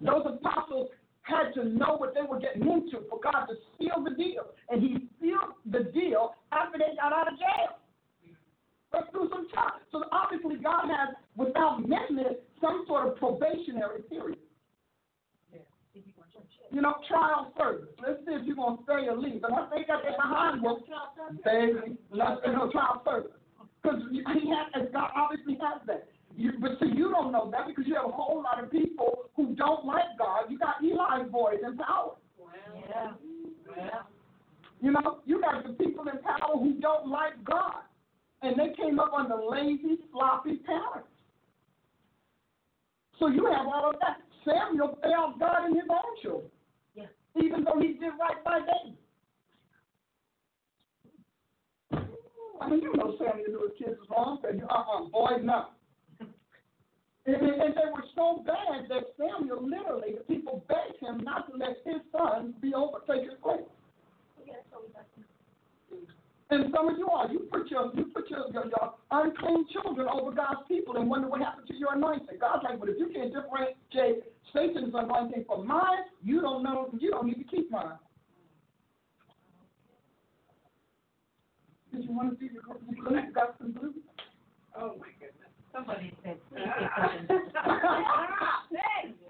[0.00, 0.90] Those apostles
[1.28, 4.48] had to know what they were getting into for God to seal the deal.
[4.70, 7.78] And he sealed the deal after they got out of jail.
[8.90, 9.84] But through some time.
[9.92, 14.38] So obviously God has, without it, some sort of probationary period.
[16.70, 17.88] You know, trial service.
[18.00, 19.42] Let's see if you're going to stay or leave.
[19.42, 20.78] And I think that they behind you,
[21.44, 23.32] baby, let's you know, trial service.
[23.82, 24.20] Because he
[24.52, 26.08] has, God obviously has that.
[26.38, 29.24] You, but see, you don't know that because you have a whole lot of people
[29.34, 30.44] who don't like God.
[30.48, 32.12] You got Eli's boys in power.
[32.88, 33.10] Yeah.
[33.76, 33.88] Yeah.
[34.80, 37.82] You know, you got the people in power who don't like God.
[38.42, 41.08] And they came up under lazy, sloppy parents.
[43.18, 44.18] So you have all of that.
[44.44, 46.50] Samuel failed God in his own children.
[46.94, 47.06] Yeah.
[47.42, 48.96] Even though he did right by David.
[52.60, 54.38] I mean, you know Samuel knew his kids was wrong.
[54.40, 55.70] Said, uh-uh, boys, no.
[57.28, 61.58] And, and they were so bad that Samuel literally, the people begged him not to
[61.58, 63.68] let his son be over, take his place.
[66.50, 67.30] And some of you are.
[67.30, 71.28] You put your you put your, your, your unclean children over God's people and wonder
[71.28, 72.38] what happened to your anointing.
[72.40, 74.24] God's like, but if you can't differentiate
[74.54, 77.98] Satan's anointing from mine, you don't know you don't need to keep mine.
[81.92, 82.62] Did you want to see you
[83.34, 83.92] got some blue?
[84.74, 85.17] Oh, my.
[85.72, 87.42] Somebody said, please say something.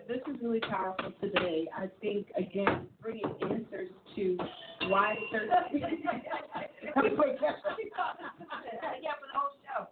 [0.09, 1.66] This is really powerful today.
[1.77, 4.39] I think, again, bringing answers to
[4.89, 5.93] why certain Yeah,
[9.20, 9.89] for the whole show.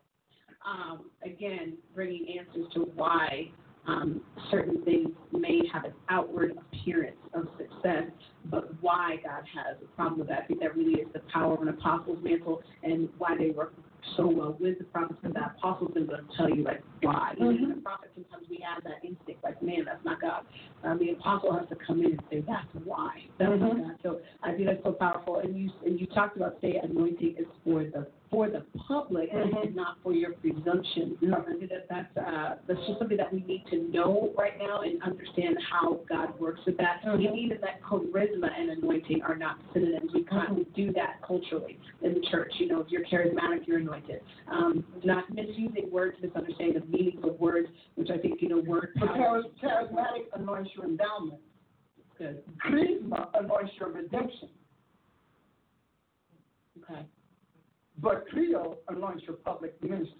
[0.64, 3.50] um, again, bringing answers to why
[3.86, 4.20] um,
[4.50, 8.04] certain things may have an outward appearance of success,
[8.46, 10.42] but why God has a problem with that.
[10.44, 13.74] I think that really is the power of an apostle's mantle and why they work
[14.16, 17.32] so well with the prophets and the apostles is going to tell you like why.
[17.36, 20.44] Even the prophet sometimes we have that instinct like man that's not God.
[20.84, 23.96] Um, the apostle has to come in and say that's why that's not God.
[24.02, 25.38] So I think that's so powerful.
[25.40, 29.74] And you and you talked about say anointing is for the for the public and
[29.76, 31.16] not for your presumption.
[31.32, 34.80] I think that that's uh, that's just something that we need to know right now
[34.80, 37.00] and understand how God works with that.
[37.04, 40.10] And even that charisma and anointing are not synonyms.
[40.12, 42.52] We kind of do that culturally in the church.
[42.58, 44.20] You know, if you're charismatic, you're anointed.
[44.50, 48.90] Um, not misusing words, misunderstanding the meanings of words, which I think you know word
[48.98, 49.42] But power.
[49.62, 51.40] charis- charismatic anoints your endowment.
[52.18, 52.42] Good.
[52.58, 54.48] Chrisma anoints your redemption.
[56.82, 57.02] Okay.
[58.06, 60.14] But chrio anoints your public ministry.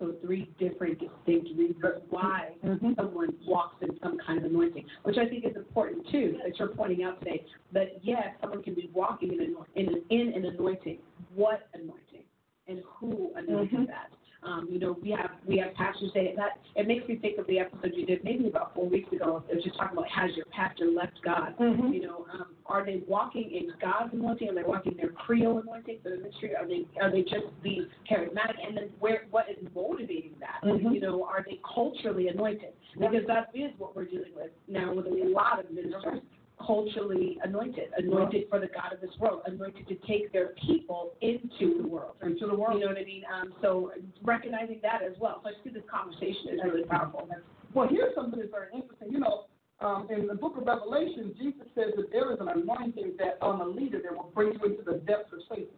[0.00, 2.96] So three different distinct reasons why Mhm.
[2.96, 6.68] someone walks in some kind of anointing, which I think is important too, that you're
[6.68, 7.44] pointing out today.
[7.72, 10.98] That yes, someone can be walking in an, in an, in an anointing.
[11.34, 12.24] What anointing?
[12.68, 13.86] And who anointed Mhm.
[13.88, 14.10] that?
[14.44, 16.58] Um, you know, we have we have pastors say that.
[16.74, 19.44] It makes me think of the episode you did maybe about four weeks ago.
[19.48, 21.56] It was just talking about has your pastor left God?
[21.58, 21.94] Mhm.
[21.94, 24.48] You know, um, are they walking in God's anointing?
[24.48, 26.56] Are they walking their chrio anointing for the ministry?
[26.56, 28.66] Are they are they just being charismatic?
[28.66, 30.60] And then where what is motivating that?
[30.64, 30.92] Mhm.
[30.92, 32.72] You know, are they culturally anointed?
[32.98, 36.20] Because that is what we're dealing with now with a lot of ministers.
[36.66, 41.82] Culturally anointed, anointed for the God of this world, anointed to take their people into
[41.82, 42.14] the world.
[42.22, 42.78] Into the world.
[42.78, 43.22] You know what I mean?
[43.32, 43.90] Um, so
[44.22, 45.40] recognizing that as well.
[45.42, 47.28] So I see this conversation is really powerful.
[47.74, 49.10] Well, here's something that's very interesting.
[49.10, 49.46] You know,
[49.80, 53.60] um, in the book of Revelation, Jesus says that there is an anointing that on
[53.60, 55.74] a leader that will bring you into the depths of Satan.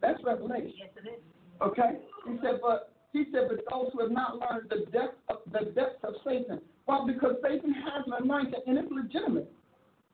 [0.00, 0.72] That's revelation.
[0.76, 1.22] Yes, it is.
[1.62, 1.98] Okay?
[2.26, 5.70] He said, but he said, but those who have not learned the depth of the
[5.70, 6.60] depths of Satan.
[6.92, 9.50] Well, because Satan has an anointing and it's legitimate.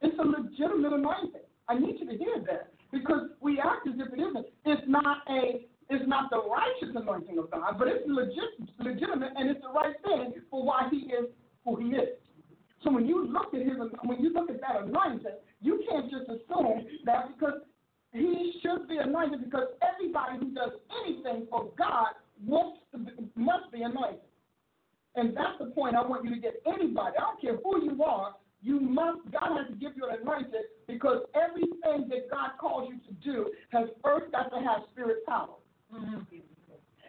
[0.00, 1.42] It's a legitimate anointing.
[1.68, 2.70] I need you to hear that.
[2.92, 4.46] Because we act as if it isn't.
[4.64, 9.50] It's not a it's not the righteous anointing of God, but it's legit, legitimate and
[9.50, 11.26] it's the right thing for why he is
[11.64, 12.14] who he is.
[12.84, 13.74] So when you look at his
[14.05, 17.59] when you look at that anointing, you can't just assume that because
[18.12, 22.14] he should be anointed because everybody who does anything for God
[22.46, 24.27] be, must be anointed.
[25.19, 26.62] And that's the point I want you to get.
[26.65, 30.19] Anybody, I don't care who you are, you must, God has to give you an
[30.23, 35.27] anointing because everything that God calls you to do has first got to have spirit
[35.27, 35.59] power.
[35.93, 36.39] Mm-hmm.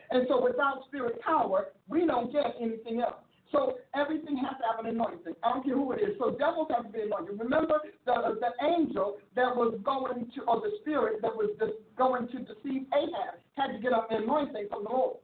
[0.10, 3.22] And so without spirit power, we don't get anything else.
[3.52, 5.34] So everything has to have an anointing.
[5.44, 6.18] I don't care who it is.
[6.18, 7.38] So devils have to be anointed.
[7.38, 12.28] Remember the the angel that was going to, or the spirit that was just going
[12.28, 15.18] to deceive Ahab had to get an anointing from the Lord.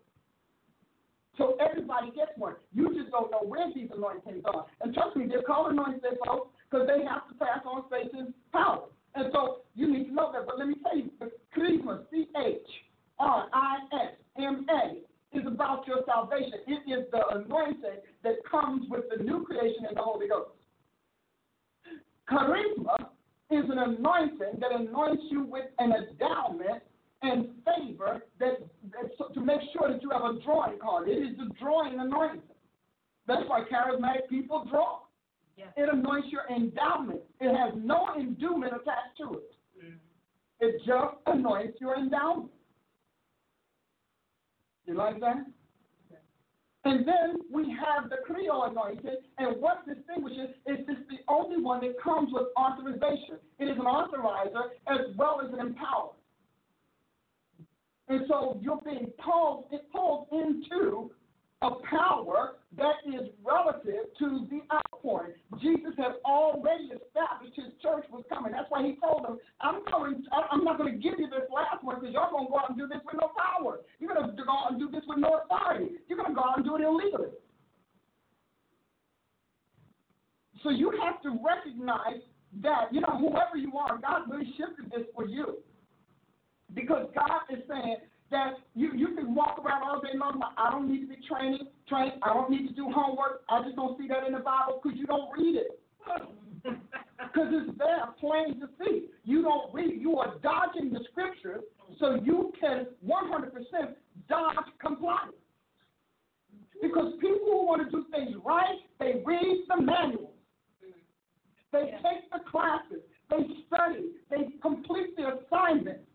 [1.37, 2.55] So everybody gets one.
[2.73, 4.65] You just don't know where these anointings are.
[4.81, 8.85] And trust me, they're called anointing folks because they have to pass on Satan's power.
[9.15, 10.45] And so you need to know that.
[10.45, 11.11] But let me tell you,
[11.53, 12.57] chrisma, C H
[13.19, 16.59] R I S M A, is about your salvation.
[16.67, 20.51] It is the anointing that comes with the new creation in the Holy Ghost.
[22.29, 23.09] Charisma
[23.51, 26.81] is an anointing that anoints you with an endowment
[27.25, 28.59] and favor that,
[28.91, 31.07] that to make sure that you have a drawing card.
[31.09, 32.41] It is the drawing anointing.
[33.27, 34.99] That's why charismatic people draw.
[35.57, 37.21] It anoints your endowment.
[37.39, 39.55] It has no endowment attached to it.
[39.83, 39.95] Mm.
[40.59, 42.51] It just anoints your endowment.
[44.85, 45.45] You like that?
[46.85, 51.81] And then we have the chrio anointing, and what distinguishes is this the only one
[51.81, 53.41] that comes with authorization.
[53.57, 56.11] It is an authorizer as well as an empower.
[58.07, 59.65] And so you're being pulled,
[60.31, 61.11] into
[61.61, 65.33] a power that is relative to the outpouring.
[65.61, 68.51] Jesus had already established his church was coming.
[68.51, 71.83] That's why he told them, I'm going, I'm not going to give you this last
[71.83, 73.79] one because y'all going to go out and do this with no power.
[73.99, 75.95] You're going to go out and do this with no authority.
[76.07, 77.33] You're going to go out and do it illegally.
[80.61, 82.21] So you have to recognize
[82.61, 85.57] that, you know, whoever you are, God really shifted this for you.
[86.75, 87.97] Because God is saying
[88.31, 91.17] that you, you can walk around all day long, but I don't need to be
[91.27, 93.41] training, trained, I don't need to do homework.
[93.49, 95.79] I just don't see that in the Bible because you don't read it.
[97.17, 99.07] Because it's there plain to see.
[99.23, 100.01] You don't read.
[100.01, 101.63] You are dodging the scriptures
[101.99, 103.51] so you can 100%
[104.29, 105.33] dodge compliance.
[106.81, 110.31] Because people who want to do things right, they read the manuals.
[111.71, 113.01] They take the classes.
[113.29, 114.11] They study.
[114.29, 116.05] They complete the assignments.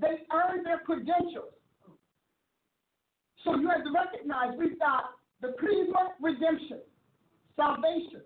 [0.00, 1.52] They earn their credentials.
[3.44, 5.04] So you have to recognize we've got
[5.40, 6.80] the chrisma redemption,
[7.56, 8.22] salvation.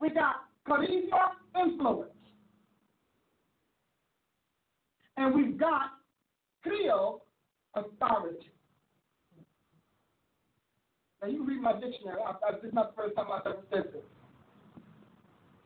[0.00, 0.36] We got
[0.66, 2.10] charisma influence.
[5.16, 5.90] And we've got
[6.66, 7.20] chrio
[7.74, 8.50] authority.
[11.22, 12.20] Now you read my dictionary.
[12.24, 14.02] I, I, this is not the first time I've ever said this.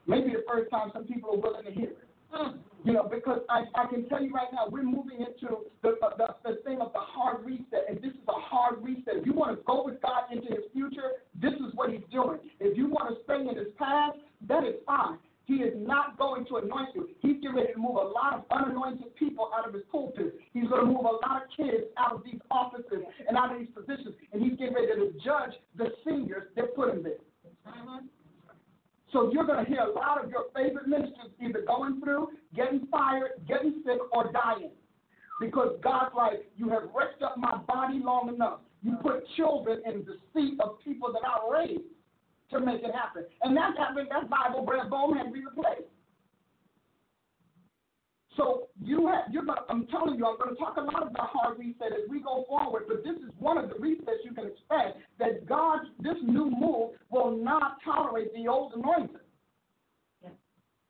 [0.06, 2.07] Maybe the first time some people are willing to hear it.
[2.34, 2.58] Mm.
[2.84, 6.26] You know, because I, I can tell you right now, we're moving into the, the,
[6.44, 9.16] the thing of the hard reset, and this is a hard reset.
[9.16, 12.38] If you want to go with God into his future, this is what he's doing.
[12.60, 14.18] If you want to stay in his past,
[14.48, 15.18] that is fine.
[15.44, 17.08] He is not going to anoint you.
[17.20, 20.38] He's getting ready to move a lot of unanointed people out of his pulpit.
[20.52, 23.58] He's going to move a lot of kids out of these offices and out of
[23.58, 27.24] these positions, and he's getting ready to judge the seniors that put him there.
[29.12, 32.86] So you're going to hear a lot of your favorite ministers either going through, getting
[32.90, 34.70] fired, getting sick, or dying.
[35.40, 38.60] Because God's like, you have wrecked up my body long enough.
[38.82, 41.82] You put children in the seat of people that I raised
[42.50, 43.24] to make it happen.
[43.42, 45.88] And that's happened, that Bible bread bone to be replaced.
[48.38, 51.58] So you have, you're I'm telling you, I'm going to talk a lot about hard
[51.58, 54.98] reset as we go forward, but this is one of the resets you can expect
[55.18, 59.16] that God, this new move will not tolerate the old anointing.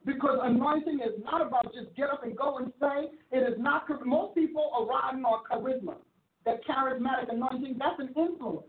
[0.04, 3.10] Because anointing is not about just get up and go and say.
[3.32, 5.96] It is not, most people are riding on charisma.
[6.44, 8.66] That charismatic anointing, that's an influence.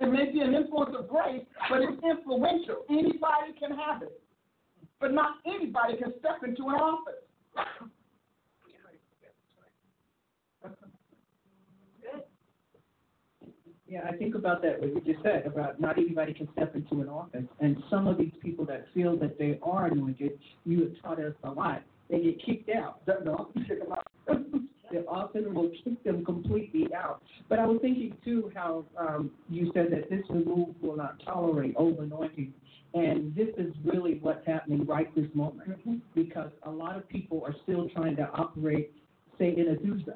[0.00, 2.84] It may be an influence of grace, but it's influential.
[2.88, 4.20] Anybody can have it.
[5.00, 7.27] But not anybody can step into an office.
[13.86, 17.00] Yeah, I think about that, what you just said, about not everybody can step into
[17.00, 17.44] an office.
[17.60, 21.32] And some of these people that feel that they are anointed, you have taught us
[21.42, 23.04] a lot, they get kicked out.
[23.06, 23.52] Them out.
[24.90, 27.22] They're will kick them completely out.
[27.48, 31.74] But I was thinking too how um, you said that this remove will not tolerate
[31.76, 32.52] over anointing.
[32.94, 35.96] And this is really what's happening right this moment mm-hmm.
[36.14, 38.92] because a lot of people are still trying to operate,
[39.38, 40.14] say, in Azusa.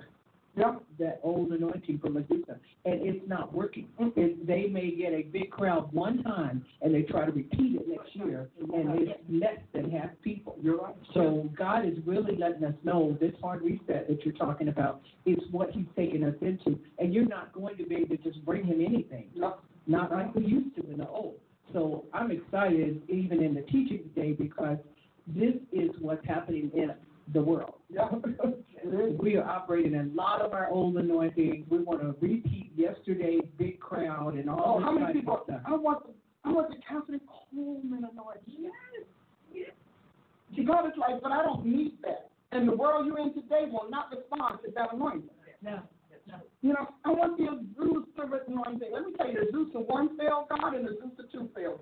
[0.57, 0.82] Yep.
[0.99, 2.59] That old anointing from Azusa.
[2.85, 3.89] And it's not working.
[4.01, 4.20] Mm-hmm.
[4.20, 7.89] It, they may get a big crowd one time and they try to repeat it
[7.89, 10.57] next year and it's less than half people.
[10.62, 10.94] You're right.
[11.15, 15.39] So God is really letting us know this hard reset that you're talking about is
[15.51, 18.65] what He's taking us into, and you're not going to be able to just bring
[18.65, 19.61] Him anything, Yep.
[19.86, 21.36] not like we used to in the old.
[21.73, 24.78] So I'm excited even in the teaching today because
[25.27, 26.93] this is what's happening in
[27.32, 27.74] the world.
[27.90, 28.24] Yep.
[28.85, 29.19] It is.
[29.20, 31.66] We are operating a lot of our old anointing.
[31.70, 35.40] We want to repeat yesterday's big crowd and all Oh, how many people?
[35.44, 35.61] stuff.
[35.65, 36.12] I want the
[36.44, 38.69] I want the Kathryn Kuhlman anointing.
[39.55, 39.70] Yes.
[40.57, 42.31] See, God is like, but I don't need that.
[42.51, 45.31] And the world you're in today will not respond to that anointing.
[45.62, 45.78] No.
[46.62, 48.90] You know, I want the Azusa anointing.
[48.92, 51.80] Let me tell you, the Azusa one failed God and the Azusa two failed.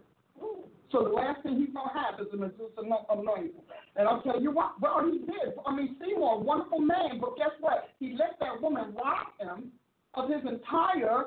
[0.91, 3.63] So the last thing he's gonna have is an ano- anointing.
[3.97, 5.55] And I'll tell you what, well he did.
[5.67, 7.91] I mean, Seymour, a wonderful man, but guess what?
[8.01, 9.71] He let that woman rob him
[10.15, 11.27] of his entire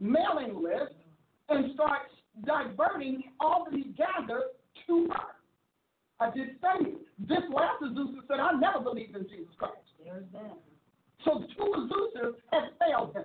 [0.00, 0.94] mailing list
[1.48, 2.08] and start
[2.46, 4.54] diverting all that he gathered
[4.86, 5.32] to her.
[6.20, 9.76] I did say this last Azusa said, I never believed in Jesus Christ.
[10.04, 10.56] There's that.
[11.24, 13.24] So two Azusas have failed him.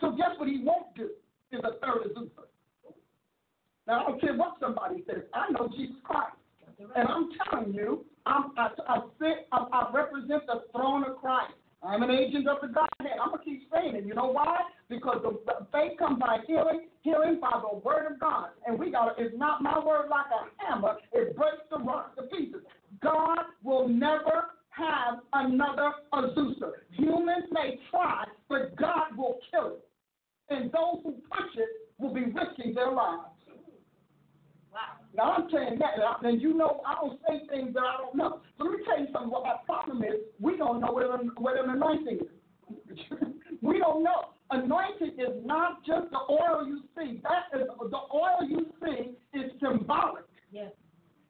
[0.00, 1.10] So guess what he won't do
[1.52, 2.46] is a third Azusa.
[3.86, 5.22] Now, I don't care what somebody says.
[5.32, 6.36] I know Jesus Christ.
[6.78, 11.54] And I'm telling you, I'm, I, I, sit, I, I represent the throne of Christ.
[11.82, 13.18] I'm an agent of the Godhead.
[13.22, 14.04] I'm going to keep saying it.
[14.04, 14.58] You know why?
[14.88, 18.50] Because the, the faith comes by hearing, hearing by the word of God.
[18.66, 20.96] And we got it's not my word like a hammer.
[21.12, 22.62] It breaks the rock to pieces.
[23.00, 26.72] God will never have another Azusa.
[26.92, 29.84] Humans may try, but God will kill it.
[30.50, 31.68] And those who push it
[31.98, 33.24] will be risking their lives.
[34.72, 34.80] Wow.
[35.14, 38.40] Now I'm saying that, and you know I don't say things that I don't know.
[38.56, 39.30] So let me tell you something.
[39.30, 42.98] What our problem is, we don't know what an, what an anointing is.
[43.62, 44.30] we don't know.
[44.50, 47.20] Anointing is not just the oil you see.
[47.22, 50.24] That is the oil you see is symbolic.
[50.50, 50.72] Yes.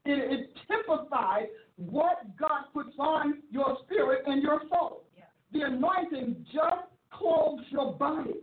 [0.05, 1.47] It, it typifies
[1.79, 5.05] what God puts on your spirit and your soul.
[5.53, 8.35] The anointing just clothes your body.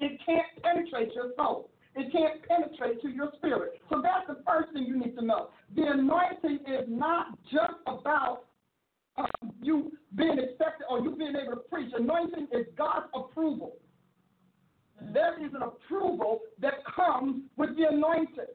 [0.00, 1.70] It can't penetrate your soul.
[1.94, 3.80] It can't penetrate to your spirit.
[3.88, 5.50] So that's the first thing you need to know.
[5.76, 8.46] The anointing is not just about
[9.16, 11.92] um, you being accepted or you being able to preach.
[11.96, 13.76] Anointing is God's approval.
[15.12, 18.54] There is an approval that comes with the anointing.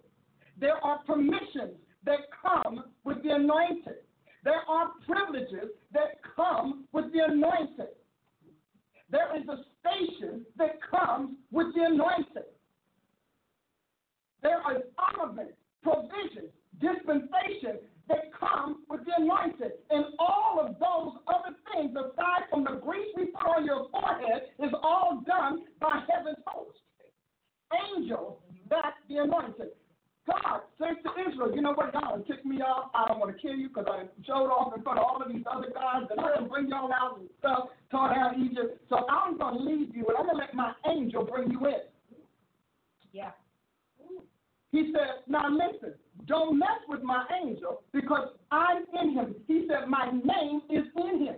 [0.60, 1.78] There are permissions
[2.08, 4.02] that come with the anointing.
[4.44, 7.94] There are privileges that come with the anointing.
[9.12, 12.50] There is a station that comes with the anointing.
[14.42, 15.52] There is armament,
[15.84, 19.72] provision, dispensation that come with the anointing.
[19.90, 24.44] And all of those other things, aside from the grease we put on your forehead,
[24.64, 26.78] is all done by heaven's host.
[27.92, 28.38] Angels,
[28.70, 29.72] that's the anointing.
[30.28, 32.92] God says to Israel, you know what, God kick me off.
[32.94, 35.32] I don't want to kill you because I showed off in front of all of
[35.32, 38.82] these other guys and I can bring y'all out and stuff, tore down Egypt.
[38.90, 41.66] So I'm going to leave you and I'm going to let my angel bring you
[41.68, 41.88] in.
[43.14, 43.32] Yeah.
[44.72, 45.94] He said, now listen,
[46.28, 49.36] don't mess with my angel because I'm in him.
[49.48, 51.36] He said, my name is in him.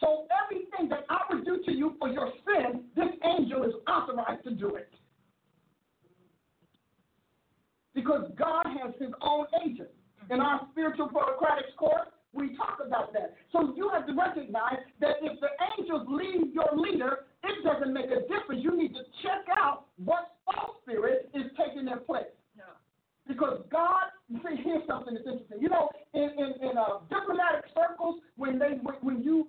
[0.00, 4.44] So everything that I would do to you for your sin, this angel is authorized
[4.44, 4.88] to do it.
[7.94, 9.90] Because God has his own agent.
[10.30, 13.34] In our spiritual bureaucratic course, we talk about that.
[13.52, 18.06] So you have to recognize that if the angels leave your leader, it doesn't make
[18.06, 18.62] a difference.
[18.62, 22.32] You need to check out what false spirit is taking their place.
[23.28, 25.60] Because God, you see, here's something that's interesting.
[25.60, 29.46] You know, in in, in uh, diplomatic circles, when they when you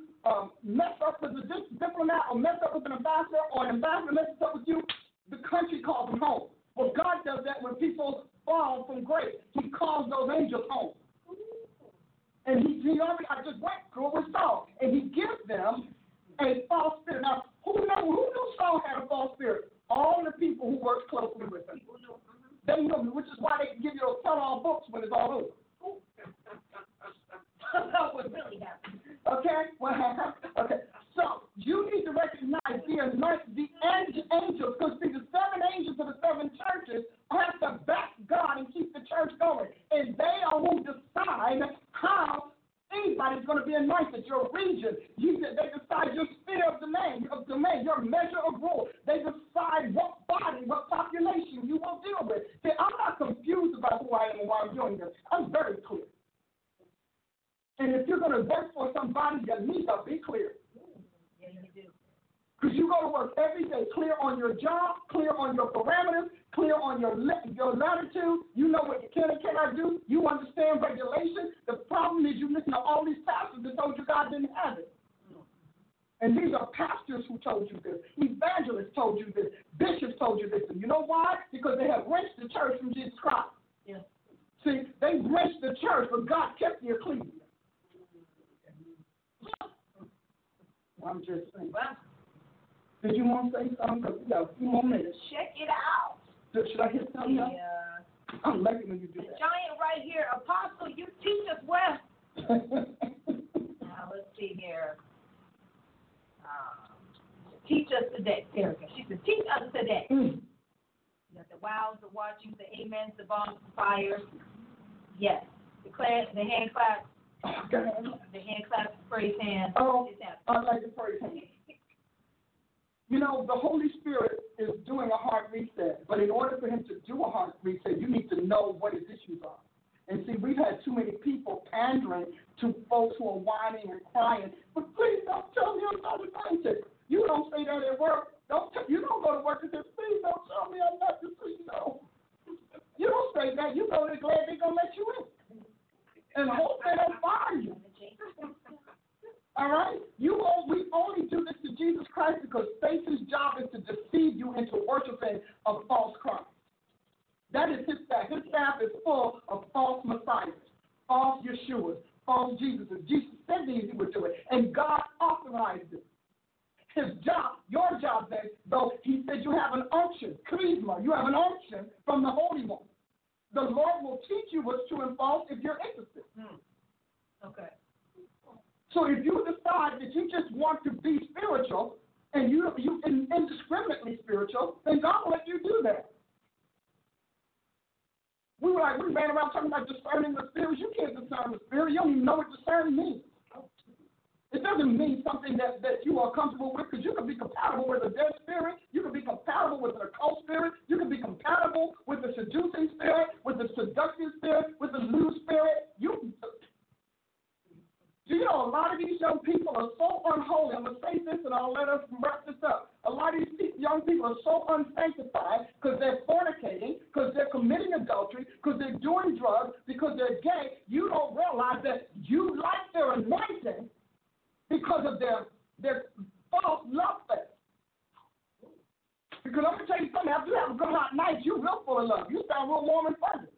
[229.94, 230.34] tell you something.
[230.34, 232.28] After you have a good hot night, you real full of love.
[232.30, 233.53] You sound real warm and fuzzy.